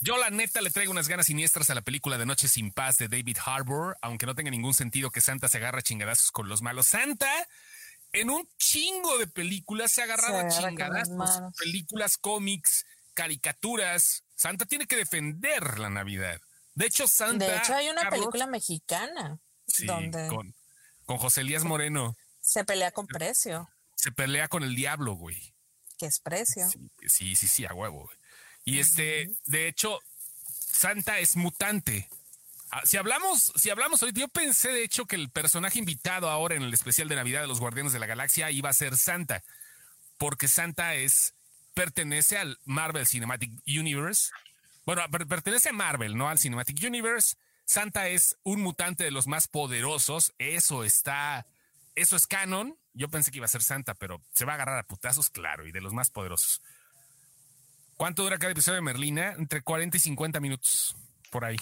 Yo 0.00 0.18
la 0.18 0.30
neta 0.30 0.60
le 0.60 0.70
traigo 0.70 0.92
unas 0.92 1.08
ganas 1.08 1.26
siniestras 1.26 1.70
a 1.70 1.74
la 1.74 1.80
película 1.80 2.18
de 2.18 2.26
Noche 2.26 2.46
sin 2.46 2.72
Paz 2.72 2.98
de 2.98 3.08
David 3.08 3.38
Harbour, 3.44 3.96
aunque 4.02 4.26
no 4.26 4.34
tenga 4.34 4.50
ningún 4.50 4.74
sentido 4.74 5.10
que 5.10 5.20
Santa 5.20 5.48
se 5.48 5.58
agarra 5.58 5.82
chingadazos 5.82 6.30
con 6.30 6.48
los 6.48 6.60
malos. 6.60 6.86
Santa 6.86 7.30
en 8.12 8.30
un 8.30 8.48
chingo 8.58 9.18
de 9.18 9.26
películas 9.26 9.92
se 9.92 10.02
ha 10.02 10.04
agarrado 10.04 10.38
a 10.38 10.48
chingadazos, 10.48 11.40
películas, 11.58 12.18
cómics, 12.18 12.84
caricaturas. 13.14 14.24
Santa 14.34 14.66
tiene 14.66 14.86
que 14.86 14.96
defender 14.96 15.78
la 15.78 15.90
Navidad. 15.90 16.40
De 16.74 16.86
hecho, 16.86 17.06
Santa. 17.08 17.46
De 17.46 17.56
hecho, 17.56 17.74
hay 17.74 17.88
una 17.88 18.08
película 18.10 18.46
mexicana 18.46 19.38
donde 19.86 20.28
con, 20.28 20.54
con 21.06 21.18
José 21.18 21.42
Elías 21.42 21.64
Moreno. 21.64 22.16
Se 22.40 22.64
pelea 22.64 22.90
con 22.90 23.06
precio 23.06 23.68
se 24.04 24.12
pelea 24.12 24.48
con 24.48 24.62
el 24.62 24.76
diablo, 24.76 25.14
güey. 25.14 25.54
Que 25.98 26.04
es 26.04 26.20
precio. 26.20 26.68
Sí, 26.68 27.34
sí, 27.36 27.46
sí, 27.48 27.64
a 27.64 27.72
huevo. 27.72 28.04
Güey. 28.04 28.16
Y 28.66 28.78
este, 28.78 29.30
de 29.46 29.66
hecho, 29.66 29.98
Santa 30.46 31.20
es 31.20 31.36
mutante. 31.36 32.10
Ah, 32.70 32.82
si 32.84 32.98
hablamos, 32.98 33.50
si 33.56 33.70
hablamos 33.70 34.02
ahorita, 34.02 34.20
yo 34.20 34.28
pensé 34.28 34.68
de 34.68 34.84
hecho 34.84 35.06
que 35.06 35.16
el 35.16 35.30
personaje 35.30 35.78
invitado 35.78 36.28
ahora 36.28 36.54
en 36.54 36.62
el 36.64 36.74
especial 36.74 37.08
de 37.08 37.16
Navidad 37.16 37.40
de 37.40 37.46
los 37.46 37.60
Guardianes 37.60 37.94
de 37.94 37.98
la 37.98 38.04
Galaxia 38.04 38.50
iba 38.50 38.68
a 38.68 38.74
ser 38.74 38.98
Santa, 38.98 39.42
porque 40.18 40.48
Santa 40.48 40.94
es 40.96 41.32
pertenece 41.72 42.36
al 42.36 42.58
Marvel 42.66 43.06
Cinematic 43.06 43.52
Universe. 43.66 44.32
Bueno, 44.86 45.02
pertenece 45.10 45.70
a 45.70 45.72
Marvel, 45.72 46.16
no 46.16 46.28
al 46.28 46.38
Cinematic 46.38 46.82
Universe. 46.84 47.36
Santa 47.64 48.08
es 48.08 48.36
un 48.42 48.60
mutante 48.60 49.04
de 49.04 49.10
los 49.10 49.26
más 49.26 49.48
poderosos. 49.48 50.34
Eso 50.38 50.84
está, 50.84 51.46
eso 51.94 52.16
es 52.16 52.26
canon. 52.26 52.76
Yo 52.92 53.08
pensé 53.08 53.30
que 53.30 53.38
iba 53.38 53.46
a 53.46 53.48
ser 53.48 53.62
Santa, 53.62 53.94
pero 53.94 54.20
se 54.32 54.44
va 54.44 54.52
a 54.52 54.54
agarrar 54.56 54.78
a 54.78 54.86
putazos, 54.86 55.30
claro, 55.30 55.66
y 55.66 55.72
de 55.72 55.80
los 55.80 55.92
más 55.92 56.10
poderosos. 56.10 56.60
¿Cuánto 57.96 58.22
dura 58.22 58.38
cada 58.38 58.52
episodio 58.52 58.76
de 58.76 58.82
Merlina? 58.82 59.32
Entre 59.32 59.62
40 59.62 59.96
y 59.96 60.00
50 60.00 60.40
minutos, 60.40 60.96
por 61.30 61.44
ahí. 61.44 61.56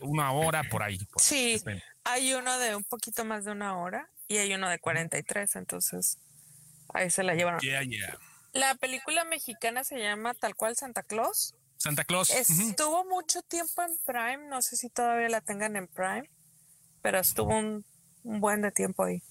una 0.00 0.32
hora 0.32 0.64
por 0.64 0.82
ahí. 0.82 0.98
sí, 1.16 1.62
hay 2.04 2.34
uno 2.34 2.58
de 2.58 2.76
un 2.76 2.84
poquito 2.84 3.24
más 3.24 3.44
de 3.44 3.52
una 3.52 3.76
hora 3.78 4.08
y 4.28 4.38
hay 4.38 4.52
uno 4.54 4.68
de 4.68 4.78
43, 4.78 5.56
entonces 5.56 6.18
ahí 6.92 7.10
se 7.10 7.22
la 7.22 7.34
llevaron. 7.34 7.60
La 8.52 8.74
película 8.74 9.24
mexicana 9.24 9.84
se 9.84 9.98
llama 9.98 10.34
tal 10.34 10.54
cual 10.54 10.76
Santa 10.76 11.02
Claus. 11.02 11.54
Santa 11.76 12.04
Claus. 12.04 12.30
Estuvo 12.30 13.04
mucho 13.04 13.42
tiempo 13.42 13.82
en 13.82 13.96
Prime, 14.04 14.48
no 14.48 14.62
sé 14.62 14.76
si 14.76 14.90
todavía 14.90 15.28
la 15.28 15.40
tengan 15.40 15.76
en 15.76 15.88
Prime, 15.88 16.30
pero 17.02 17.18
estuvo 17.18 17.56
un 17.56 17.84
buen 18.22 18.62
de 18.62 18.72
tiempo 18.72 19.04
ahí. 19.04 19.22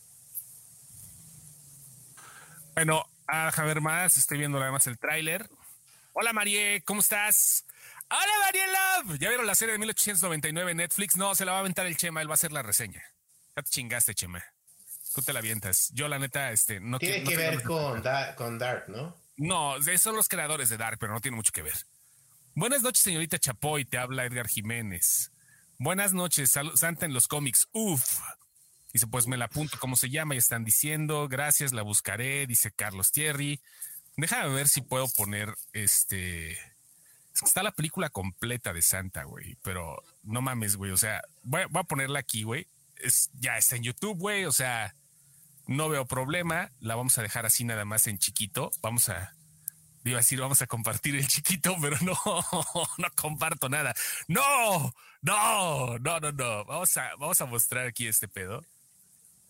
Bueno, 2.76 3.06
a 3.28 3.52
ver 3.64 3.82
más, 3.82 4.18
estoy 4.18 4.38
viendo 4.38 4.60
nada 4.60 4.72
más 4.72 4.86
el 4.88 5.00
tráiler. 5.00 5.50
Hola 6.14 6.34
Marie, 6.34 6.84
¿cómo 6.84 7.02
estás? 7.02 7.66
Hola 8.10 8.34
Mariela. 8.44 9.18
¿Ya 9.20 9.30
vieron 9.30 9.48
la 9.48 9.56
serie 9.56 9.74
de 9.74 9.80
1899 9.80 10.72
en 10.72 10.78
Netflix? 10.78 11.18
No, 11.18 11.36
se 11.36 11.46
la 11.46 11.54
va 11.54 11.58
a 11.58 11.62
aventar 11.62 11.86
el 11.86 11.98
Chema, 11.98 12.22
él 12.22 12.28
va 12.28 12.34
a 12.34 12.36
hacer 12.36 12.52
la 12.52 12.62
reseña. 12.62 13.04
Ya 13.56 13.64
te 13.64 13.70
chingaste, 13.70 14.14
Chema. 14.14 14.44
Tú 15.14 15.22
te 15.22 15.34
la 15.34 15.40
avientas. 15.40 15.90
Yo, 15.94 16.08
la 16.08 16.20
neta, 16.20 16.52
este, 16.52 16.80
no 16.80 17.00
Tiene 17.00 17.24
que 17.24 17.38
ver 17.38 17.64
con, 17.64 18.04
con 18.36 18.60
Dark, 18.60 18.90
¿no? 18.90 19.16
No, 19.38 19.76
son 19.98 20.16
los 20.16 20.28
creadores 20.28 20.70
de 20.70 20.78
Dark, 20.78 20.98
pero 21.00 21.14
no 21.14 21.22
tiene 21.22 21.36
mucho 21.36 21.52
que 21.52 21.62
ver. 21.62 21.76
Buenas 22.58 22.84
noches, 22.84 23.04
señorita 23.04 23.38
Chapoy, 23.38 23.84
te 23.84 23.98
habla 23.98 24.24
Edgar 24.24 24.48
Jiménez. 24.48 25.30
Buenas 25.78 26.14
noches, 26.14 26.58
Santa 26.76 27.06
en 27.06 27.14
los 27.14 27.28
cómics. 27.28 27.68
Uf. 27.74 28.22
Dice, 28.94 29.08
pues 29.08 29.28
me 29.28 29.36
la 29.36 29.46
apunto 29.46 29.78
cómo 29.78 29.98
se 29.98 30.10
llama 30.10 30.36
y 30.36 30.38
están 30.38 30.64
diciendo, 30.64 31.28
gracias, 31.28 31.74
la 31.74 31.82
buscaré, 31.82 32.48
dice 32.48 32.72
Carlos 32.72 33.12
Thierry. 33.12 33.60
Déjame 34.16 34.56
ver 34.56 34.70
si 34.70 34.80
puedo 34.80 35.10
poner 35.10 35.54
este. 35.74 36.58
Está 37.34 37.62
la 37.62 37.74
película 37.74 38.10
completa 38.10 38.72
de 38.72 38.82
Santa, 38.82 39.26
güey, 39.26 39.58
pero 39.62 40.02
no 40.24 40.42
mames, 40.42 40.78
güey. 40.78 40.92
O 40.92 40.98
sea, 40.98 41.24
voy, 41.44 41.64
a 41.64 41.84
ponerla 41.84 42.20
aquí, 42.20 42.44
güey. 42.44 42.70
Es, 42.96 43.32
ya 43.34 43.58
está 43.58 43.76
en 43.76 43.84
YouTube, 43.84 44.18
güey. 44.18 44.46
O 44.46 44.54
sea, 44.54 44.96
no 45.68 45.90
veo 45.90 46.06
problema. 46.06 46.72
La 46.80 46.96
vamos 46.96 47.18
a 47.18 47.22
dejar 47.22 47.46
así 47.46 47.66
nada 47.66 47.84
más 47.84 48.08
en 48.08 48.18
chiquito. 48.18 48.72
Vamos 48.82 49.10
a. 49.10 49.36
Iba 50.06 50.18
a 50.18 50.22
decir, 50.22 50.40
vamos 50.40 50.62
a 50.62 50.68
compartir 50.68 51.16
el 51.16 51.28
chiquito, 51.28 51.76
pero 51.82 51.98
no, 52.02 52.16
no 52.98 53.08
comparto 53.16 53.68
nada. 53.68 53.94
No, 54.28 54.94
no, 55.22 56.00
no, 56.00 56.20
no, 56.20 56.32
no. 56.32 56.66
Vamos 56.66 56.96
a, 56.96 57.12
vamos 57.18 57.42
a 57.42 57.46
mostrar 57.46 57.88
aquí 57.88 58.08
este 58.08 58.30
pedo. 58.30 58.64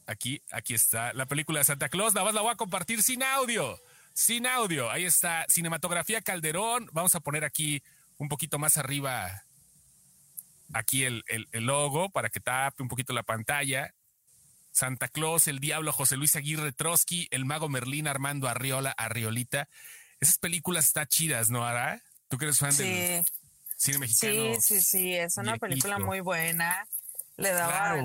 Aquí, 0.08 0.42
aquí 0.52 0.74
está 0.74 1.14
la 1.14 1.28
película 1.28 1.60
de 1.60 1.66
Santa 1.66 1.90
Claus. 1.90 2.14
Nada 2.14 2.26
más 2.26 2.34
la 2.34 2.42
voy 2.42 2.52
a 2.52 2.56
compartir 2.56 3.04
sin 3.04 3.22
audio 3.22 3.80
sin 4.16 4.48
audio. 4.48 4.90
Ahí 4.90 5.04
está, 5.04 5.46
Cinematografía 5.50 6.22
Calderón. 6.22 6.90
Vamos 6.94 7.14
a 7.16 7.20
poner 7.20 7.44
aquí 7.44 7.84
un 8.18 8.30
poquito 8.30 8.58
más 8.58 8.78
arriba, 8.78 9.44
aquí 10.74 11.04
el, 11.04 11.24
logo 11.52 12.10
para 12.10 12.30
que 12.30 12.40
tape 12.40 12.82
un 12.82 12.90
poquito 12.90 13.14
la 13.14 13.24
pantalla. 13.24 13.94
Santa 14.72 15.08
Claus, 15.08 15.48
el 15.48 15.60
Diablo, 15.60 15.92
José 15.92 16.18
Luis 16.18 16.36
Aguirre 16.36 16.72
Trotsky, 16.72 17.28
el 17.32 17.46
Mago 17.46 17.70
Merlín, 17.70 18.08
Armando 18.08 18.48
Arriola, 18.48 18.92
Arriolita. 18.92 19.70
Esas 20.20 20.38
películas 20.38 20.86
están 20.86 21.08
chidas, 21.08 21.50
¿no, 21.50 21.66
Ara? 21.66 22.02
¿Tú 22.28 22.38
que 22.38 22.46
eres 22.46 22.60
fan 22.60 22.76
del 22.76 23.26
cine 23.76 23.98
mexicano? 24.00 24.56
Sí, 24.56 24.62
sí, 24.62 24.82
sí, 24.82 25.14
es 25.16 25.38
una 25.38 25.58
película 25.58 26.00
muy 26.00 26.20
buena. 26.20 26.88
Le 27.38 27.52
daba. 27.52 27.96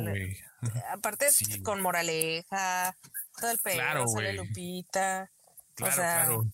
aparte, 0.92 1.28
con 1.62 1.80
moraleja, 1.80 2.94
todo 3.40 3.50
el 3.50 3.58
pelo, 3.58 3.76
claro, 3.76 4.08
sale 4.08 4.32
Lupita. 4.32 5.30
Claro, 5.74 5.94
claro. 5.94 6.52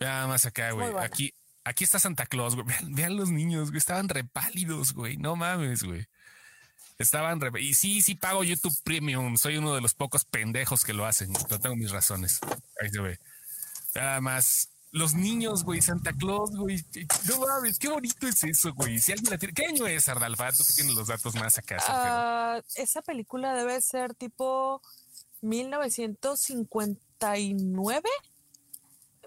Nada 0.00 0.26
más 0.26 0.44
acá, 0.46 0.72
güey. 0.72 0.92
Aquí, 0.98 1.32
aquí 1.64 1.84
está 1.84 1.98
Santa 1.98 2.26
Claus, 2.26 2.56
güey. 2.56 2.66
Vean, 2.88 3.16
los 3.16 3.30
niños, 3.30 3.70
güey. 3.70 3.78
Estaban 3.78 4.08
repálidos, 4.08 4.92
güey. 4.92 5.16
No 5.16 5.36
mames, 5.36 5.82
güey. 5.82 6.06
Estaban 6.98 7.40
re... 7.40 7.50
Y 7.60 7.74
sí, 7.74 8.02
sí 8.02 8.14
pago 8.14 8.44
YouTube 8.44 8.76
Premium. 8.84 9.36
Soy 9.36 9.56
uno 9.56 9.74
de 9.74 9.80
los 9.80 9.94
pocos 9.94 10.24
pendejos 10.24 10.84
que 10.84 10.92
lo 10.92 11.06
hacen. 11.06 11.32
No 11.32 11.60
tengo 11.60 11.76
mis 11.76 11.90
razones. 11.90 12.40
Ahí 12.80 12.90
se 12.90 13.00
ve. 13.00 13.18
Nada 13.94 14.20
más. 14.20 14.70
Los 14.90 15.14
niños, 15.14 15.64
güey, 15.64 15.82
Santa 15.82 16.12
Claus, 16.12 16.56
güey. 16.56 16.84
No 17.28 17.40
mames, 17.40 17.80
qué 17.80 17.88
bonito 17.88 18.28
es 18.28 18.44
eso, 18.44 18.72
güey. 18.74 19.00
Si 19.00 19.10
alguien 19.10 19.32
la 19.32 19.38
tiene. 19.38 19.52
¿Qué 19.52 19.66
año 19.66 19.88
es, 19.88 20.08
Ardalfa? 20.08 20.52
Tú 20.52 20.62
que 20.64 20.72
tienes 20.72 20.94
los 20.94 21.08
datos 21.08 21.34
más 21.34 21.58
acá. 21.58 22.58
Uh, 22.58 22.62
esa 22.76 23.02
película 23.02 23.54
debe 23.54 23.80
ser 23.80 24.14
tipo 24.14 24.80
1950 25.40 27.00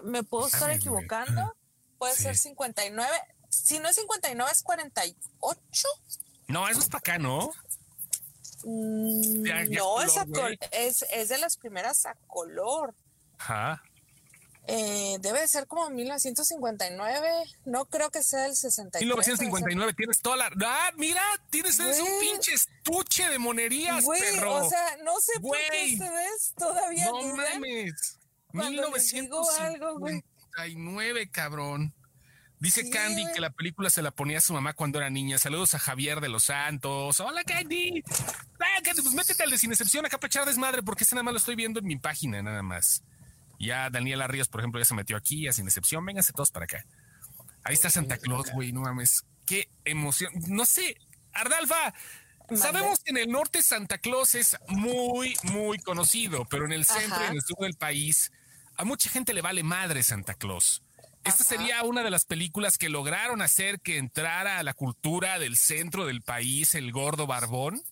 ¿Me 0.02 0.22
puedo 0.22 0.46
estar 0.46 0.70
equivocando? 0.70 1.54
Puede 1.98 2.14
ser 2.14 2.36
59. 2.36 3.10
Si 3.50 3.78
no 3.78 3.88
es 3.88 3.96
59, 3.96 4.50
es 4.52 4.62
48. 4.62 5.88
No, 6.48 6.68
eso 6.68 6.80
es 6.80 6.86
para 6.86 6.98
acá, 6.98 7.18
¿no? 7.18 7.50
Mm, 8.64 9.42
no, 9.70 10.02
es, 10.72 11.04
es, 11.10 11.28
de 11.28 11.38
las 11.38 11.56
primeras 11.56 12.06
a 12.06 12.14
color. 12.26 12.94
Ajá. 13.38 13.82
Eh, 14.70 15.16
debe 15.20 15.48
ser 15.48 15.66
como 15.66 15.88
1959. 15.88 17.26
No 17.64 17.86
creo 17.86 18.10
que 18.10 18.22
sea 18.22 18.44
el 18.44 18.54
63. 18.54 19.02
1959, 19.02 19.94
tienes 19.94 20.20
toda 20.20 20.36
la. 20.36 20.50
¡Ah, 20.66 20.90
mira! 20.98 21.22
Tienes 21.48 21.80
un 21.80 21.96
pinche 22.20 22.52
estuche 22.52 23.26
de 23.30 23.38
monerías, 23.38 24.04
perro. 24.04 24.56
O 24.56 24.68
sea, 24.68 24.98
no 25.02 25.18
sé 25.20 25.40
por 25.40 25.56
qué 25.70 25.94
ustedes 25.94 26.52
todavía. 26.54 27.06
No 27.06 27.34
mames. 27.34 28.18
1959, 28.52 31.30
cabrón. 31.30 31.94
Dice 32.60 32.90
Candy 32.90 33.24
que 33.32 33.40
la 33.40 33.50
película 33.50 33.88
se 33.88 34.02
la 34.02 34.10
ponía 34.10 34.38
a 34.38 34.40
su 34.42 34.52
mamá 34.52 34.72
cuando 34.74 34.98
era 34.98 35.08
niña. 35.08 35.38
Saludos 35.38 35.74
a 35.74 35.78
Javier 35.78 36.20
de 36.20 36.28
los 36.28 36.44
Santos. 36.44 37.20
Hola, 37.20 37.42
Candy. 37.44 38.04
Ah, 38.60 38.82
Candy, 38.82 39.00
pues 39.00 39.14
métete 39.14 39.44
al 39.44 39.50
de 39.50 39.56
Sin 39.56 39.70
Excepción 39.70 40.04
acá 40.04 40.18
para 40.18 40.26
echar 40.26 40.44
desmadre, 40.44 40.82
porque 40.82 41.04
este 41.04 41.14
nada 41.14 41.22
más 41.22 41.32
lo 41.32 41.38
estoy 41.38 41.54
viendo 41.54 41.80
en 41.80 41.86
mi 41.86 41.96
página, 41.96 42.42
nada 42.42 42.62
más. 42.62 43.02
Ya 43.58 43.90
Daniela 43.90 44.26
Ríos, 44.26 44.48
por 44.48 44.60
ejemplo, 44.60 44.80
ya 44.80 44.84
se 44.84 44.94
metió 44.94 45.16
aquí, 45.16 45.48
a 45.48 45.52
sin 45.52 45.66
excepción. 45.66 46.04
Vénganse 46.04 46.32
todos 46.32 46.50
para 46.50 46.64
acá. 46.64 46.84
Ahí 47.64 47.74
está 47.74 47.90
Santa 47.90 48.18
Claus, 48.18 48.50
güey, 48.52 48.72
no 48.72 48.82
mames. 48.82 49.24
Qué 49.46 49.68
emoción. 49.84 50.32
No 50.48 50.64
sé, 50.64 50.96
Ardalfa, 51.32 51.94
sabemos 52.54 53.00
que 53.00 53.10
en 53.10 53.18
el 53.18 53.28
norte 53.30 53.62
Santa 53.62 53.98
Claus 53.98 54.34
es 54.34 54.56
muy, 54.68 55.36
muy 55.44 55.78
conocido, 55.78 56.46
pero 56.48 56.66
en 56.66 56.72
el 56.72 56.84
centro 56.84 57.22
y 57.22 57.26
en 57.26 57.34
el 57.34 57.42
sur 57.42 57.58
del 57.60 57.74
país 57.74 58.30
a 58.76 58.84
mucha 58.84 59.10
gente 59.10 59.34
le 59.34 59.42
vale 59.42 59.62
madre 59.62 60.02
Santa 60.02 60.34
Claus. 60.34 60.82
Esta 61.24 61.44
sería 61.44 61.82
una 61.82 62.02
de 62.02 62.10
las 62.10 62.24
películas 62.24 62.78
que 62.78 62.88
lograron 62.88 63.42
hacer 63.42 63.80
que 63.80 63.98
entrara 63.98 64.58
a 64.58 64.62
la 64.62 64.72
cultura 64.72 65.38
del 65.38 65.56
centro 65.56 66.06
del 66.06 66.22
país 66.22 66.74
el 66.74 66.92
gordo 66.92 67.26
barbón. 67.26 67.82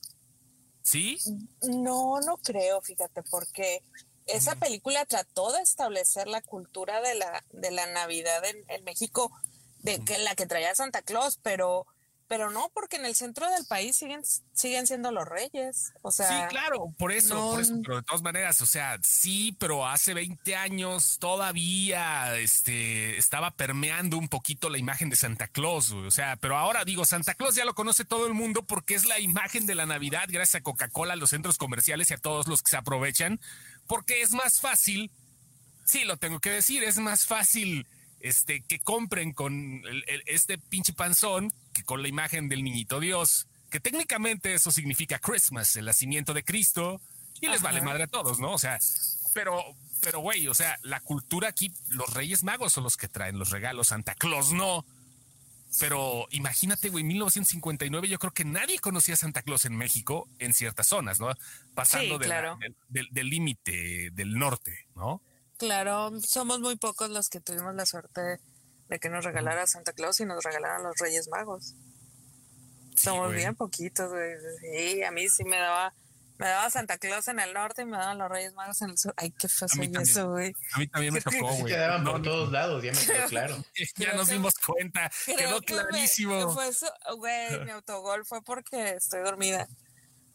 ¿Sí? 0.83 1.19
No, 1.62 2.21
no 2.21 2.37
creo, 2.39 2.81
fíjate, 2.81 3.23
porque 3.25 3.81
esa 4.27 4.57
película 4.57 5.05
trató 5.05 5.53
de 5.53 5.61
establecer 5.61 6.27
la 6.27 6.43
cultura 6.43 7.01
de 7.01 7.14
la, 7.14 7.45
de 7.53 7.70
la 7.70 7.87
Navidad 7.87 8.43
en, 8.45 8.85
México, 8.85 9.31
de 9.81 10.03
que 10.05 10.18
la 10.18 10.35
que 10.35 10.47
traía 10.47 10.74
Santa 10.74 11.03
Claus, 11.03 11.39
pero 11.43 11.87
pero 12.29 12.51
no, 12.51 12.70
porque 12.74 12.97
en 12.97 13.07
el 13.07 13.14
centro 13.14 13.49
del 13.49 13.64
país 13.66 13.97
siguen, 13.97 14.22
siguen 14.53 14.87
siendo 14.87 15.12
los 15.12 15.27
reyes. 15.27 15.93
O 16.03 16.11
sea. 16.11 16.29
Sí, 16.29 16.35
claro, 16.49 16.93
por 16.99 17.12
eso, 17.12 17.53
por 17.53 17.61
eso, 17.61 17.74
pero 17.83 17.97
de 17.97 18.03
todas 18.03 18.22
maneras, 18.22 18.61
o 18.62 18.66
sea, 18.66 18.99
sí, 19.03 19.57
pero 19.61 19.87
hace 19.87 20.12
20 20.12 20.57
años 20.57 21.18
todavía 21.20 22.37
este, 22.39 23.16
estaba 23.16 23.53
permeando 23.53 24.18
un 24.18 24.29
poquito 24.29 24.70
la 24.70 24.79
imagen 24.79 25.09
de 25.09 25.16
Santa 25.16 25.47
Claus. 25.47 25.93
O 25.93 26.11
sea, 26.11 26.37
pero 26.37 26.57
ahora 26.57 26.85
digo, 26.85 27.05
Santa 27.05 27.35
Claus 27.35 27.55
ya 27.55 27.64
lo 27.64 27.74
conoce 27.74 28.05
todo 28.05 28.27
el 28.27 28.35
mundo 28.35 28.64
porque 28.64 28.95
es 28.95 29.05
la 29.05 29.20
imagen 29.20 29.66
de 29.66 29.77
la 29.77 29.87
Navidad, 29.87 30.24
gracias 30.29 30.57
a 30.57 30.64
Coca-Cola, 30.64 31.12
a 31.12 31.16
los 31.16 31.31
centros 31.31 31.59
comerciales 31.59 32.11
y 32.11 32.14
a 32.14 32.18
todos 32.18 32.49
los 32.49 32.62
que 32.62 32.70
se 32.70 32.77
aprovechan, 32.77 33.41
porque 33.87 34.22
es 34.22 34.32
más 34.32 34.61
fácil. 34.61 35.11
Sí, 35.84 36.05
lo 36.05 36.16
tengo 36.16 36.41
que 36.41 36.51
decir, 36.51 36.82
es 36.82 36.99
más 36.99 37.26
fácil 37.26 37.87
este, 38.20 38.62
que 38.62 38.80
compren 38.80 39.32
con 39.32 39.82
este 40.26 40.59
pinche 40.59 40.93
panzón 40.93 41.53
que 41.72 41.84
con 41.84 42.03
la 42.03 42.09
imagen 42.09 42.49
del 42.49 42.64
niñito 42.64 42.99
Dios, 42.99 43.47
que 43.70 43.80
técnicamente 43.80 44.55
eso 44.55 44.72
significa 44.72 45.18
Christmas, 45.18 45.76
el 45.76 45.84
nacimiento 45.84 46.34
de 46.34 46.43
Cristo, 46.43 47.01
y 47.41 47.49
les 47.49 47.62
vale 47.62 47.82
madre 47.82 48.05
a 48.05 48.07
todos, 48.07 48.41
¿no? 48.41 48.53
O 48.53 48.59
sea, 48.59 48.78
pero, 49.34 49.62
pero 50.01 50.20
güey, 50.20 50.49
o 50.49 50.55
sea, 50.55 50.78
la 50.82 51.01
cultura 51.01 51.49
aquí, 51.49 51.72
los 51.89 52.12
Reyes 52.14 52.43
Magos 52.43 52.72
son 52.72 52.84
los 52.84 52.97
que 52.97 53.09
traen 53.09 53.39
los 53.39 53.51
regalos, 53.51 53.89
Santa 53.89 54.14
Claus 54.14 54.53
no. 54.53 54.84
Pero 55.79 56.27
imagínate, 56.31 56.89
güey, 56.89 57.05
1959 57.05 58.09
yo 58.09 58.18
creo 58.18 58.33
que 58.33 58.45
nadie 58.45 58.79
conocía 58.79 59.14
a 59.14 59.18
Santa 59.18 59.43
Claus 59.43 59.64
en 59.64 59.77
México 59.77 60.29
en 60.39 60.55
ciertas 60.55 60.87
zonas, 60.87 61.20
¿no? 61.20 61.29
Pasando 61.74 62.18
del 62.18 63.31
límite 63.31 64.11
del 64.12 64.39
norte, 64.39 64.87
¿no? 64.95 65.22
Claro, 65.59 66.12
somos 66.20 66.61
muy 66.61 66.77
pocos 66.77 67.11
los 67.11 67.29
que 67.29 67.41
tuvimos 67.41 67.74
la 67.74 67.87
suerte 67.87 68.41
de 68.89 68.99
que 68.99 69.09
nos 69.09 69.24
regalara 69.24 69.66
Santa 69.66 69.93
Claus 69.93 70.20
y 70.20 70.27
nos 70.27 70.45
regalaran 70.45 70.83
los 70.83 70.97
Reyes 70.99 71.29
Magos. 71.29 71.74
somos 72.97 73.33
bien 73.33 73.55
poquitos, 73.55 74.11
güey. 74.11 74.35
Sí, 74.61 75.03
a 75.03 75.11
mí 75.11 75.29
sí 75.29 75.45
me 75.45 75.57
daba, 75.57 75.95
me 76.39 76.47
daba 76.47 76.70
Santa 76.70 76.99
Claus 76.99 77.28
en 77.28 77.41
el 77.41 77.55
norte 77.55 77.82
y 77.82 77.84
me 77.87 77.97
daban 77.97 78.18
los 78.18 78.28
Reyes 78.28 78.55
Magos 78.55 78.82
en 78.82 78.91
el 78.91 78.99
sur. 78.99 79.14
Ay, 79.16 79.32
qué 79.39 79.49
fácil 79.49 79.97
eso, 80.01 80.30
güey. 80.30 80.53
A 80.72 80.78
mí 80.78 80.89
también 80.89 81.14
me 81.14 81.20
tocó, 81.22 81.55
güey. 81.55 81.72
quedaban 81.72 82.05
por 82.05 82.22
todos 82.22 82.53
lados, 82.53 82.82
ya 82.82 82.93
me 82.93 82.99
quedó 82.99 83.28
claro. 83.28 83.64
ya 83.97 84.12
nos 84.14 84.28
dimos 84.28 84.55
cuenta, 84.59 85.11
quedó 85.24 85.61
clarísimo. 85.61 86.53
fue 86.53 86.68
eso, 86.68 86.93
güey, 87.16 87.64
mi 87.64 87.70
autogol 87.70 88.24
fue 88.26 88.43
porque 88.43 88.91
estoy 88.91 89.20
dormida. 89.22 89.68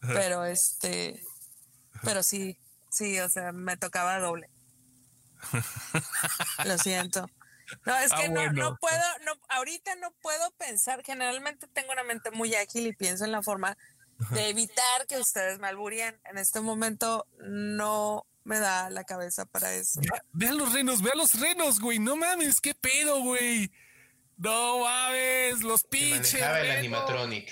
Pero 0.00 0.44
este, 0.44 1.22
pero 2.02 2.24
sí, 2.24 2.58
sí, 2.90 3.20
o 3.20 3.28
sea, 3.28 3.52
me 3.52 3.76
tocaba 3.76 4.18
doble. 4.18 4.50
Lo 6.64 6.76
siento. 6.78 7.28
No, 7.86 7.96
es 7.96 8.12
ah, 8.12 8.16
que 8.20 8.28
no, 8.28 8.76
puedo, 8.76 9.02
no, 9.24 9.32
ahorita 9.48 9.94
no 9.96 10.10
puedo 10.20 10.50
pensar, 10.52 11.02
generalmente 11.04 11.66
tengo 11.68 11.92
una 11.92 12.04
mente 12.04 12.30
muy 12.30 12.54
ágil 12.54 12.86
y 12.86 12.92
pienso 12.92 13.24
en 13.24 13.32
la 13.32 13.42
forma 13.42 13.78
de 14.30 14.48
evitar 14.48 15.06
que 15.08 15.18
ustedes 15.18 15.58
me 15.58 15.68
alburían. 15.68 16.20
En 16.24 16.38
este 16.38 16.60
momento 16.60 17.26
no, 17.38 18.26
me 18.44 18.58
da 18.58 18.90
la 18.90 19.04
cabeza 19.04 19.44
para 19.44 19.72
eso. 19.74 20.00
Vean 20.32 20.56
los 20.56 20.72
renos, 20.72 21.02
vean 21.02 21.18
los 21.18 21.38
renos, 21.38 21.80
güey. 21.80 21.98
No 21.98 22.16
mames, 22.16 22.60
qué 22.60 22.74
pedo, 22.74 23.20
güey. 23.20 23.72
No 24.36 24.80
mames, 24.80 25.62
los 25.62 25.84
pinches. 25.84 26.34
el 26.34 26.70
animatronic. 26.70 27.50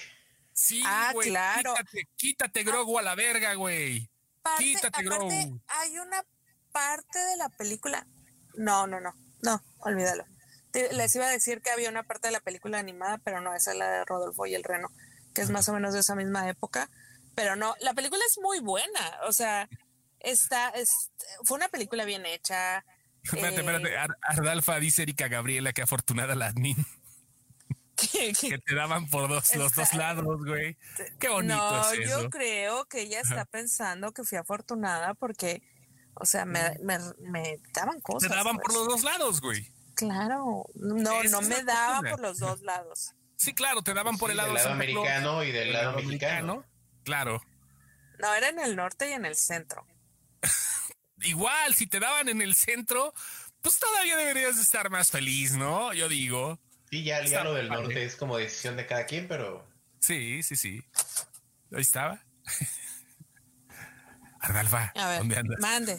Sí, 0.52 0.82
ah, 0.84 1.12
claro. 1.20 1.74
Quítate, 1.74 2.08
quítate 2.16 2.64
Grogu 2.64 2.98
a 2.98 3.02
la 3.02 3.14
verga, 3.14 3.54
güey. 3.54 4.10
quítate 4.58 5.02
Grogu. 5.02 5.60
Hay 5.68 5.98
una 5.98 6.24
parte 6.72 7.18
de 7.18 7.36
la 7.36 7.48
película. 7.48 8.06
No, 8.54 8.86
no, 8.86 9.00
no. 9.00 9.14
No, 9.42 9.62
olvídalo. 9.78 10.24
Les 10.72 11.14
iba 11.16 11.26
a 11.26 11.30
decir 11.30 11.62
que 11.62 11.70
había 11.70 11.88
una 11.88 12.02
parte 12.02 12.28
de 12.28 12.32
la 12.32 12.40
película 12.40 12.78
animada, 12.78 13.18
pero 13.18 13.40
no, 13.40 13.54
esa 13.54 13.72
es 13.72 13.78
la 13.78 13.90
de 13.90 14.04
Rodolfo 14.04 14.46
y 14.46 14.54
el 14.54 14.62
Reno, 14.62 14.88
que 15.34 15.42
es 15.42 15.50
más 15.50 15.68
o 15.68 15.72
menos 15.72 15.94
de 15.94 16.00
esa 16.00 16.14
misma 16.14 16.48
época. 16.48 16.90
Pero 17.34 17.56
no, 17.56 17.74
la 17.80 17.94
película 17.94 18.22
es 18.26 18.38
muy 18.42 18.60
buena. 18.60 19.20
O 19.26 19.32
sea, 19.32 19.68
está, 20.18 20.72
fue 21.44 21.56
una 21.56 21.68
película 21.68 22.04
bien 22.04 22.26
hecha. 22.26 22.84
Espérate, 23.22 23.60
espérate. 23.60 23.94
Eh, 23.94 23.98
Ardalfa 24.22 24.80
dice 24.80 25.02
Erika 25.02 25.28
Gabriela 25.28 25.72
que 25.72 25.82
afortunada 25.82 26.34
la 26.34 26.46
admin. 26.46 26.76
que 28.40 28.58
te 28.58 28.74
daban 28.74 29.08
por 29.10 29.28
dos, 29.28 29.54
los 29.56 29.74
dos 29.74 29.92
lados, 29.92 30.44
güey. 30.44 30.78
Qué 31.18 31.28
bonito. 31.28 31.54
No, 31.54 31.94
yo 31.94 32.30
creo 32.30 32.86
que 32.86 33.02
ella 33.02 33.20
está 33.20 33.44
pensando 33.44 34.12
que 34.12 34.24
fui 34.24 34.38
afortunada 34.38 35.12
porque, 35.14 35.62
o 36.14 36.24
sea, 36.24 36.46
me, 36.46 36.78
me, 36.82 36.98
me 37.18 37.58
daban 37.74 38.00
cosas. 38.00 38.30
Te 38.30 38.34
daban 38.34 38.56
por 38.56 38.66
pues. 38.66 38.78
los 38.78 38.88
dos 38.88 39.02
lados, 39.02 39.40
güey. 39.42 39.70
Claro, 39.94 40.64
no, 40.74 41.22
no 41.24 41.42
me 41.42 41.62
daban 41.62 42.10
por 42.10 42.20
los 42.20 42.38
dos 42.38 42.62
lados. 42.62 43.14
Sí, 43.40 43.54
claro, 43.54 43.80
te 43.80 43.94
daban 43.94 44.18
por 44.18 44.30
el 44.30 44.36
lado, 44.36 44.54
americano 44.70 45.42
y 45.42 45.50
del 45.50 45.72
lado, 45.72 45.96
mexicano. 45.96 46.62
Claro. 47.04 47.42
No, 48.18 48.34
era 48.34 48.50
en 48.50 48.58
el 48.58 48.76
norte 48.76 49.08
y 49.08 49.12
en 49.14 49.24
el 49.24 49.34
centro. 49.34 49.86
Igual, 51.22 51.74
si 51.74 51.86
te 51.86 52.00
daban 52.00 52.28
en 52.28 52.42
el 52.42 52.54
centro, 52.54 53.14
pues 53.62 53.78
todavía 53.78 54.18
deberías 54.18 54.58
estar 54.58 54.90
más 54.90 55.10
feliz, 55.10 55.52
¿no? 55.52 55.94
Yo 55.94 56.10
digo. 56.10 56.60
Sí, 56.90 57.02
ya, 57.02 57.24
ya 57.24 57.42
lo 57.42 57.54
del 57.54 57.70
norte 57.70 58.04
es 58.04 58.14
como 58.14 58.36
decisión 58.36 58.76
de 58.76 58.86
cada 58.86 59.06
quien, 59.06 59.26
pero. 59.26 59.66
Sí, 60.00 60.42
sí, 60.42 60.54
sí. 60.54 60.84
Ahí 61.72 61.80
estaba. 61.80 62.22
Ardalfa, 64.40 64.92
¿dónde 65.16 65.38
andas? 65.38 65.60
Mande. 65.60 65.98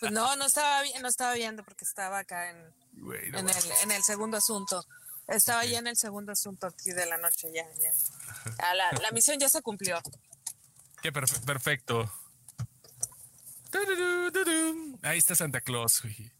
Pues 0.00 0.12
no, 0.12 0.36
no 0.36 0.44
estaba, 0.44 0.82
no 1.00 1.08
estaba 1.08 1.32
viendo 1.32 1.64
porque 1.64 1.86
estaba 1.86 2.18
acá 2.18 2.50
en, 2.50 2.58
en, 3.34 3.48
el, 3.48 3.56
en, 3.82 3.90
el, 3.92 4.02
segundo 4.02 4.36
asunto. 4.36 4.84
Estaba 5.28 5.64
ya 5.64 5.78
en 5.78 5.88
el 5.88 5.96
segundo 5.96 6.32
asunto 6.32 6.66
aquí 6.66 6.92
de 6.92 7.06
la 7.06 7.18
noche, 7.18 7.48
ya, 7.52 7.64
ya. 7.82 7.92
Ah, 8.58 8.74
la, 8.74 8.92
la 8.92 9.10
misión 9.10 9.38
ya 9.38 9.48
se 9.48 9.60
cumplió. 9.62 10.00
Qué 11.02 11.12
perfecto. 11.12 12.10
Ahí 15.02 15.18
está 15.18 15.34
Santa 15.34 15.60
Claus, 15.60 16.02
güey. 16.02 16.32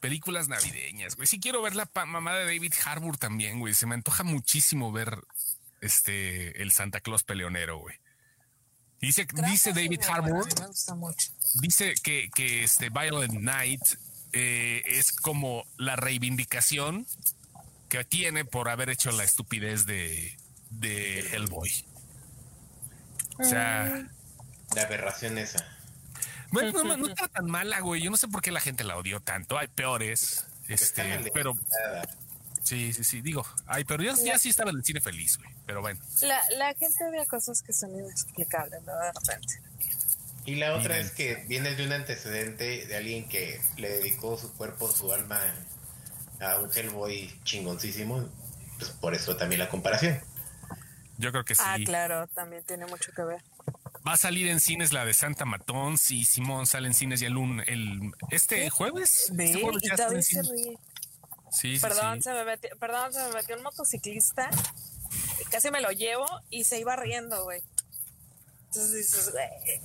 Películas 0.00 0.48
navideñas, 0.48 1.16
güey. 1.16 1.26
Sí 1.26 1.38
quiero 1.38 1.60
ver 1.62 1.76
la 1.76 1.88
mamá 2.06 2.34
de 2.34 2.44
David 2.44 2.72
Harbour 2.84 3.18
también, 3.18 3.60
güey. 3.60 3.74
Se 3.74 3.86
me 3.86 3.94
antoja 3.94 4.24
muchísimo 4.24 4.92
ver 4.92 5.18
este 5.80 6.62
el 6.62 6.72
Santa 6.72 7.00
Claus 7.00 7.22
peleonero, 7.22 7.78
güey. 7.78 7.96
Dice, 9.00 9.26
dice 9.50 9.72
David 9.72 10.00
Harbour. 10.08 10.46
Dice 11.60 11.94
que, 12.02 12.30
que 12.34 12.64
este 12.64 12.90
Violent 12.90 13.34
Night 13.34 13.82
eh, 14.32 14.82
es 14.86 15.12
como 15.12 15.64
la 15.76 15.96
reivindicación 15.96 17.06
que 17.90 18.04
tiene 18.04 18.46
por 18.46 18.70
haber 18.70 18.88
hecho 18.88 19.10
la 19.10 19.24
estupidez 19.24 19.84
de, 19.84 20.38
de 20.70 21.20
Hellboy. 21.32 21.84
O 23.38 23.44
sea. 23.44 24.08
La 24.74 24.82
aberración 24.82 25.36
esa. 25.36 25.66
Bueno, 26.52 26.72
no, 26.82 26.96
no, 26.96 27.08
está 27.08 27.28
tan 27.28 27.46
mala, 27.50 27.80
güey. 27.80 28.00
Yo 28.00 28.10
no 28.10 28.16
sé 28.16 28.28
por 28.28 28.40
qué 28.40 28.50
la 28.50 28.60
gente 28.60 28.84
la 28.84 28.96
odió 28.96 29.20
tanto. 29.20 29.58
Hay 29.58 29.68
peores. 29.68 30.46
Este, 30.68 31.30
pero. 31.34 31.58
Sí, 32.62 32.92
sí, 32.92 33.02
sí. 33.02 33.20
Digo, 33.20 33.44
ay, 33.66 33.84
pero 33.84 34.02
yo 34.02 34.14
ya 34.24 34.38
sí 34.38 34.48
estaba 34.48 34.70
en 34.70 34.76
el 34.76 34.84
cine 34.84 35.00
feliz, 35.00 35.36
güey. 35.38 35.50
Pero 35.66 35.80
bueno. 35.80 36.00
La, 36.22 36.40
la 36.56 36.74
gente 36.74 37.10
ve 37.10 37.26
cosas 37.26 37.62
que 37.62 37.72
son 37.72 37.90
inexplicables, 37.94 38.82
¿no? 38.82 38.92
De 38.96 39.12
repente. 39.12 39.62
Y 40.46 40.54
la 40.56 40.74
otra 40.74 40.98
es 40.98 41.10
que 41.10 41.44
viene 41.48 41.74
de 41.74 41.84
un 41.84 41.92
antecedente 41.92 42.86
de 42.86 42.96
alguien 42.96 43.28
que 43.28 43.60
le 43.76 43.88
dedicó 43.88 44.38
su 44.38 44.52
cuerpo, 44.54 44.90
su 44.90 45.12
alma 45.12 45.40
a 46.40 46.58
un 46.58 46.70
Hellboy 46.72 47.32
chingoncísimo. 47.44 48.28
Pues 48.78 48.90
por 48.92 49.14
eso 49.14 49.36
también 49.36 49.58
la 49.58 49.68
comparación. 49.68 50.20
Yo 51.18 51.32
creo 51.32 51.44
que 51.44 51.54
sí. 51.54 51.62
Ah, 51.64 51.76
claro, 51.84 52.26
también 52.28 52.64
tiene 52.64 52.86
mucho 52.86 53.12
que 53.12 53.22
ver. 53.22 53.42
Va 54.06 54.14
a 54.14 54.16
salir 54.16 54.48
en 54.48 54.60
cines 54.60 54.92
la 54.94 55.04
de 55.04 55.12
Santa 55.12 55.44
Matón, 55.44 55.98
sí, 55.98 56.24
Simón 56.24 56.66
sale 56.66 56.88
en 56.88 56.94
cines 56.94 57.20
ya 57.20 57.28
el, 57.28 57.36
el 57.66 58.12
este 58.30 58.70
jueves. 58.70 59.30
Este 59.30 59.60
jueves 59.60 59.82
ya 59.82 60.18
y 60.18 60.22
se 60.22 60.42
ríe. 60.42 60.78
Sí, 61.50 61.78
perdón, 61.78 62.22
Se 62.22 62.32
me 62.32 62.44
metió, 62.44 62.70
perdón, 62.78 63.12
se 63.12 63.22
me 63.24 63.34
metió 63.34 63.56
un 63.56 63.62
motociclista. 63.62 64.48
Y 65.40 65.44
casi 65.50 65.70
me 65.70 65.80
lo 65.80 65.90
llevo 65.90 66.26
y 66.48 66.64
se 66.64 66.78
iba 66.78 66.96
riendo, 66.96 67.44
güey. 67.44 67.62
Entonces 68.66 68.92
dices, 68.94 69.32
güey. 69.32 69.84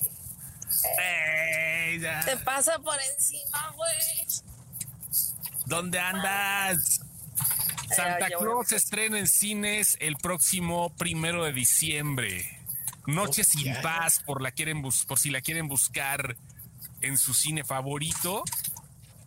Te 2.26 2.38
pasa 2.38 2.80
por 2.80 2.97
encima, 3.14 3.74
güey. 3.76 4.28
¿Dónde 5.66 5.99
andas? 5.99 7.01
Santa 7.95 8.28
Claus 8.28 8.68
se 8.68 8.76
estrena 8.76 9.20
en 9.20 9.28
cines 9.28 9.97
el 9.99 10.18
próximo 10.18 10.95
primero 10.95 11.43
de 11.43 11.53
diciembre. 11.53 12.59
Noche 13.07 13.43
sin 13.43 13.74
paz, 13.82 14.22
por, 14.26 14.41
la 14.41 14.51
quieren 14.51 14.82
por 14.82 15.20
si 15.20 15.30
la 15.30 15.41
quieren 15.41 15.68
buscar 15.68 16.36
en 17.01 17.18
su 17.18 17.34
cine 17.34 17.63
favorito. 17.63 18.43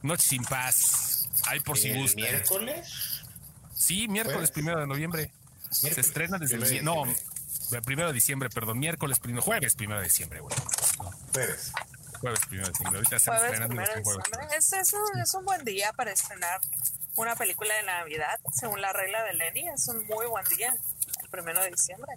Noche 0.02 0.26
sin 0.28 0.44
paz. 0.44 1.28
Hay 1.46 1.60
por 1.60 1.78
si 1.78 1.92
buscan. 1.92 2.24
¿Miércoles? 2.24 3.24
Sí, 3.74 4.08
miércoles 4.08 4.50
primero 4.50 4.80
de 4.80 4.86
noviembre. 4.86 5.32
Se 5.70 6.00
estrena 6.00 6.38
desde 6.38 6.56
el. 6.56 6.84
No, 6.84 7.04
primero 7.84 8.08
de 8.08 8.14
diciembre, 8.14 8.50
perdón. 8.50 8.78
Miércoles 8.78 9.18
primero. 9.20 9.42
Jueves 9.42 9.74
primero 9.74 10.00
de 10.00 10.06
diciembre, 10.06 10.40
güey. 10.40 10.54
Jueves. 11.32 11.72
Jueves 12.20 12.40
primero 12.46 12.66
de 12.66 12.72
diciembre. 12.72 12.98
Ahorita 12.98 13.16
están 13.16 13.36
estrenando. 13.36 13.82
Es, 14.56 14.72
es, 14.72 14.92
un, 14.92 15.20
es 15.20 15.34
un 15.34 15.44
buen 15.44 15.64
día 15.64 15.92
para 15.92 16.12
estrenar 16.12 16.60
una 17.16 17.34
película 17.36 17.74
de 17.74 17.82
Navidad, 17.82 18.38
según 18.52 18.80
la 18.80 18.92
regla 18.92 19.22
de 19.24 19.34
Lenny. 19.34 19.68
Es 19.68 19.88
un 19.88 20.06
muy 20.06 20.26
buen 20.26 20.44
día, 20.46 20.74
el 21.22 21.28
primero 21.28 21.60
de 21.60 21.70
diciembre. 21.70 22.12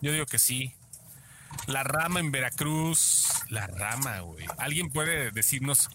Yo 0.00 0.12
digo 0.12 0.26
que 0.26 0.38
sí. 0.38 0.74
La 1.66 1.82
rama 1.82 2.20
en 2.20 2.30
Veracruz. 2.30 3.28
La 3.48 3.66
rama, 3.66 4.20
güey. 4.20 4.46
¿Alguien 4.58 4.90
puede 4.90 5.30
decirnos 5.30 5.88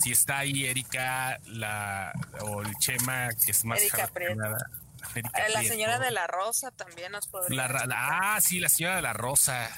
si 0.00 0.12
está 0.12 0.38
ahí 0.38 0.66
Erika 0.66 1.38
la, 1.44 2.12
o 2.40 2.62
el 2.62 2.74
Chema, 2.76 3.28
que 3.44 3.50
es 3.50 3.64
más 3.64 3.80
Erika 3.80 4.10
eh, 4.16 5.32
La 5.52 5.62
señora 5.62 5.98
de 5.98 6.10
la 6.10 6.26
Rosa 6.26 6.70
también 6.70 7.12
nos 7.12 7.26
podría. 7.28 7.68
ah, 7.94 8.38
sí, 8.40 8.60
la 8.60 8.68
señora 8.68 8.96
de 8.96 9.02
la 9.02 9.12
Rosa. 9.12 9.68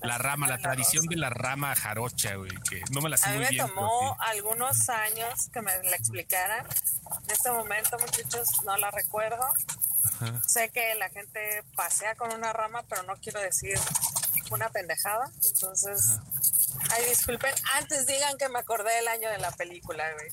La, 0.00 0.18
rama, 0.18 0.46
la, 0.46 0.58
tradición 0.58 1.06
de 1.06 1.16
la 1.16 1.30
rama 1.30 1.74
jarocha, 1.74 2.36
güey, 2.36 2.52
que 2.68 2.82
no 2.90 3.00
me 3.00 3.08
la 3.08 3.16
sé 3.16 3.30
A 3.30 3.32
mí 3.32 3.38
me 3.50 3.56
tomó 3.56 4.16
algunos 4.20 4.88
años 4.88 5.48
que 5.52 5.60
me 5.60 5.72
la 5.82 5.96
explicaran. 5.96 6.64
En 7.24 7.30
este 7.30 7.50
momento, 7.50 7.98
muchachos, 7.98 8.48
no 8.64 8.76
la 8.76 8.90
recuerdo. 8.90 9.44
Sé 10.46 10.70
que 10.70 10.94
la 10.96 11.08
gente 11.10 11.62
pasea 11.76 12.14
con 12.14 12.32
una 12.32 12.52
rama, 12.52 12.82
pero 12.88 13.02
no 13.04 13.14
quiero 13.16 13.40
decir 13.40 13.78
una 14.50 14.68
pendejada. 14.70 15.30
Entonces, 15.46 16.18
ay, 16.90 17.04
disculpen, 17.08 17.54
antes 17.74 18.06
digan 18.06 18.36
que 18.38 18.48
me 18.48 18.58
acordé 18.58 18.94
del 18.94 19.08
año 19.08 19.30
de 19.30 19.38
la 19.38 19.50
película, 19.52 20.04
güey. 20.14 20.28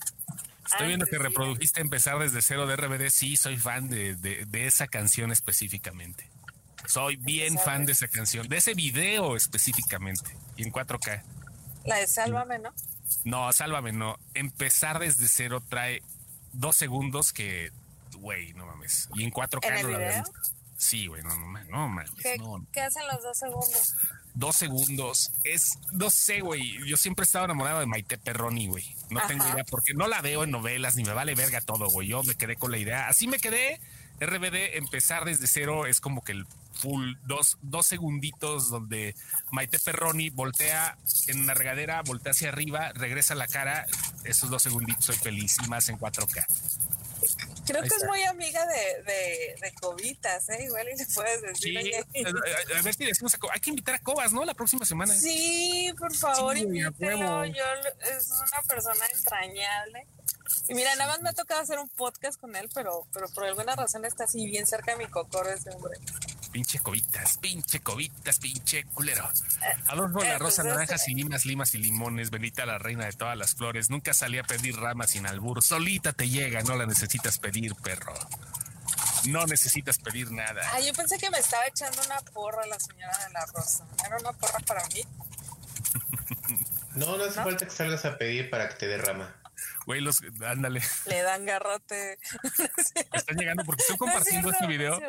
Estoy 0.65 0.87
viendo 0.87 1.05
que 1.05 1.17
reprodujiste 1.17 1.79
empezar 1.79 2.17
desde 2.17 2.41
cero 2.41 2.65
de 2.65 2.75
RBD. 2.75 3.09
Sí, 3.09 3.37
soy 3.37 3.57
fan 3.57 3.87
de, 3.87 4.15
de, 4.15 4.67
esa 4.67 4.87
canción 4.87 5.31
específicamente. 5.31 6.27
Soy 6.87 7.15
bien 7.17 7.57
fan 7.57 7.85
de 7.85 7.93
esa 7.93 8.07
canción, 8.07 8.47
de 8.47 8.57
ese 8.57 8.73
video 8.73 9.35
específicamente, 9.35 10.37
y 10.55 10.63
en 10.63 10.71
4K. 10.71 11.23
La 11.85 11.97
de 11.97 12.07
Sálvame, 12.07 12.59
¿no? 12.59 12.73
No, 13.23 13.51
Sálvame, 13.53 13.91
no. 13.91 14.17
Empezar 14.33 14.99
desde 14.99 15.27
cero 15.27 15.61
trae 15.67 16.01
dos 16.53 16.75
segundos 16.75 17.33
que 17.33 17.71
güey, 18.25 18.53
no 18.53 18.65
mames. 18.65 19.07
Y 19.13 19.23
en 19.23 19.31
4K 19.31 19.83
no 19.83 19.89
la 19.89 19.97
veo. 19.97 20.23
Sí, 20.77 21.07
güey, 21.07 21.23
no, 21.23 21.29
no, 21.37 21.47
no 21.47 21.87
mames. 21.87 22.11
¿Qué, 22.21 22.37
¿Qué 22.71 22.81
hacen 22.81 23.07
los 23.07 23.21
dos 23.21 23.37
segundos? 23.37 23.95
Dos 24.33 24.55
segundos. 24.55 25.31
Es, 25.43 25.79
no 25.91 26.09
sé, 26.09 26.41
güey. 26.41 26.77
Yo 26.85 26.97
siempre 26.97 27.23
he 27.23 27.25
estado 27.27 27.45
enamorado 27.45 27.79
de 27.79 27.85
Maite 27.85 28.17
Perroni, 28.17 28.67
güey. 28.67 28.83
No 29.09 29.21
tengo 29.27 29.47
idea 29.47 29.63
porque 29.63 29.93
no 29.93 30.07
la 30.07 30.21
veo 30.21 30.43
en 30.43 30.51
novelas 30.51 30.97
ni 30.97 31.03
me 31.03 31.13
vale 31.13 31.35
verga 31.35 31.61
todo, 31.61 31.87
güey. 31.89 32.09
Yo 32.09 32.23
me 32.23 32.35
quedé 32.35 32.55
con 32.57 32.71
la 32.71 32.77
idea. 32.77 33.07
Así 33.07 33.27
me 33.27 33.37
quedé. 33.37 33.79
RBD, 34.19 34.77
empezar 34.77 35.25
desde 35.25 35.47
cero 35.47 35.85
es 35.85 35.99
como 35.99 36.23
que 36.23 36.31
el 36.31 36.45
full, 36.73 37.15
dos, 37.25 37.57
dos 37.61 37.85
segunditos 37.85 38.69
donde 38.69 39.15
Maite 39.51 39.79
Perroni 39.79 40.29
voltea 40.29 40.97
en 41.27 41.47
la 41.47 41.53
regadera, 41.53 42.01
voltea 42.01 42.31
hacia 42.31 42.49
arriba, 42.49 42.91
regresa 42.93 43.35
la 43.35 43.47
cara. 43.47 43.85
Esos 44.23 44.49
dos 44.49 44.61
segunditos 44.61 45.05
soy 45.05 45.15
feliz 45.15 45.57
y 45.63 45.67
más 45.67 45.89
en 45.89 45.97
4K. 45.97 46.45
Creo 47.65 47.81
que 47.81 47.87
es 47.87 48.03
muy 48.05 48.23
amiga 48.23 48.65
de, 48.67 49.03
de, 49.03 49.55
de 49.59 49.73
Cobitas, 49.73 50.49
¿eh? 50.49 50.65
Igual 50.65 50.87
y 50.93 50.97
le 50.97 51.05
puedes 51.07 51.41
decir. 51.41 51.79
Sí, 51.81 52.23
a, 52.75 52.81
ver 52.83 52.93
si 52.93 53.05
decimos 53.05 53.33
a 53.33 53.39
Hay 53.51 53.59
que 53.59 53.71
invitar 53.71 53.95
a 53.95 53.99
Cobas, 53.99 54.31
¿no? 54.31 54.45
La 54.45 54.53
próxima 54.53 54.85
semana. 54.85 55.13
Sí, 55.15 55.91
por 55.97 56.15
favor, 56.15 56.55
sí, 56.55 56.63
Yo, 56.63 56.85
es 56.99 58.29
una 58.29 58.61
persona 58.67 59.05
entrañable. 59.15 60.05
Y 60.67 60.73
mira, 60.73 60.95
nada 60.95 61.11
más 61.11 61.21
me 61.21 61.29
ha 61.29 61.33
tocado 61.33 61.61
hacer 61.61 61.79
un 61.79 61.89
podcast 61.89 62.39
con 62.39 62.55
él, 62.55 62.69
pero, 62.73 63.05
pero 63.13 63.27
por 63.29 63.45
alguna 63.45 63.75
razón 63.75 64.05
está 64.05 64.25
así 64.25 64.45
bien 64.47 64.65
cerca 64.65 64.91
de 64.91 64.97
mi 64.97 65.07
cocoro 65.07 65.49
ese 65.49 65.69
hombre. 65.71 65.97
Pinche 66.51 66.79
cobitas, 66.79 67.37
pinche 67.37 67.81
cobitas, 67.81 68.39
pinche 68.39 68.85
culero. 68.85 69.29
Adolfo 69.87 70.23
la 70.23 70.37
rosa, 70.37 70.63
naranjas 70.63 71.07
y 71.09 71.13
limas, 71.13 71.45
limas 71.45 71.75
y 71.75 71.79
limones, 71.79 72.29
Benita 72.29 72.65
la 72.65 72.77
reina 72.77 73.05
de 73.05 73.11
todas 73.11 73.37
las 73.37 73.55
flores. 73.55 73.89
Nunca 73.89 74.13
salí 74.13 74.37
a 74.37 74.43
pedir 74.43 74.77
ramas 74.77 75.11
sin 75.11 75.27
albur. 75.27 75.61
Solita 75.61 76.13
te 76.13 76.29
llega, 76.29 76.61
no 76.63 76.77
la 76.77 76.85
necesitas 76.85 77.39
pedir, 77.39 77.75
perro. 77.75 78.13
No 79.27 79.45
necesitas 79.47 79.97
pedir 79.97 80.31
nada. 80.31 80.61
Ah, 80.71 80.79
yo 80.79 80.93
pensé 80.93 81.17
que 81.17 81.29
me 81.29 81.39
estaba 81.39 81.65
echando 81.67 82.01
una 82.05 82.19
porra 82.31 82.65
la 82.67 82.79
señora 82.79 83.17
de 83.25 83.33
la 83.33 83.45
rosa. 83.47 83.85
¿Era 84.05 84.17
una 84.17 84.31
porra 84.31 84.59
para 84.59 84.87
mí? 84.87 85.01
no, 86.95 87.17
no 87.17 87.23
hace 87.23 87.43
falta 87.43 87.65
que 87.65 87.71
salgas 87.71 88.05
a 88.05 88.17
pedir 88.17 88.49
para 88.49 88.69
que 88.69 88.75
te 88.75 88.87
dé 88.87 88.97
rama. 88.97 89.35
Güey, 89.85 90.01
los, 90.01 90.21
ándale. 90.45 90.81
Le 91.07 91.21
dan 91.21 91.45
garrote. 91.45 92.17
Están 93.13 93.37
llegando 93.37 93.63
porque 93.63 93.81
estoy 93.81 93.97
compartiendo 93.97 94.51
este 94.51 94.67
video. 94.67 94.99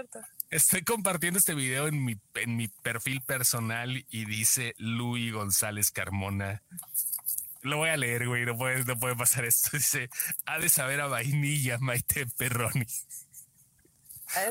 estoy 0.51 0.83
compartiendo 0.83 1.39
este 1.39 1.55
video 1.55 1.89
en 1.89 2.05
mi, 2.05 2.17
en 2.35 2.57
mi 2.57 2.69
perfil 2.69 3.23
personal 3.23 4.05
y 4.09 4.25
dice 4.25 4.75
Luis 4.79 5.33
González 5.33 5.91
Carmona. 5.91 6.63
Lo 7.63 7.79
voy 7.79 7.89
a 7.89 7.97
leer, 7.97 8.29
güey, 8.29 8.45
no 8.45 8.57
puede, 8.57 8.85
no 8.85 8.97
puede 8.97 9.17
pasar 9.17 9.45
esto. 9.45 9.71
Dice, 9.77 10.09
ha 10.45 10.59
de 10.59 10.69
saber 10.69 11.01
a 11.01 11.09
vainilla 11.09 11.79
Maite 11.79 12.27
Perroni. 12.39 12.87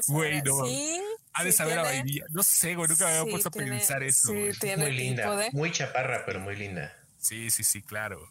Güey, 0.07 0.41
no. 0.41 0.65
¿Sí? 0.65 1.01
Ha 1.33 1.43
de 1.43 1.51
saber 1.51 1.79
a 1.79 1.83
vainilla. 1.83 2.25
No 2.29 2.43
sé, 2.43 2.75
güey, 2.75 2.89
nunca 2.89 3.05
me 3.05 3.11
había 3.17 3.31
puesto 3.31 3.49
a 3.49 3.51
pensar 3.51 4.03
eso. 4.03 4.33
muy 4.33 4.91
linda, 4.91 5.49
muy 5.53 5.71
chaparra, 5.71 6.23
pero 6.25 6.41
muy 6.41 6.55
linda. 6.55 6.93
Sí, 7.17 7.49
sí, 7.51 7.63
sí, 7.63 7.81
claro. 7.81 8.29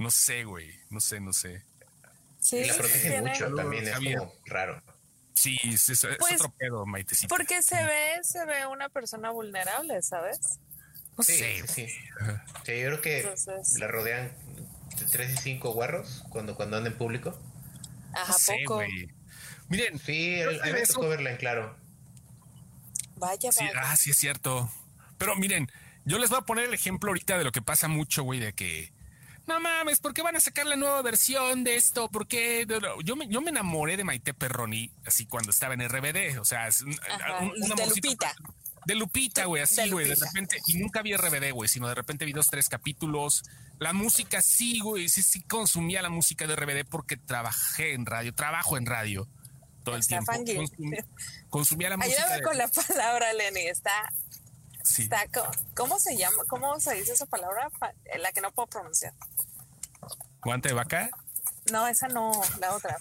No 0.00 0.10
sé, 0.10 0.44
güey. 0.44 0.80
No 0.88 0.98
sé, 0.98 1.20
no 1.20 1.34
sé. 1.34 1.62
Sí, 2.38 2.56
y 2.56 2.64
la 2.64 2.74
protege 2.74 3.20
mucho, 3.20 3.54
también 3.54 3.86
es 3.86 3.94
como 3.94 4.32
raro. 4.46 4.82
Sí, 5.34 5.58
es, 5.62 5.90
es, 5.90 6.06
pues, 6.18 6.40
otro 6.40 6.54
pedo, 6.56 6.86
Maitecita. 6.86 7.28
Porque 7.28 7.62
se 7.62 7.76
ve, 7.84 8.18
se 8.22 8.46
ve 8.46 8.66
una 8.66 8.88
persona 8.88 9.30
vulnerable, 9.30 10.00
¿sabes? 10.00 10.58
No 11.18 11.22
sí, 11.22 11.34
sé. 11.34 11.66
Sí, 11.66 11.86
sí. 11.86 11.86
sí, 12.64 12.80
yo 12.80 12.86
creo 12.86 13.00
que 13.02 13.34
la 13.78 13.88
rodean 13.88 14.32
de 14.98 15.04
tres 15.04 15.34
y 15.34 15.36
cinco 15.36 15.74
guarros 15.74 16.24
cuando, 16.30 16.54
cuando 16.56 16.78
anda 16.78 16.88
en 16.88 16.96
público. 16.96 17.38
Ajá, 18.14 18.34
poco. 18.46 18.76
Güey. 18.76 19.10
Miren. 19.68 19.98
Sí, 19.98 20.40
a 20.40 20.48
mí 20.48 20.72
me 20.72 20.86
tocó 20.86 21.10
verla 21.10 21.32
en 21.32 21.36
claro. 21.36 21.76
Vaya, 23.16 23.50
vaya. 23.54 23.72
ah, 23.76 23.96
sí, 23.96 24.12
es 24.12 24.16
cierto. 24.16 24.72
Pero 25.18 25.36
miren, 25.36 25.70
yo 26.06 26.18
les 26.18 26.30
voy 26.30 26.38
a 26.38 26.46
poner 26.46 26.64
el 26.64 26.72
ejemplo 26.72 27.10
ahorita 27.10 27.36
de 27.36 27.44
lo 27.44 27.52
que 27.52 27.60
pasa 27.60 27.86
mucho, 27.86 28.22
güey, 28.22 28.40
de 28.40 28.54
que 28.54 28.98
no 29.50 29.58
mames, 29.58 29.98
¿por 29.98 30.14
qué 30.14 30.22
van 30.22 30.36
a 30.36 30.40
sacar 30.40 30.64
la 30.66 30.76
nueva 30.76 31.02
versión 31.02 31.64
de 31.64 31.74
esto? 31.74 32.08
¿Por 32.08 32.28
qué? 32.28 32.66
Yo 33.04 33.16
me, 33.16 33.26
yo 33.26 33.40
me 33.40 33.50
enamoré 33.50 33.96
de 33.96 34.04
Maite 34.04 34.32
Perroni 34.32 34.92
así 35.04 35.26
cuando 35.26 35.50
estaba 35.50 35.74
en 35.74 35.88
RBD, 35.88 36.38
o 36.38 36.44
sea, 36.44 36.68
de 36.68 37.86
Lupita. 37.86 38.32
De 38.86 38.94
Lupita, 38.94 39.44
güey, 39.46 39.62
así, 39.62 39.90
güey, 39.90 40.08
de, 40.08 40.14
repente, 40.14 40.58
y 40.66 40.78
nunca 40.78 41.02
vi 41.02 41.16
RBD, 41.16 41.52
güey, 41.52 41.68
sino 41.68 41.88
de 41.88 41.96
repente 41.96 42.24
vi 42.24 42.32
dos, 42.32 42.48
tres 42.48 42.68
capítulos. 42.68 43.42
La 43.80 43.92
música 43.92 44.40
sí, 44.40 44.78
güey, 44.78 45.08
sí, 45.08 45.22
sí 45.22 45.42
consumía 45.42 46.00
la 46.00 46.10
música 46.10 46.46
de 46.46 46.54
RBD 46.54 46.88
porque 46.88 47.16
trabajé 47.16 47.94
en 47.94 48.06
radio, 48.06 48.32
trabajo 48.32 48.78
en 48.78 48.86
radio 48.86 49.28
todo 49.82 49.96
el 49.96 50.06
tiempo. 50.06 50.32
consumía 51.48 51.90
la 51.90 51.96
música. 51.96 52.22
Ayúdame 52.22 52.42
con 52.42 52.56
la 52.56 52.68
palabra, 52.68 53.32
Lenny, 53.32 53.66
está 53.66 54.12
Está, 54.82 55.26
¿Cómo 55.74 55.98
se 55.98 56.16
llama? 56.16 56.42
¿Cómo 56.48 56.78
se 56.80 56.94
dice 56.94 57.12
esa 57.12 57.26
palabra? 57.26 57.70
La 58.18 58.32
que 58.32 58.40
no 58.40 58.50
puedo 58.52 58.66
pronunciar. 58.66 59.14
¿Guante 60.42 60.68
de 60.68 60.74
vaca? 60.74 61.10
No, 61.70 61.86
esa 61.86 62.08
no, 62.08 62.32
la 62.58 62.74
otra. 62.74 62.96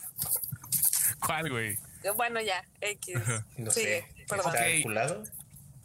¿Cuál, 1.26 1.50
güey? 1.50 1.78
Bueno, 2.16 2.42
ya, 2.42 2.64
X. 2.82 3.16
No 3.58 3.72
sí, 3.72 3.82
sé. 3.82 4.06
Perdón. 4.28 4.54
¿Está 4.54 4.68
enculado? 4.68 5.24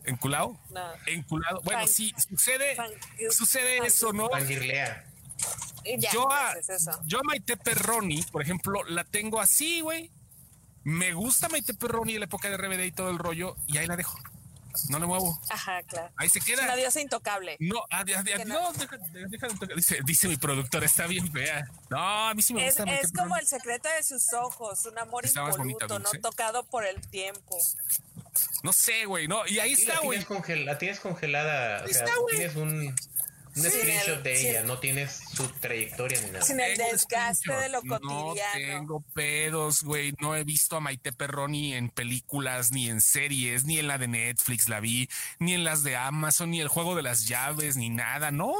¿Enculado? 0.05 0.59
No. 0.71 0.93
Enculado. 1.07 1.61
Bueno, 1.63 1.87
sí, 1.87 2.15
sucede, 2.29 2.77
sucede 3.31 3.87
eso, 3.87 4.13
¿no? 4.13 4.29
Fangirlea. 4.29 5.05
yo, 6.13 6.31
a, 6.31 6.55
yo 7.05 7.19
a 7.19 7.23
Maite 7.23 7.57
Perroni, 7.57 8.23
por 8.25 8.43
ejemplo, 8.43 8.85
la 8.85 9.05
tengo 9.05 9.41
así, 9.41 9.81
güey. 9.81 10.11
Me 10.83 11.15
gusta 11.15 11.49
Maite 11.49 11.73
Perroni 11.73 12.15
en 12.15 12.21
la 12.21 12.27
época 12.27 12.51
de 12.51 12.57
RBD 12.59 12.85
y 12.85 12.93
todo 12.93 13.11
el 13.11 13.19
rollo, 13.19 13.57
y 13.67 13.79
ahí 13.79 13.87
la 13.87 13.97
dejo. 13.97 14.19
No 14.89 14.99
le 14.99 15.07
muevo. 15.07 15.41
Ajá, 15.51 15.83
claro. 15.83 16.13
Ahí 16.17 16.29
se 16.29 16.41
queda. 16.41 16.63
Es 16.63 16.65
una 16.65 16.77
diosa 16.77 17.01
intocable. 17.01 17.57
No, 17.61 17.85
adiós, 17.91 18.23
no, 18.47 18.73
deja, 18.73 18.97
deja 19.29 19.49
de 19.49 19.75
dice, 19.77 19.99
dice 20.05 20.29
mi 20.29 20.37
productor, 20.37 20.85
está 20.85 21.07
bien 21.07 21.31
fea. 21.33 21.69
No, 21.91 22.29
a 22.29 22.35
mí 22.35 22.43
sí 22.43 22.55
me 22.55 22.65
gusta. 22.65 22.85
Es, 22.85 23.13
como 23.13 23.37
el 23.37 23.47
secreto 23.47 23.89
de 23.97 24.03
sus 24.03 24.33
ojos, 24.33 24.85
un 24.87 24.99
amor 24.99 25.25
impoluto, 25.27 25.99
no 25.99 26.11
tocado 26.21 26.65
por 26.65 26.85
el 26.85 27.01
tiempo. 27.09 27.57
No 28.63 28.73
sé, 28.73 29.05
güey, 29.05 29.29
no. 29.29 29.47
Y 29.47 29.59
ahí 29.61 29.73
está, 29.73 30.01
güey. 30.01 30.25
La, 30.65 30.79
tienes 30.79 31.01
congelada. 31.01 31.85
O 31.85 31.89
sea, 31.89 32.07
tienes 32.31 32.57
un 32.57 32.95
un 33.57 33.63
screenshot 33.63 34.23
de 34.23 34.51
ella, 34.51 34.63
no 34.63 34.79
tienes 34.79 35.21
su 35.35 35.47
trayectoria 35.49 36.21
ni 36.21 36.31
nada. 36.31 36.45
Sin 36.45 36.61
el 36.61 36.77
desgaste 36.77 37.53
de 37.53 37.69
lo 37.69 37.83
cotidiano. 37.83 38.33
No 38.33 38.79
tengo 38.79 39.01
pedos, 39.15 39.83
güey. 39.83 40.15
No 40.21 40.35
he 40.35 40.45
visto 40.45 40.77
a 40.77 40.81
Maite 40.81 41.13
Perroni 41.13 41.75
en 41.75 41.91
películas, 41.91 42.73
ni 42.73 42.89
en 42.89 43.01
series, 43.01 43.65
ni 43.65 43.79
en 43.79 43.87
la 43.87 43.99
de 43.99 44.09
Netflix 44.09 44.69
la 44.69 44.81
vi, 44.81 45.09
ni 45.39 45.55
en 45.55 45.65
las 45.65 45.83
de 45.83 45.97
Amazon, 45.97 46.51
ni 46.51 46.61
el 46.61 46.69
juego 46.69 46.95
de 46.97 47.03
las 47.03 47.27
llaves, 47.27 47.77
ni 47.77 47.91
nada, 47.91 48.31
¿no? 48.31 48.55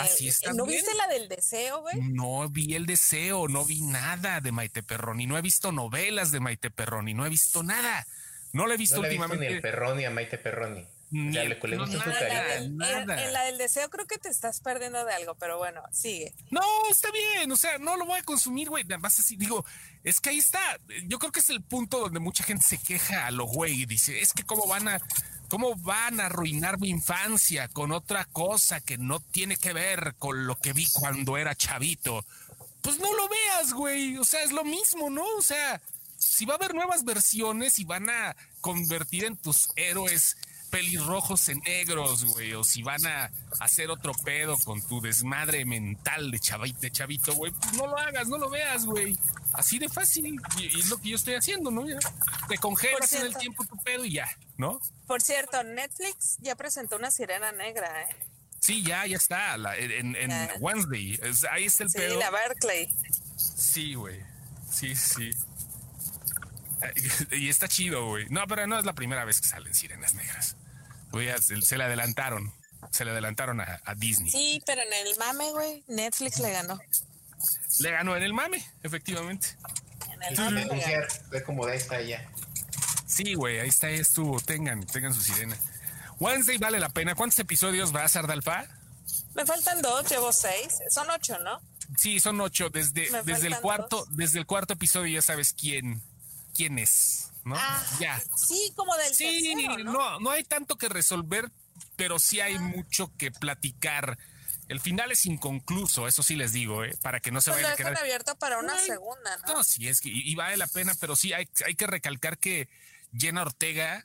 Así 0.00 0.28
está. 0.28 0.52
¿No 0.52 0.66
viste 0.66 0.92
la 0.94 1.06
del 1.06 1.28
deseo, 1.28 1.82
güey? 1.82 1.96
No 2.00 2.48
vi 2.48 2.74
el 2.74 2.86
deseo, 2.86 3.48
no 3.48 3.64
vi 3.64 3.80
nada 3.80 4.40
de 4.40 4.50
Maite 4.50 4.82
Perroni, 4.82 5.26
no 5.26 5.38
he 5.38 5.42
visto 5.42 5.70
novelas 5.72 6.32
de 6.32 6.40
Maite 6.40 6.70
Perroni, 6.70 7.14
no 7.14 7.24
he 7.24 7.28
visto 7.28 7.62
nada. 7.62 8.06
No 8.52 8.66
le 8.66 8.74
he 8.74 8.78
visto 8.78 9.00
últimamente. 9.00 9.48
ni 9.48 9.54
el 9.54 9.60
Perroni 9.60 10.04
a 10.04 10.10
Maite 10.10 10.38
Perroni. 10.38 10.86
Ya 11.10 11.44
le, 11.44 11.58
le 11.60 11.76
gusta 11.78 12.04
su 12.04 12.10
En, 12.10 12.78
la 12.78 13.44
del 13.44 13.56
deseo 13.56 13.88
creo 13.88 14.06
que 14.06 14.18
te 14.18 14.28
estás 14.28 14.60
perdiendo 14.60 15.04
de 15.06 15.14
algo, 15.14 15.34
pero 15.36 15.56
bueno, 15.56 15.82
sigue. 15.90 16.34
No, 16.50 16.60
está 16.90 17.10
bien, 17.10 17.50
o 17.50 17.56
sea, 17.56 17.78
no 17.78 17.96
lo 17.96 18.04
voy 18.04 18.18
a 18.18 18.22
consumir, 18.22 18.68
güey. 18.68 18.84
Más 18.84 19.18
así 19.18 19.36
digo, 19.36 19.64
es 20.04 20.20
que 20.20 20.30
ahí 20.30 20.38
está. 20.38 20.60
Yo 21.06 21.18
creo 21.18 21.32
que 21.32 21.40
es 21.40 21.48
el 21.48 21.62
punto 21.62 22.00
donde 22.00 22.20
mucha 22.20 22.44
gente 22.44 22.64
se 22.64 22.78
queja 22.78 23.26
a 23.26 23.30
lo 23.30 23.46
güey 23.46 23.82
y 23.82 23.86
dice, 23.86 24.20
es 24.20 24.34
que 24.34 24.44
cómo 24.44 24.66
van 24.66 24.88
a, 24.88 25.00
cómo 25.48 25.74
van 25.76 26.20
a 26.20 26.26
arruinar 26.26 26.78
mi 26.78 26.90
infancia 26.90 27.68
con 27.68 27.92
otra 27.92 28.26
cosa 28.26 28.80
que 28.80 28.98
no 28.98 29.20
tiene 29.20 29.56
que 29.56 29.72
ver 29.72 30.14
con 30.18 30.46
lo 30.46 30.56
que 30.56 30.74
vi 30.74 30.86
cuando 30.92 31.38
era 31.38 31.54
chavito. 31.54 32.24
Pues 32.82 32.98
no 32.98 33.14
lo 33.14 33.28
veas, 33.28 33.72
güey. 33.72 34.18
O 34.18 34.24
sea, 34.24 34.42
es 34.42 34.52
lo 34.52 34.64
mismo, 34.64 35.08
¿no? 35.08 35.24
O 35.36 35.42
sea, 35.42 35.80
si 36.18 36.44
va 36.44 36.54
a 36.54 36.56
haber 36.56 36.74
nuevas 36.74 37.04
versiones 37.04 37.78
y 37.78 37.84
van 37.84 38.10
a 38.10 38.36
convertir 38.60 39.24
en 39.24 39.36
tus 39.36 39.70
héroes 39.76 40.36
pelirrojos 40.70 41.48
en 41.48 41.58
negros, 41.60 42.24
güey, 42.24 42.54
o 42.54 42.64
si 42.64 42.82
van 42.82 43.04
a 43.06 43.30
hacer 43.60 43.90
otro 43.90 44.12
pedo 44.24 44.56
con 44.58 44.80
tu 44.82 45.00
desmadre 45.00 45.64
mental 45.64 46.30
de 46.30 46.38
chavito, 46.38 46.80
de 46.80 46.90
chavito, 46.90 47.34
güey, 47.34 47.52
pues 47.52 47.72
no 47.74 47.86
lo 47.86 47.98
hagas, 47.98 48.28
no 48.28 48.38
lo 48.38 48.48
veas, 48.50 48.84
güey. 48.86 49.18
Así 49.52 49.78
de 49.78 49.88
fácil, 49.88 50.38
y, 50.58 50.78
es 50.78 50.88
lo 50.88 50.98
que 50.98 51.10
yo 51.10 51.16
estoy 51.16 51.34
haciendo, 51.34 51.70
¿no? 51.70 51.84
te 52.48 52.58
congelas 52.58 53.12
en 53.14 53.26
el 53.26 53.36
tiempo 53.36 53.64
tu 53.64 53.76
pedo 53.78 54.04
y 54.04 54.12
ya, 54.12 54.28
¿no? 54.56 54.80
Por 55.06 55.22
cierto, 55.22 55.62
Netflix 55.64 56.36
ya 56.40 56.54
presentó 56.54 56.96
una 56.96 57.10
sirena 57.10 57.52
negra, 57.52 58.02
¿eh? 58.02 58.16
Sí, 58.60 58.82
ya, 58.82 59.06
ya 59.06 59.16
está, 59.16 59.56
en, 59.76 60.16
Wednesday, 60.60 61.18
ahí 61.50 61.64
está 61.64 61.84
el 61.84 61.90
pedo. 61.90 62.14
Sí, 62.14 62.18
la 62.18 62.30
Berkeley. 62.30 62.94
Sí, 63.36 63.94
güey, 63.94 64.20
sí, 64.70 64.94
sí. 64.94 65.30
Y 67.32 67.48
está 67.48 67.68
chido, 67.68 68.06
güey. 68.06 68.26
No, 68.30 68.46
pero 68.46 68.66
no 68.66 68.78
es 68.78 68.84
la 68.84 68.94
primera 68.94 69.24
vez 69.24 69.40
que 69.40 69.48
salen 69.48 69.74
sirenas 69.74 70.14
negras. 70.14 70.56
se, 71.40 71.78
le 71.78 71.84
adelantaron. 71.84 72.52
Se 72.90 73.04
le 73.04 73.10
adelantaron 73.10 73.60
a, 73.60 73.80
Disney. 73.96 74.30
Sí, 74.30 74.62
pero 74.66 74.82
en 74.82 74.92
el 74.92 75.16
mame, 75.18 75.50
güey, 75.50 75.84
Netflix 75.88 76.38
le 76.38 76.50
ganó. 76.52 76.78
Le 77.80 77.90
ganó 77.90 78.16
en 78.16 78.22
el 78.22 78.32
mame, 78.32 78.64
efectivamente. 78.82 79.48
En 80.12 80.22
el 80.22 80.36
mame. 80.38 80.68
Ve 81.30 81.42
como 81.42 81.66
de 81.66 81.76
está 81.76 82.00
ya. 82.00 82.28
Sí, 83.06 83.34
güey, 83.34 83.58
ahí 83.60 83.68
está, 83.68 83.88
estuvo. 83.88 84.40
Tengan, 84.40 84.86
tengan 84.86 85.14
su 85.14 85.22
sirena. 85.22 85.56
Wednesday 86.20 86.58
vale 86.58 86.78
la 86.78 86.88
pena. 86.88 87.14
¿Cuántos 87.14 87.38
episodios 87.38 87.94
va 87.94 88.04
a 88.04 88.08
ser 88.08 88.26
Dalfa? 88.26 88.66
Me 89.34 89.46
faltan 89.46 89.80
dos, 89.82 90.08
llevo 90.10 90.32
seis. 90.32 90.78
Son 90.90 91.08
ocho, 91.10 91.38
¿no? 91.38 91.60
Sí, 91.96 92.20
son 92.20 92.40
ocho. 92.40 92.70
Desde, 92.70 93.08
desde 93.24 93.46
el 93.46 93.56
cuarto, 93.60 94.06
desde 94.10 94.38
el 94.38 94.46
cuarto 94.46 94.74
episodio 94.74 95.14
ya 95.14 95.22
sabes 95.22 95.52
quién, 95.52 96.02
quién 96.58 96.76
es, 96.80 97.30
¿no? 97.44 97.54
Ah, 97.56 97.86
ya. 98.00 98.20
Sí, 98.36 98.72
como 98.74 98.96
del 98.96 99.14
Sí, 99.14 99.54
¿no? 99.84 100.18
¿no? 100.18 100.30
hay 100.32 100.42
tanto 100.42 100.76
que 100.76 100.88
resolver, 100.88 101.52
pero 101.94 102.18
sí 102.18 102.40
hay 102.40 102.58
mucho 102.58 103.12
que 103.16 103.30
platicar 103.30 104.18
El 104.66 104.80
final 104.80 105.12
es 105.12 105.24
inconcluso, 105.24 106.08
eso 106.08 106.24
sí 106.24 106.34
les 106.34 106.52
digo, 106.52 106.84
¿eh? 106.84 106.98
para 107.00 107.20
que 107.20 107.30
no 107.30 107.40
se 107.40 107.52
pues 107.52 107.62
vaya 107.62 107.74
a 107.74 107.76
quedar. 107.76 107.96
abierto 107.96 108.36
para 108.40 108.58
una 108.58 108.76
segunda, 108.76 109.36
¿no? 109.46 109.54
No, 109.54 109.64
sí, 109.64 109.86
es 109.86 110.00
que 110.00 110.08
y, 110.08 110.34
vale 110.34 110.56
la 110.56 110.66
pena, 110.66 110.94
pero 111.00 111.14
sí 111.14 111.32
hay, 111.32 111.48
hay 111.64 111.76
que 111.76 111.86
recalcar 111.86 112.38
que 112.38 112.68
Jenna 113.16 113.42
Ortega, 113.42 114.04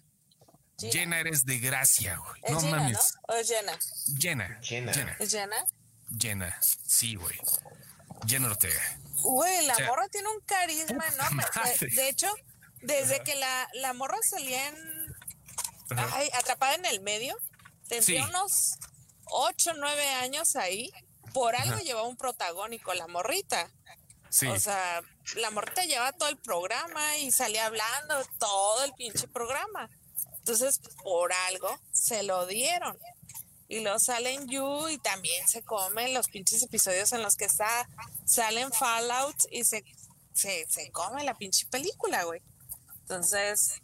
Jenna 0.77 1.19
eres 1.19 1.45
de 1.45 1.57
gracia, 1.57 2.17
güey. 2.17 2.41
no 2.49 2.61
mames. 2.61 3.15
¿O 3.27 3.33
es 3.33 3.49
Jenna? 3.49 3.77
Jenna. 4.19 4.59
Jenna. 4.61 4.91
¿Es 5.19 5.31
Jenna? 5.31 5.65
Jenna, 6.19 6.59
sí, 6.61 7.15
güey. 7.15 7.37
Jenna 8.27 8.47
Ortega. 8.47 8.99
Güey, 9.23 9.65
la 9.65 9.79
morra 9.87 10.07
tiene 10.09 10.27
un 10.27 10.41
carisma 10.41 11.05
enorme. 11.07 11.43
De, 11.95 12.09
hecho, 12.09 12.27
desde 12.81 13.23
que 13.23 13.35
la, 13.35 13.69
la 13.75 13.93
morra 13.93 14.17
salía 14.21 14.67
en. 14.67 14.75
Ay, 15.95 16.29
atrapada 16.33 16.75
en 16.75 16.85
el 16.85 17.01
medio, 17.01 17.37
tendría 17.87 18.25
unos 18.25 18.77
8, 19.25 19.73
9 19.77 20.09
años 20.09 20.55
ahí. 20.55 20.91
Por 21.33 21.55
algo 21.55 21.79
llevaba 21.79 22.07
un 22.07 22.17
protagónico, 22.17 22.93
la 22.93 23.07
morrita. 23.07 23.71
Sí. 24.29 24.47
O 24.47 24.59
sea, 24.59 25.01
la 25.35 25.51
morrita 25.51 25.83
llevaba 25.85 26.11
todo 26.11 26.29
el 26.29 26.37
programa 26.37 27.17
y 27.17 27.31
salía 27.31 27.65
hablando 27.65 28.23
todo 28.39 28.83
el 28.83 28.93
pinche 28.93 29.27
programa. 29.27 29.89
Entonces, 30.37 30.81
por 31.01 31.31
algo 31.31 31.79
se 31.91 32.23
lo 32.23 32.45
dieron. 32.45 32.97
Y 33.67 33.81
luego 33.81 33.99
salen 33.99 34.47
You 34.47 34.89
y 34.89 34.97
también 34.97 35.47
se 35.47 35.63
comen 35.63 36.13
los 36.13 36.27
pinches 36.27 36.61
episodios 36.63 37.11
en 37.13 37.21
los 37.21 37.35
que 37.35 37.45
está, 37.45 37.87
salen 38.25 38.71
Fallout 38.71 39.35
y 39.51 39.63
se, 39.63 39.83
se, 40.33 40.65
se 40.69 40.91
come 40.91 41.23
la 41.23 41.33
pinche 41.33 41.65
película, 41.67 42.23
güey. 42.23 42.41
Entonces, 43.01 43.81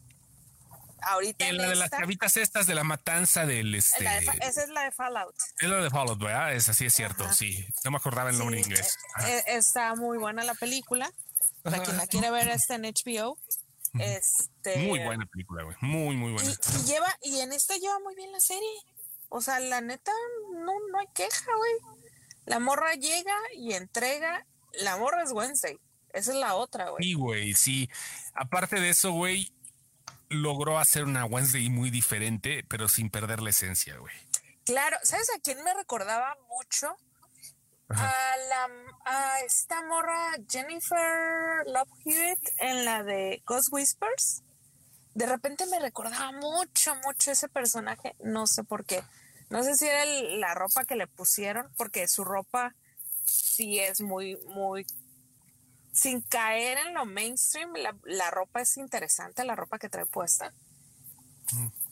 ahorita. 1.02 1.48
En 1.48 1.58
la 1.58 1.70
de 1.70 1.76
las 1.76 1.90
chavitas 1.90 2.38
estas 2.38 2.68
de 2.68 2.76
la 2.76 2.84
matanza 2.84 3.46
del 3.46 3.74
este. 3.76 4.06
esa 4.42 4.64
es 4.64 4.70
la 4.70 4.84
de 4.84 4.92
Fallout. 4.92 5.36
Es 5.60 5.70
la 5.70 5.78
de 5.78 5.90
Fallout, 5.90 6.20
¿verdad? 6.20 6.54
Esa 6.54 6.74
sí 6.74 6.86
es 6.86 6.94
cierto, 6.94 7.32
sí. 7.34 7.66
No 7.84 7.92
me 7.92 7.98
acordaba 7.98 8.30
el 8.30 8.38
nombre 8.38 8.60
en 8.60 8.66
inglés. 8.66 8.98
Eh, 9.26 9.38
eh, 9.38 9.44
está 9.58 9.96
muy 9.96 10.18
buena 10.18 10.44
la 10.44 10.54
película. 10.56 11.12
Para 11.64 11.84
quien 11.84 11.98
la 11.98 12.08
quiere 12.08 12.32
ver, 12.32 12.48
está 12.50 12.76
en 12.76 12.84
HBO. 12.84 13.38
Este, 14.00 14.78
muy 14.78 15.00
buena 15.00 15.26
película, 15.26 15.64
güey. 15.64 15.76
Muy, 15.82 16.16
muy 16.16 16.34
buena. 16.34 16.50
Y, 16.50 16.86
lleva, 16.86 17.18
y 17.22 17.40
en 17.40 17.54
esta 17.54 17.76
lleva 17.78 18.00
muy 18.00 18.16
bien 18.16 18.32
la 18.32 18.40
serie. 18.40 18.70
O 19.30 19.42
sea, 19.42 19.60
la 19.60 19.82
neta, 19.82 20.12
no, 20.54 20.74
no 20.92 21.00
hay 21.00 21.08
queja, 21.14 21.56
güey. 21.56 21.74
La 22.46 22.60
morra 22.60 22.94
llega 22.94 23.36
y 23.56 23.74
entrega. 23.74 24.46
La 24.74 24.98
morra 24.98 25.24
es 25.24 25.32
Wednesday. 25.32 25.80
Esa 26.14 26.32
es 26.32 26.38
la 26.38 26.56
otra, 26.56 26.90
güey. 26.90 27.04
Sí, 27.04 27.14
güey, 27.14 27.54
sí. 27.54 27.90
Aparte 28.34 28.80
de 28.80 28.90
eso, 28.90 29.12
güey, 29.12 29.54
logró 30.30 30.80
hacer 30.80 31.04
una 31.04 31.26
Wednesday 31.26 31.70
muy 31.70 31.90
diferente, 31.90 32.64
pero 32.68 32.88
sin 32.88 33.10
perder 33.10 33.42
la 33.42 33.52
esencia, 33.52 33.98
güey. 33.98 34.16
Claro, 34.66 34.98
¿sabes 35.04 35.30
a 35.36 35.40
quién 35.40 35.64
me 35.64 35.74
recordaba 35.74 36.36
mucho? 36.50 36.96
A 37.90 38.36
la 38.50 38.70
a 39.06 39.40
esta 39.42 39.82
morra 39.84 40.34
Jennifer 40.48 41.66
Love 41.66 41.90
Hewitt 42.06 42.50
en 42.60 42.86
la 42.86 43.04
de 43.04 43.42
Ghost 43.48 43.70
Whispers. 43.72 44.44
De 45.16 45.26
repente 45.26 45.66
me 45.66 45.80
recordaba 45.80 46.32
mucho, 46.34 46.94
mucho 47.04 47.32
ese 47.32 47.50
personaje, 47.50 48.16
no 48.24 48.46
sé 48.46 48.64
por 48.64 48.86
qué. 48.86 49.04
No 49.50 49.64
sé 49.64 49.76
si 49.76 49.88
era 49.88 50.06
la 50.06 50.54
ropa 50.54 50.86
que 50.86 50.96
le 50.96 51.08
pusieron, 51.08 51.72
porque 51.76 52.08
su 52.08 52.24
ropa 52.24 52.76
sí 53.26 53.80
es 53.80 54.02
muy, 54.02 54.38
muy 54.48 54.86
sin 55.92 56.22
caer 56.22 56.78
en 56.78 56.94
lo 56.94 57.06
mainstream, 57.06 57.74
la, 58.06 58.32
ropa 58.32 58.62
es 58.62 58.78
interesante, 58.78 59.44
la 59.44 59.56
ropa 59.56 59.80
que 59.80 59.90
trae 59.90 60.06
puesta. 60.06 60.54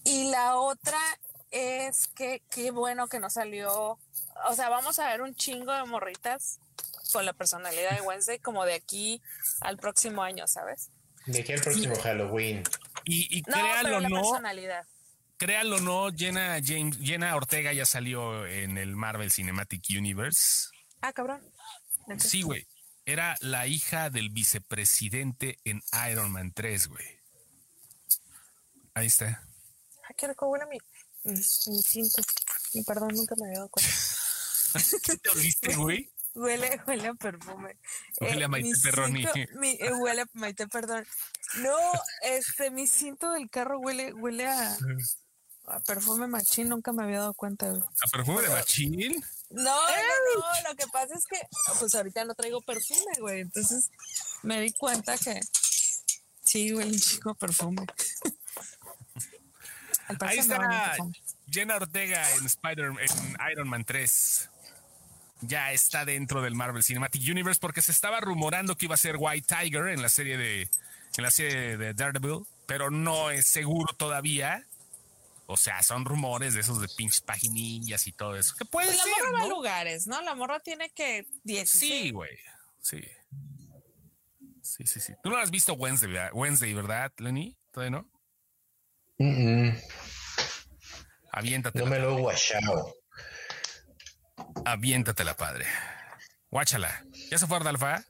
Y 0.03 0.29
la 0.29 0.57
otra 0.57 0.99
es 1.51 2.07
que 2.07 2.41
qué 2.49 2.71
bueno 2.71 3.07
que 3.07 3.19
no 3.19 3.29
salió. 3.29 3.99
O 4.49 4.55
sea, 4.55 4.69
vamos 4.69 4.99
a 4.99 5.07
ver 5.07 5.21
un 5.21 5.35
chingo 5.35 5.73
de 5.73 5.83
morritas 5.85 6.59
con 7.11 7.25
la 7.25 7.33
personalidad 7.33 7.95
de 7.95 8.01
Wednesday 8.01 8.39
como 8.39 8.65
de 8.65 8.75
aquí 8.75 9.21
al 9.61 9.77
próximo 9.77 10.21
año, 10.21 10.47
¿sabes? 10.47 10.91
De 11.25 11.41
aquí 11.41 11.53
al 11.53 11.61
próximo 11.61 11.95
Halloween. 11.95 12.63
Y, 13.03 13.37
y 13.37 13.41
créalo 13.41 14.01
no, 14.01 14.39
créalo 15.37 15.79
no, 15.79 16.09
Jenna, 16.15 16.59
James, 16.63 16.97
Jenna 17.01 17.35
Ortega 17.35 17.73
ya 17.73 17.85
salió 17.85 18.45
en 18.45 18.77
el 18.77 18.95
Marvel 18.95 19.31
Cinematic 19.31 19.85
Universe. 19.89 20.69
Ah, 21.01 21.13
cabrón. 21.13 21.41
Sí, 22.19 22.41
güey 22.41 22.67
era 23.07 23.37
la 23.39 23.65
hija 23.67 24.09
del 24.09 24.29
vicepresidente 24.29 25.59
en 25.63 25.81
Iron 26.11 26.29
Man 26.29 26.51
3, 26.51 26.87
güey. 26.89 27.05
Ahí 28.93 29.07
está. 29.07 29.47
Ay, 30.03 30.15
qué 30.17 30.27
rico 30.27 30.47
huele 30.49 30.65
mi, 30.65 30.77
mi, 31.23 31.41
cinto. 31.41 32.21
Mi 32.73 32.83
perdón, 32.83 33.15
nunca 33.15 33.33
me 33.37 33.45
había 33.45 33.59
dado 33.59 33.69
cuenta. 33.69 33.91
¿Qué 35.03 35.17
te 35.17 35.29
oliste, 35.29 35.75
güey? 35.77 36.11
Huele, 36.33 36.81
huele 36.85 37.07
a 37.07 37.13
perfume. 37.13 37.77
Huele 38.19 38.43
a 38.43 38.45
eh, 38.45 38.49
Maite 38.49 38.77
Perroni. 38.83 39.23
Eh, 39.23 39.93
huele 39.93 40.21
a 40.23 40.25
Maite, 40.33 40.67
perdón. 40.67 41.07
No, 41.59 41.77
este, 42.23 42.71
mi 42.71 42.87
cinto 42.87 43.31
del 43.31 43.49
carro 43.49 43.79
huele, 43.79 44.11
huele 44.11 44.47
a, 44.47 44.77
a 45.67 45.79
perfume 45.81 46.27
machín, 46.27 46.69
nunca 46.69 46.93
me 46.93 47.03
había 47.03 47.19
dado 47.19 47.33
cuenta. 47.33 47.69
Güey. 47.69 47.81
¿A 47.81 48.07
perfume 48.09 48.41
de 48.41 48.49
machín? 48.49 49.23
No, 49.49 49.63
no, 49.63 50.35
no, 50.35 50.69
lo 50.69 50.75
que 50.75 50.87
pasa 50.91 51.15
es 51.15 51.25
que 51.25 51.39
pues 51.79 51.93
ahorita 51.93 52.25
no 52.25 52.35
traigo 52.35 52.61
perfume, 52.61 53.11
güey. 53.19 53.41
Entonces 53.41 53.89
me 54.43 54.61
di 54.61 54.71
cuenta 54.73 55.17
que 55.17 55.39
sí, 56.43 56.71
güey, 56.71 56.89
un 56.89 56.99
chico 56.99 57.35
perfume. 57.35 57.85
Ahí 60.21 60.39
está 60.39 60.95
Jenna 61.49 61.75
Ortega 61.75 62.33
en 62.35 62.45
Spider 62.45 62.85
en 62.85 63.51
Iron 63.51 63.67
Man 63.67 63.83
3. 63.83 64.49
Ya 65.41 65.73
está 65.73 66.05
dentro 66.05 66.41
del 66.41 66.55
Marvel 66.55 66.83
Cinematic 66.83 67.21
Universe 67.29 67.59
porque 67.59 67.81
se 67.81 67.91
estaba 67.91 68.21
rumorando 68.21 68.75
que 68.75 68.85
iba 68.85 68.95
a 68.95 68.97
ser 68.97 69.17
White 69.19 69.53
Tiger 69.53 69.89
en 69.89 70.01
la 70.01 70.09
serie 70.09 70.37
de 70.37 70.69
en 71.17 71.23
la 71.23 71.31
serie 71.31 71.77
de 71.77 71.93
Daredevil, 71.93 72.45
pero 72.67 72.89
no 72.89 73.31
es 73.31 73.47
seguro 73.47 73.93
todavía. 73.95 74.65
O 75.47 75.55
sea, 75.55 75.81
son 75.81 76.03
rumores 76.03 76.53
de 76.53 76.59
esos 76.59 76.81
de 76.81 76.89
pinches 76.89 77.21
paginillas 77.21 78.05
y 78.05 78.11
todo 78.11 78.35
eso. 78.35 78.53
Que 78.57 78.65
puede 78.65 78.87
pues 78.87 79.01
ser. 79.01 79.07
La 79.07 79.31
morra 79.31 79.39
va 79.39 79.45
a 79.45 79.47
lugares, 79.47 80.05
¿no? 80.05 80.21
La 80.21 80.35
morra 80.35 80.59
tiene 80.59 80.89
que 80.89 81.25
10. 81.43 81.69
Sí, 81.69 82.11
güey. 82.11 82.37
Sí. 82.81 83.01
Sí, 84.61 84.85
sí, 84.85 84.99
sí. 84.99 85.13
Tú 85.23 85.29
no 85.29 85.37
has 85.37 85.49
visto 85.49 85.73
Wednesday, 85.73 86.11
¿verdad? 86.11 86.31
Wednesday, 86.33 86.73
¿verdad, 86.73 87.13
Lenny? 87.17 87.57
¿Todavía 87.71 87.97
no? 87.97 88.11
Mm 89.19 89.71
Aviéntate. 91.31 91.79
No 91.79 91.85
me 91.85 91.99
lo 91.99 92.17
he 92.17 92.21
guachado. 92.21 92.95
Aviéntatela, 94.65 95.37
padre. 95.37 95.65
Guáchala. 96.49 97.05
¿Ya 97.29 97.37
se 97.37 97.47
fue 97.47 97.57
Ardalfa? 97.57 98.03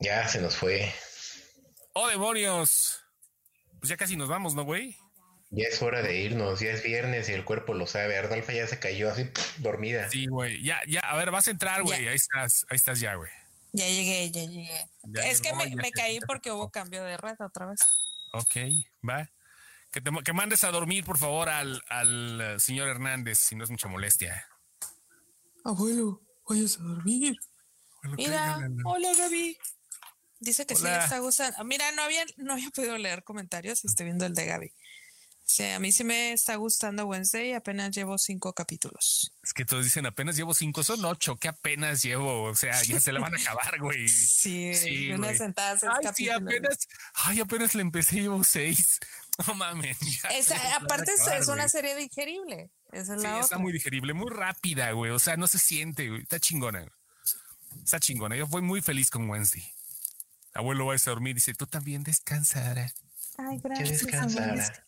Ya 0.00 0.26
se 0.26 0.40
nos 0.40 0.56
fue. 0.56 0.92
¡Oh, 1.92 2.08
demonios! 2.08 3.00
Pues 3.78 3.90
ya 3.90 3.96
casi 3.96 4.16
nos 4.16 4.28
vamos, 4.28 4.54
¿no, 4.54 4.64
güey? 4.64 4.96
Ya 5.50 5.68
es 5.68 5.80
hora 5.82 6.02
de 6.02 6.18
irnos, 6.18 6.60
ya 6.60 6.70
es 6.70 6.82
viernes 6.82 7.28
y 7.28 7.32
el 7.32 7.44
cuerpo 7.44 7.74
lo 7.74 7.86
sabe. 7.86 8.18
Ardalfa 8.18 8.52
ya 8.52 8.66
se 8.66 8.78
cayó 8.78 9.10
así 9.10 9.30
dormida. 9.58 10.10
Sí, 10.10 10.26
güey. 10.26 10.62
Ya, 10.62 10.80
ya, 10.88 11.00
a 11.00 11.16
ver, 11.16 11.30
vas 11.30 11.46
a 11.46 11.52
entrar, 11.52 11.82
güey. 11.82 12.08
Ahí 12.08 12.16
estás, 12.16 12.66
ahí 12.68 12.76
estás 12.76 12.98
ya, 13.00 13.14
güey. 13.14 13.30
Ya 13.72 13.86
llegué, 13.88 14.30
ya 14.30 14.44
llegué. 14.44 14.88
es 15.24 15.40
que 15.40 15.52
me, 15.52 15.90
caí 15.90 16.20
porque 16.20 16.52
hubo 16.52 16.70
cambio 16.70 17.02
de 17.02 17.16
red 17.16 17.34
otra 17.40 17.66
vez. 17.66 17.80
Ok, 18.32 18.56
va. 19.08 19.30
Que, 19.90 20.00
te, 20.00 20.10
que 20.24 20.32
mandes 20.32 20.64
a 20.64 20.70
dormir, 20.70 21.04
por 21.04 21.18
favor, 21.18 21.48
al, 21.48 21.82
al 21.88 22.40
eh, 22.40 22.60
señor 22.60 22.88
Hernández, 22.88 23.38
si 23.38 23.54
no 23.54 23.64
es 23.64 23.70
mucha 23.70 23.88
molestia. 23.88 24.46
Abuelo, 25.64 26.20
vayas 26.48 26.78
a 26.78 26.82
dormir. 26.82 27.36
Mira, 28.16 28.60
hola 28.84 29.14
Gaby. 29.16 29.56
Dice 30.40 30.66
que 30.66 30.74
sí 30.74 30.84
le 30.84 30.98
está 30.98 31.18
gustando. 31.18 31.64
Mira, 31.64 31.90
no 31.92 32.02
había, 32.02 32.24
no 32.36 32.52
había 32.52 32.70
podido 32.70 32.98
leer 32.98 33.24
comentarios 33.24 33.82
y 33.82 33.86
estoy 33.86 34.06
viendo 34.06 34.26
el 34.26 34.34
de 34.34 34.46
Gaby. 34.46 34.72
Sí, 35.46 35.62
a 35.64 35.78
mí 35.78 35.92
sí 35.92 36.04
me 36.04 36.32
está 36.32 36.56
gustando 36.56 37.04
Wednesday, 37.06 37.52
apenas 37.52 37.94
llevo 37.94 38.16
cinco 38.16 38.54
capítulos. 38.54 39.30
Es 39.42 39.52
que 39.52 39.66
todos 39.66 39.84
dicen 39.84 40.06
apenas 40.06 40.36
llevo 40.36 40.54
cinco, 40.54 40.82
son 40.82 41.04
ocho, 41.04 41.36
que 41.36 41.48
apenas 41.48 42.02
llevo, 42.02 42.44
o 42.44 42.54
sea, 42.54 42.82
ya 42.82 42.98
se 42.98 43.12
la 43.12 43.20
van 43.20 43.34
a 43.34 43.38
acabar, 43.38 43.78
güey. 43.78 44.08
Sí, 44.08 44.74
sí 44.74 45.12
una 45.12 45.34
sentada. 45.34 45.78
Ay, 45.82 46.08
sí, 46.14 46.30
apenas, 46.30 46.88
ay, 47.14 47.40
apenas 47.40 47.74
le 47.74 47.82
empecé, 47.82 48.22
llevo 48.22 48.42
seis. 48.42 49.00
No 49.48 49.54
mames. 49.54 49.98
aparte 50.80 51.10
es, 51.12 51.48
una 51.48 51.68
serie 51.68 51.96
digerible. 51.96 52.70
Esa 52.92 53.16
es 53.16 53.22
sí, 53.22 53.26
está 53.40 53.58
muy 53.58 53.72
digerible, 53.72 54.14
muy 54.14 54.30
rápida, 54.30 54.92
güey. 54.92 55.10
O 55.10 55.18
sea, 55.18 55.36
no 55.36 55.48
se 55.48 55.58
siente, 55.58 56.08
güey. 56.08 56.22
Está 56.22 56.38
chingona. 56.38 56.86
Está 57.82 57.98
chingona. 57.98 58.36
Yo 58.36 58.46
fui 58.46 58.62
muy 58.62 58.80
feliz 58.80 59.10
con 59.10 59.28
Wednesday. 59.28 59.64
Abuelo 60.52 60.86
va 60.86 60.94
a 60.94 60.98
dormir. 61.04 61.34
Dice, 61.34 61.52
tú 61.52 61.66
también 61.66 62.04
descansará. 62.04 62.94
Ay, 63.36 63.58
gracias. 63.58 64.02
descansará 64.02 64.83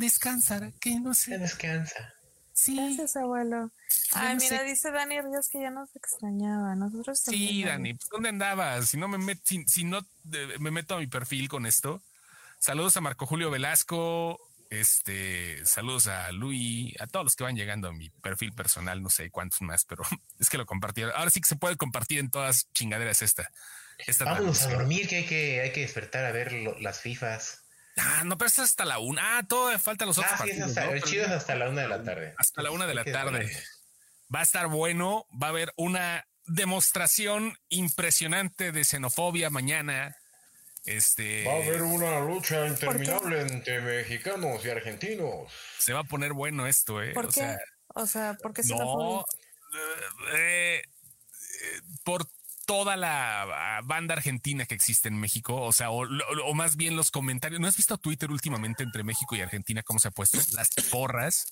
descansar, 0.00 0.72
que 0.80 0.98
no 0.98 1.14
sé. 1.14 1.38
descansa. 1.38 2.14
Sí. 2.52 2.76
Gracias, 2.76 3.16
abuelo. 3.16 3.70
Ay, 4.12 4.36
mira, 4.36 4.62
dice 4.64 4.90
Dani 4.90 5.20
Ríos 5.20 5.48
que 5.48 5.60
ya 5.60 5.70
nos 5.70 5.94
extrañaba. 5.96 6.74
Nosotros 6.74 7.20
Sí, 7.20 7.64
Dani, 7.64 7.94
pues, 7.94 8.08
¿dónde 8.10 8.28
andabas? 8.28 8.88
Si 8.88 8.98
no 8.98 9.08
me 9.08 9.16
met, 9.16 9.40
si, 9.44 9.84
no 9.84 10.06
me 10.58 10.70
meto 10.70 10.96
a 10.96 10.98
mi 10.98 11.06
perfil 11.06 11.48
con 11.48 11.64
esto. 11.64 12.02
Saludos 12.58 12.96
a 12.96 13.00
Marco 13.00 13.24
Julio 13.24 13.50
Velasco, 13.50 14.38
Este, 14.68 15.64
saludos 15.64 16.06
a 16.08 16.30
Luis, 16.32 16.94
a 17.00 17.06
todos 17.06 17.24
los 17.24 17.34
que 17.34 17.44
van 17.44 17.56
llegando 17.56 17.88
a 17.88 17.92
mi 17.92 18.10
perfil 18.10 18.52
personal, 18.52 19.02
no 19.02 19.08
sé 19.08 19.30
cuántos 19.30 19.62
más, 19.62 19.84
pero 19.86 20.02
es 20.38 20.50
que 20.50 20.58
lo 20.58 20.66
compartí. 20.66 21.02
Ahora 21.02 21.30
sí 21.30 21.40
que 21.40 21.48
se 21.48 21.56
puede 21.56 21.76
compartir 21.76 22.18
en 22.18 22.30
todas 22.30 22.70
chingaderas 22.72 23.22
esta. 23.22 23.50
esta 24.06 24.26
Vámonos 24.26 24.62
a 24.62 24.70
dormir, 24.70 25.08
que 25.08 25.16
hay 25.16 25.26
que, 25.26 25.60
hay 25.62 25.72
que 25.72 25.80
despertar 25.80 26.26
a 26.26 26.32
ver 26.32 26.52
las 26.80 27.00
FIFAs. 27.00 27.59
Ah, 28.00 28.22
no, 28.24 28.38
pero 28.38 28.48
es 28.48 28.58
hasta 28.58 28.84
la 28.84 28.98
una. 28.98 29.38
Ah, 29.38 29.42
todo 29.46 29.76
falta 29.78 30.06
los 30.06 30.18
otros 30.18 30.32
ah, 30.34 30.38
partidos. 30.38 30.76
el 30.76 31.02
chido 31.02 31.24
es 31.26 31.32
hasta 31.32 31.54
la 31.54 31.68
una 31.68 31.82
de 31.82 31.88
la 31.88 32.02
tarde. 32.02 32.34
Hasta 32.36 32.62
la 32.62 32.70
una 32.70 32.86
de 32.86 32.94
la 32.94 33.04
tarde. 33.04 33.50
Va 34.34 34.40
a 34.40 34.42
estar 34.42 34.68
bueno. 34.68 35.26
Va 35.30 35.48
a 35.48 35.50
haber 35.50 35.72
una 35.76 36.24
demostración 36.46 37.56
impresionante 37.68 38.72
de 38.72 38.84
xenofobia 38.84 39.50
mañana. 39.50 40.16
Este, 40.84 41.44
va 41.44 41.52
a 41.52 41.56
haber 41.56 41.82
una 41.82 42.20
lucha 42.20 42.66
interminable 42.66 43.42
entre 43.42 43.80
mexicanos 43.80 44.64
y 44.64 44.70
argentinos. 44.70 45.52
Se 45.78 45.92
va 45.92 46.00
a 46.00 46.04
poner 46.04 46.32
bueno 46.32 46.66
esto, 46.66 47.02
¿eh? 47.02 47.12
¿Por 47.12 47.26
o 47.26 47.28
qué? 47.28 47.34
Sea, 47.34 47.58
o 47.88 48.06
sea, 48.06 48.34
¿por 48.42 48.54
qué 48.54 48.62
no, 48.68 49.24
eh, 50.34 50.82
eh, 50.82 51.80
por 52.02 52.26
toda 52.70 52.96
la 52.96 53.42
ah, 53.42 53.80
banda 53.82 54.14
argentina 54.14 54.64
que 54.64 54.76
existe 54.76 55.08
en 55.08 55.18
México, 55.18 55.60
o 55.60 55.72
sea, 55.72 55.90
o, 55.90 56.06
más 56.54 56.76
bien 56.76 56.94
los 56.94 57.10
comentarios. 57.10 57.60
¿No 57.60 57.66
has 57.66 57.76
visto 57.76 57.98
Twitter 57.98 58.30
últimamente 58.30 58.84
entre 58.84 59.02
México 59.02 59.34
y 59.34 59.40
Argentina 59.40 59.82
cómo 59.82 59.98
se 59.98 60.06
ha 60.06 60.12
puesto? 60.12 60.38
Las 60.52 60.70
porras, 60.88 61.46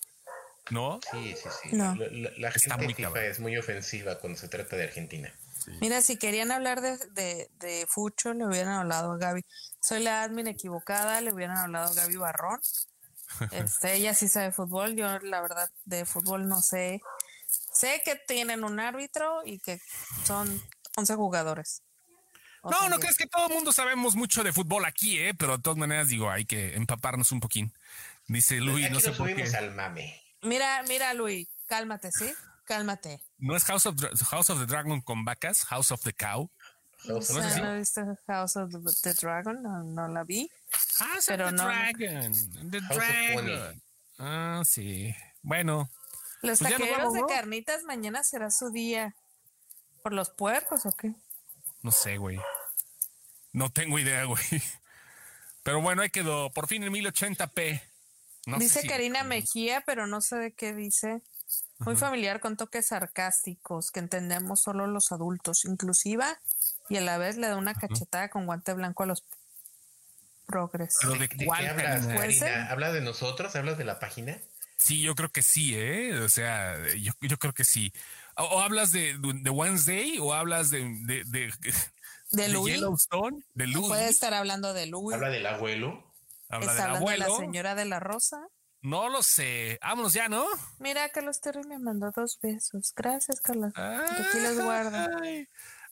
¿no? 0.70 1.00
Sí, 1.10 1.34
sí, 1.34 1.48
sí. 1.60 1.76
La, 1.76 2.52
gente 2.52 2.94
FIFA 2.94 3.24
es 3.24 3.40
muy 3.40 3.56
ofensiva 3.56 4.20
cuando 4.20 4.38
se 4.38 4.46
trata 4.46 4.76
de 4.76 4.84
Argentina. 4.84 5.34
Mira, 5.80 6.02
si 6.02 6.18
querían 6.18 6.52
hablar 6.52 6.80
de, 6.82 7.50
de, 7.58 7.86
Fucho, 7.88 8.32
le 8.32 8.46
hubieran 8.46 8.74
hablado 8.74 9.10
a 9.10 9.18
Gaby. 9.18 9.44
Soy 9.80 10.00
la 10.00 10.22
admin 10.22 10.46
equivocada, 10.46 11.20
le 11.20 11.32
hubieran 11.32 11.56
hablado 11.56 11.90
a 11.90 11.94
Gaby 11.94 12.16
Barrón. 12.16 12.60
Este, 13.52 13.94
ella 13.94 14.14
sí 14.14 14.26
sabe 14.26 14.52
fútbol, 14.52 14.96
yo 14.96 15.18
la 15.18 15.42
verdad 15.42 15.68
de 15.84 16.06
fútbol 16.06 16.48
no 16.48 16.62
sé. 16.62 17.02
Sé 17.72 18.00
que 18.04 18.16
tienen 18.16 18.64
un 18.64 18.80
árbitro 18.80 19.42
y 19.44 19.58
que 19.58 19.80
son 20.24 20.62
11 20.98 21.14
jugadores. 21.14 21.82
no, 22.64 22.88
no 22.88 22.98
crees 22.98 23.16
que 23.16 23.26
todo 23.26 23.46
el 23.46 23.54
mundo 23.54 23.72
sabemos 23.72 24.16
mucho 24.16 24.42
de 24.42 24.52
fútbol 24.52 24.84
aquí, 24.84 25.18
¿eh? 25.18 25.32
Pero 25.34 25.56
de 25.56 25.62
todas 25.62 25.78
maneras 25.78 26.08
digo, 26.08 26.30
hay 26.30 26.44
que 26.44 26.74
empaparnos 26.74 27.30
un 27.30 27.40
poquín. 27.40 27.72
Dice 28.26 28.60
Luis, 28.60 28.90
no 28.90 29.00
sé 29.00 29.12
por 29.12 29.34
qué. 29.34 29.44
al 29.56 29.74
mame. 29.74 30.20
Mira, 30.42 30.82
mira, 30.88 31.14
Luis, 31.14 31.48
cálmate, 31.66 32.10
¿sí? 32.12 32.32
Cálmate. 32.64 33.22
¿No 33.38 33.56
es 33.56 33.64
House 33.64 33.86
of, 33.86 33.96
House 34.28 34.50
of 34.50 34.58
the 34.58 34.66
Dragon 34.66 35.00
con 35.00 35.24
vacas? 35.24 35.64
House 35.64 35.90
of 35.92 36.02
the 36.02 36.12
Cow. 36.12 36.50
House 37.06 37.30
¿No, 37.30 37.64
¿No 37.64 37.78
viste 37.78 38.02
House 38.26 38.56
of 38.56 38.70
the 39.02 39.14
Dragon? 39.14 39.62
No, 39.94 40.08
la 40.08 40.24
vi. 40.24 40.50
House 40.98 41.26
pero 41.26 41.46
of 41.46 41.52
the 41.52 41.56
Dragon. 41.56 42.70
The 42.70 42.80
Dragon. 42.80 43.82
Ah, 44.18 44.62
sí. 44.66 45.14
Bueno. 45.42 45.88
Los 46.42 46.58
pues 46.58 46.72
taqueros 46.72 47.14
de 47.14 47.22
carnitas 47.26 47.84
mañana 47.84 48.22
será 48.22 48.50
su 48.50 48.70
día. 48.70 49.14
¿Por 50.02 50.12
los 50.12 50.30
puercos 50.30 50.86
o 50.86 50.92
qué? 50.92 51.12
No 51.82 51.90
sé, 51.90 52.18
güey. 52.18 52.38
No 53.52 53.70
tengo 53.70 53.98
idea, 53.98 54.24
güey. 54.26 54.42
Pero 55.62 55.80
bueno, 55.80 56.02
ahí 56.02 56.10
quedó. 56.10 56.50
Por 56.50 56.66
fin 56.66 56.82
en 56.82 56.92
1080p. 56.92 57.82
dice 58.58 58.86
Karina 58.86 59.24
Mejía, 59.24 59.82
pero 59.86 60.06
no 60.06 60.20
sé 60.20 60.36
de 60.36 60.52
qué 60.52 60.74
dice. 60.74 61.22
Muy 61.78 61.96
familiar 61.96 62.40
con 62.40 62.56
toques 62.56 62.88
sarcásticos 62.88 63.92
que 63.92 64.00
entendemos 64.00 64.60
solo 64.60 64.86
los 64.88 65.12
adultos, 65.12 65.64
inclusiva, 65.64 66.40
y 66.88 66.96
a 66.96 67.00
la 67.00 67.18
vez 67.18 67.36
le 67.36 67.46
da 67.46 67.56
una 67.56 67.74
cachetada 67.74 68.28
con 68.30 68.46
guante 68.46 68.72
blanco 68.72 69.04
a 69.04 69.06
los 69.06 69.22
progres. 70.46 70.96
¿Pero 71.00 71.14
de, 71.14 71.28
cuál, 71.46 71.66
¿Habla 72.68 72.92
de 72.92 73.00
nosotros? 73.00 73.54
¿Hablas 73.54 73.78
de 73.78 73.84
la 73.84 74.00
página? 74.00 74.38
Sí, 74.76 75.02
yo 75.02 75.14
creo 75.14 75.28
que 75.28 75.42
sí, 75.42 75.74
¿eh? 75.76 76.18
O 76.18 76.28
sea, 76.28 76.76
yo, 76.96 77.12
yo 77.20 77.38
creo 77.38 77.52
que 77.52 77.64
sí. 77.64 77.92
O, 78.38 78.60
hablas 78.60 78.92
de, 78.92 79.16
de, 79.18 79.50
Wednesday 79.50 80.18
o 80.20 80.32
hablas 80.32 80.70
de... 80.70 80.80
De, 81.04 81.24
de, 81.24 81.52
de, 82.30 82.48
Louis. 82.48 82.74
Yellowstone, 82.74 83.42
de 83.54 83.66
Louis. 83.66 83.88
Puede 83.88 84.08
estar 84.08 84.32
hablando 84.32 84.72
de 84.72 84.86
Louis. 84.86 85.14
Habla 85.14 85.30
del 85.30 85.46
abuelo. 85.46 86.12
Habla 86.48 86.70
¿Está 86.70 86.84
hablando 86.84 87.10
de 87.10 87.18
la 87.18 87.30
señora 87.36 87.74
de 87.74 87.84
la 87.84 88.00
Rosa? 88.00 88.48
No 88.80 89.08
lo 89.08 89.22
sé. 89.22 89.78
Vámonos 89.82 90.12
ya, 90.12 90.28
¿no? 90.28 90.46
Mira, 90.78 91.08
Carlos 91.08 91.40
Terry 91.40 91.64
me 91.66 91.78
mandó 91.78 92.12
dos 92.14 92.38
besos. 92.40 92.92
Gracias, 92.94 93.40
Carlos. 93.40 93.72
Aquí 93.74 94.38
los 94.40 94.62
guardo. 94.62 95.16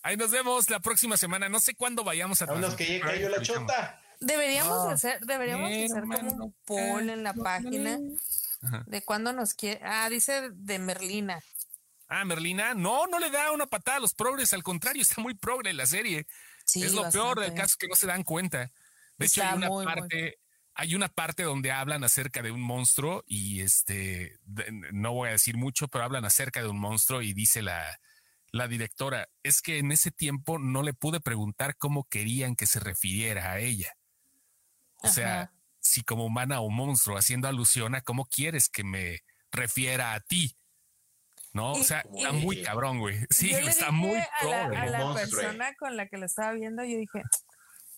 Ahí 0.03 0.17
nos 0.17 0.31
vemos 0.31 0.71
la 0.71 0.79
próxima 0.79 1.17
semana. 1.17 1.49
No 1.49 1.59
sé 1.59 1.75
cuándo 1.75 2.05
vayamos 2.05 2.41
a 2.43 2.47
Vámonos 2.47 2.77
que 2.77 2.99
ya 2.99 3.05
cayó 3.05 3.29
la 3.29 3.43
chota. 3.43 4.01
Deberíamos 4.21 4.93
hacer, 4.93 5.21
deberíamos 5.27 5.71
hacer 5.71 6.05
como 6.05 6.45
un 6.45 6.55
poll 6.65 7.11
en 7.11 7.23
la 7.23 7.35
página 7.35 7.99
de 8.87 9.03
cuándo 9.03 9.33
nos 9.33 9.55
quiere. 9.55 9.81
Ah, 9.83 10.09
dice 10.09 10.51
de 10.53 10.79
Merlina. 10.79 11.43
Ah, 12.09 12.25
Merlina, 12.25 12.75
no, 12.75 13.07
no 13.07 13.19
le 13.19 13.31
da 13.31 13.51
una 13.53 13.67
patada 13.67 13.99
a 13.99 14.01
los 14.01 14.15
progres, 14.15 14.53
al 14.53 14.63
contrario, 14.63 15.03
está 15.03 15.21
muy 15.21 15.35
progre 15.35 15.73
la 15.73 15.87
serie. 15.87 16.27
es 16.75 16.93
lo 16.93 17.11
peor 17.11 17.41
del 17.41 17.55
caso 17.55 17.77
que 17.79 17.89
no 17.89 17.97
se 17.97 18.07
dan 18.07 18.23
cuenta. 18.23 18.71
De 19.19 19.27
hecho, 19.27 19.43
hay 19.43 19.57
una 19.57 19.69
parte, 19.69 20.39
hay 20.75 20.95
una 20.95 21.09
parte 21.09 21.43
donde 21.43 21.73
hablan 21.73 22.05
acerca 22.05 22.43
de 22.43 22.51
un 22.51 22.61
monstruo 22.61 23.25
y 23.27 23.61
este, 23.61 24.39
no 24.93 25.13
voy 25.13 25.29
a 25.29 25.33
decir 25.33 25.57
mucho, 25.57 25.89
pero 25.89 26.05
hablan 26.05 26.25
acerca 26.25 26.61
de 26.61 26.69
un 26.69 26.79
monstruo 26.79 27.23
y 27.23 27.33
dice 27.33 27.63
la, 27.63 27.99
la 28.53 28.69
directora, 28.69 29.29
es 29.43 29.63
que 29.63 29.79
en 29.79 29.93
ese 29.93 30.11
tiempo 30.11 30.59
no 30.59 30.83
le 30.83 30.93
pude 30.93 31.21
preguntar 31.21 31.77
cómo 31.77 32.05
querían 32.05 32.57
que 32.57 32.67
se 32.67 32.81
refiriera 32.81 33.53
a 33.53 33.59
ella. 33.59 33.97
O 35.03 35.09
sea, 35.09 35.53
si 35.81 36.03
como 36.03 36.25
humana 36.25 36.61
o 36.61 36.69
monstruo, 36.69 37.17
haciendo 37.17 37.49
alusión 37.49 37.95
a 37.95 38.01
cómo 38.01 38.27
quieres 38.27 38.69
que 38.69 38.85
me 38.85 39.23
refiera 39.51 40.15
a 40.15 40.21
ti. 40.21 40.57
¿No? 41.57 41.73
o 41.73 41.83
sea, 41.83 42.05
está 42.15 42.33
muy 42.33 42.63
cabrón, 42.63 43.01
güey. 43.01 43.19
Sí, 43.31 43.51
está 43.51 43.91
muy 43.91 44.21
cabrón. 44.41 44.77
A 44.77 44.87
la, 44.87 45.15
persona 45.15 45.75
con 45.75 45.97
la 45.97 46.07
que 46.07 46.19
lo 46.19 46.27
estaba 46.27 46.53
viendo, 46.53 46.85
yo 46.85 46.99
dije, 46.99 47.23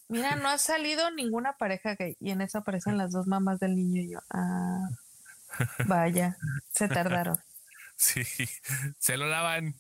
mira, 0.09 0.37
no 0.37 0.49
ha 0.49 0.59
salido 0.59 1.11
ninguna 1.11 1.55
pareja 1.55 1.97
gay. 1.97 2.17
Y 2.21 2.31
en 2.31 2.41
eso 2.41 2.59
aparecen 2.59 2.97
las 2.97 3.11
dos 3.11 3.27
mamás 3.27 3.59
del 3.59 3.75
niño 3.75 4.03
y 4.03 4.13
yo, 4.13 4.21
ah, 4.31 4.89
vaya, 5.87 6.37
se 6.73 6.89
tardaron. 6.89 7.39
Sí, 7.97 8.23
se 8.99 9.17
lo 9.17 9.27
lavan. 9.27 9.75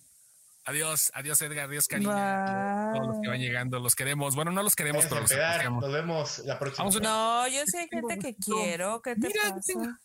Adiós, 0.64 1.12
adiós 1.14 1.40
Edgar, 1.40 1.66
adiós 1.66 1.86
Karina. 1.86 2.90
Todos 2.94 3.06
los 3.06 3.20
que 3.22 3.28
van 3.28 3.40
llegando, 3.40 3.78
los 3.78 3.94
queremos. 3.94 4.34
Bueno, 4.34 4.50
no 4.50 4.62
los 4.64 4.74
queremos, 4.74 5.06
pero 5.06 5.20
los 5.20 5.30
queremos. 5.30 5.82
Nos 5.82 5.92
vemos 5.92 6.38
la 6.40 6.58
próxima. 6.58 6.90
No, 7.00 7.46
yo 7.46 7.62
sé 7.66 7.88
gente 7.88 8.18
que 8.18 8.34
quiero. 8.34 9.00
¿Qué 9.00 9.14
te 9.14 9.30
pasa? 9.30 10.00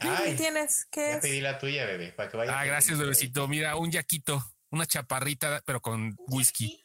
¿Qué 0.00 0.34
tienes? 0.36 0.86
¿Qué 0.90 1.12
ya 1.14 1.20
pedí 1.20 1.40
la 1.40 1.58
tuya, 1.58 1.84
bebé, 1.86 2.12
para 2.12 2.30
que 2.30 2.36
vaya. 2.36 2.58
Ah, 2.58 2.64
gracias, 2.64 2.98
bebecito. 2.98 3.46
Mira, 3.46 3.76
un 3.76 3.90
yaquito, 3.90 4.42
una 4.70 4.86
chaparrita, 4.86 5.62
pero 5.64 5.80
con 5.80 6.16
whisky. 6.28 6.82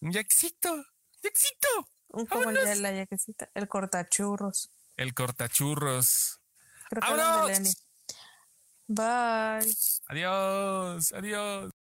Un 0.00 0.12
yaquito, 0.12 0.84
yaquito. 1.22 1.88
Un 2.08 2.26
como 2.26 2.50
el 2.50 2.56
de 2.56 2.76
la 2.76 2.92
yaquecita, 2.92 3.50
el 3.54 3.68
cortachurros. 3.68 4.70
El 4.96 5.14
cortachurros. 5.14 6.40
Creo 6.88 7.46
que 7.46 7.62
Bye. 8.86 9.74
Adiós, 10.08 11.12
adiós. 11.12 11.72